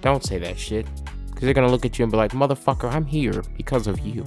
Don't 0.00 0.24
say 0.24 0.38
that 0.38 0.58
shit. 0.58 0.86
Because 1.26 1.42
they're 1.42 1.54
gonna 1.54 1.70
look 1.70 1.84
at 1.84 1.98
you 1.98 2.02
and 2.02 2.12
be 2.12 2.18
like, 2.18 2.32
motherfucker, 2.32 2.92
I'm 2.92 3.04
here 3.04 3.42
because 3.56 3.86
of 3.86 4.00
you. 4.00 4.24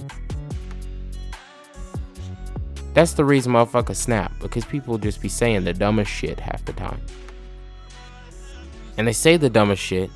That's 2.94 3.14
the 3.14 3.24
reason 3.24 3.52
motherfuckers 3.52 3.96
snap, 3.96 4.32
because 4.40 4.64
people 4.64 4.98
just 4.98 5.20
be 5.22 5.28
saying 5.28 5.64
the 5.64 5.72
dumbest 5.72 6.10
shit 6.10 6.38
half 6.38 6.64
the 6.64 6.74
time. 6.74 7.00
And 8.98 9.08
they 9.08 9.12
say 9.12 9.36
the 9.36 9.48
dumbest 9.48 9.82
shit 9.82 10.10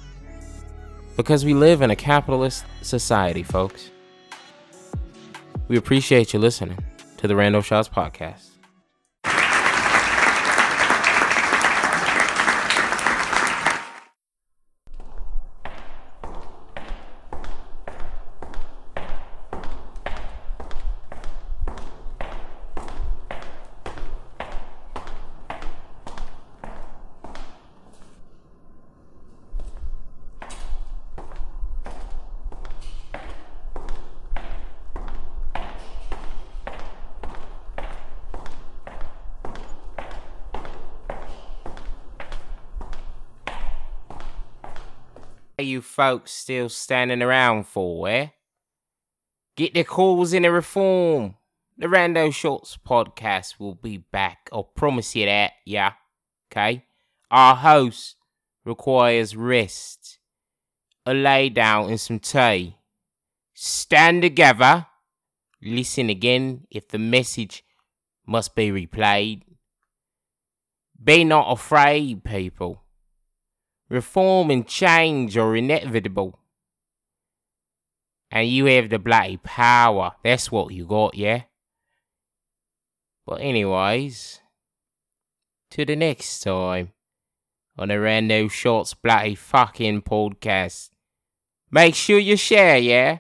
because 1.17 1.45
we 1.45 1.55
live 1.55 1.81
in 1.81 1.91
a 1.91 1.97
capitalist 1.97 2.65
society, 2.83 3.43
folks. 3.43 3.91
We 5.69 5.79
appreciate 5.79 6.35
you 6.35 6.39
listening 6.39 6.79
to 7.17 7.27
the 7.27 7.35
Rando 7.35 7.65
Shots 7.65 7.89
Podcast. 7.89 8.46
You 45.59 45.81
folks 45.81 46.33
still 46.33 46.69
standing 46.69 47.23
around 47.23 47.67
for, 47.67 48.07
eh? 48.11 48.29
Get 49.57 49.73
the 49.73 49.85
calls 49.85 50.35
in 50.35 50.45
a 50.45 50.51
reform. 50.51 51.37
The 51.79 51.87
Rando 51.87 52.33
Shots 52.33 52.77
podcast 52.87 53.59
will 53.59 53.75
be 53.75 53.97
back. 53.97 54.51
I'll 54.53 54.65
promise 54.65 55.17
you 55.17 55.25
that, 55.25 55.53
yeah? 55.65 55.93
Okay? 56.53 56.85
Our 57.31 57.57
host 57.57 58.17
requires 58.67 59.35
rest, 59.35 60.19
a 61.07 61.15
lay 61.15 61.49
down, 61.49 61.89
and 61.89 62.01
some 62.01 62.19
tea. 62.19 62.77
Stand 63.55 64.21
together. 64.21 64.87
Listen 65.63 66.11
again 66.11 66.67
if 66.71 66.89
the 66.89 66.99
message 66.99 67.65
must 68.27 68.55
be 68.55 68.71
replayed. 68.71 69.41
Be 71.03 71.25
not 71.25 71.51
afraid, 71.51 72.25
people. 72.25 72.83
Reform 73.89 74.51
and 74.51 74.67
change 74.67 75.37
are 75.37 75.55
inevitable. 75.55 76.41
And 78.31 78.49
you 78.49 78.67
have 78.67 78.91
the 78.91 78.99
bloody 78.99 79.37
power. 79.37 80.13
That's 80.25 80.51
what 80.51 80.73
you 80.73 80.87
got, 80.87 81.15
yeah? 81.15 81.43
But, 83.25 83.41
anyways, 83.41 84.41
to 85.71 85.85
the 85.85 85.97
next 85.97 86.41
time 86.41 86.93
on 87.79 87.89
the 87.89 87.95
Rando 87.95 88.51
Shots 88.51 88.95
Bloody 88.95 89.35
fucking 89.35 90.03
podcast. 90.03 90.91
Make 91.71 91.95
sure 91.95 92.19
you 92.19 92.37
share, 92.37 92.79
yeah? 92.79 93.19